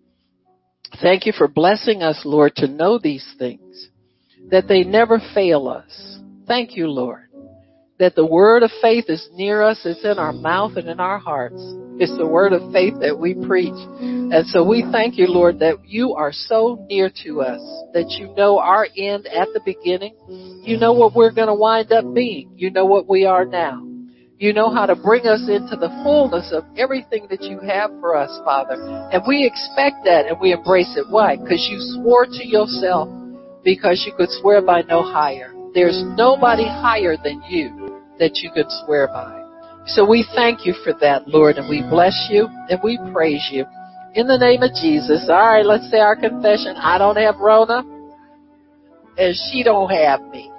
Thank 1.02 1.26
you 1.26 1.34
for 1.36 1.48
blessing 1.48 2.04
us, 2.04 2.22
Lord, 2.24 2.56
to 2.58 2.68
know 2.68 3.00
these 3.00 3.28
things. 3.40 3.90
That 4.52 4.68
they 4.68 4.84
never 4.84 5.20
fail 5.34 5.68
us. 5.68 6.20
Thank 6.46 6.76
you, 6.76 6.88
Lord 6.88 7.31
that 8.02 8.16
the 8.16 8.26
word 8.26 8.64
of 8.64 8.72
faith 8.82 9.06
is 9.10 9.30
near 9.34 9.62
us. 9.62 9.80
It's 9.86 10.04
in 10.04 10.18
our 10.18 10.34
mouth 10.34 10.76
and 10.76 10.90
in 10.90 11.00
our 11.00 11.20
hearts. 11.20 11.62
It's 12.00 12.18
the 12.18 12.26
word 12.26 12.52
of 12.52 12.74
faith 12.74 12.96
that 13.00 13.20
we 13.20 13.36
preach. 13.36 13.78
And 14.02 14.44
so 14.48 14.66
we 14.68 14.84
thank 14.92 15.20
you, 15.20 15.28
Lord, 15.28 15.60
that 15.60 15.86
you 15.86 16.16
are 16.16 16.32
so 16.34 16.84
near 16.90 17.12
to 17.24 17.42
us, 17.42 17.62
that 17.94 18.10
you 18.18 18.34
know 18.36 18.58
our 18.58 18.88
end 18.98 19.28
at 19.28 19.50
the 19.54 19.62
beginning. 19.64 20.18
You 20.66 20.78
know 20.78 20.94
what 20.94 21.14
we're 21.14 21.32
going 21.32 21.50
to 21.50 21.54
wind 21.54 21.92
up 21.92 22.12
being. 22.12 22.52
You 22.58 22.72
know 22.72 22.86
what 22.86 23.08
we 23.08 23.26
are 23.26 23.46
now. 23.46 23.86
You 24.40 24.52
know 24.52 24.74
how 24.74 24.88
to 24.88 24.96
bring 24.96 25.28
us 25.28 25.42
into 25.48 25.78
the 25.78 25.94
fullness 26.04 26.52
of 26.52 26.64
everything 26.76 27.28
that 27.30 27.44
you 27.44 27.60
have 27.60 27.92
for 28.00 28.18
us, 28.18 28.32
Father. 28.44 28.82
And 29.14 29.22
we 29.28 29.46
expect 29.46 30.06
that 30.06 30.26
and 30.26 30.40
we 30.42 30.54
embrace 30.54 30.98
it. 30.98 31.06
Why? 31.08 31.36
Because 31.36 31.68
you 31.70 31.78
swore 32.02 32.26
to 32.26 32.48
yourself 32.48 33.10
because 33.64 34.04
you 34.08 34.14
could 34.18 34.30
swear 34.42 34.66
by 34.66 34.82
no 34.82 35.04
higher. 35.04 35.54
There's 35.76 36.02
nobody 36.18 36.66
higher 36.66 37.16
than 37.24 37.44
you 37.48 37.81
that 38.22 38.38
you 38.38 38.52
could 38.54 38.68
swear 38.86 39.08
by. 39.08 39.42
So 39.88 40.08
we 40.08 40.24
thank 40.36 40.64
you 40.64 40.74
for 40.84 40.94
that, 41.02 41.28
Lord, 41.28 41.58
and 41.58 41.68
we 41.68 41.82
bless 41.82 42.28
you 42.30 42.48
and 42.70 42.80
we 42.84 43.00
praise 43.12 43.50
you. 43.52 43.66
In 44.14 44.28
the 44.28 44.38
name 44.38 44.62
of 44.62 44.72
Jesus. 44.76 45.26
All 45.28 45.36
right, 45.36 45.66
let's 45.66 45.90
say 45.90 45.98
our 45.98 46.16
confession. 46.16 46.78
I 46.78 47.00
don't 47.00 47.18
have 47.18 47.38
Rona 47.40 47.82
and 49.18 49.36
she 49.50 49.64
don't 49.64 49.90
have 49.90 50.22
me. 50.30 50.52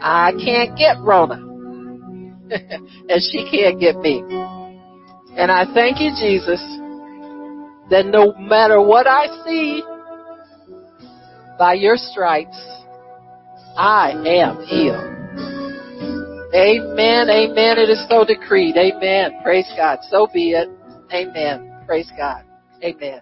I 0.00 0.30
can't 0.32 0.78
get 0.78 1.00
Rona 1.00 1.34
and 2.48 3.20
she 3.20 3.44
can't 3.50 3.80
get 3.80 3.96
me. 3.96 4.22
And 5.36 5.50
I 5.50 5.64
thank 5.74 5.98
you, 5.98 6.10
Jesus, 6.14 6.60
that 7.90 8.06
no 8.06 8.34
matter 8.38 8.80
what 8.80 9.08
I 9.08 9.26
see, 9.44 9.82
by 11.58 11.74
your 11.74 11.96
stripes, 11.96 12.56
I 13.76 14.12
am 14.12 14.62
healed. 14.64 15.17
Amen. 16.54 17.28
Amen. 17.28 17.78
It 17.78 17.90
is 17.90 18.04
so 18.08 18.24
decreed. 18.24 18.76
Amen. 18.76 19.40
Praise 19.42 19.70
God. 19.76 19.98
So 20.08 20.28
be 20.32 20.52
it. 20.52 20.68
Amen. 21.12 21.82
Praise 21.86 22.10
God. 22.16 22.44
Amen. 22.82 23.20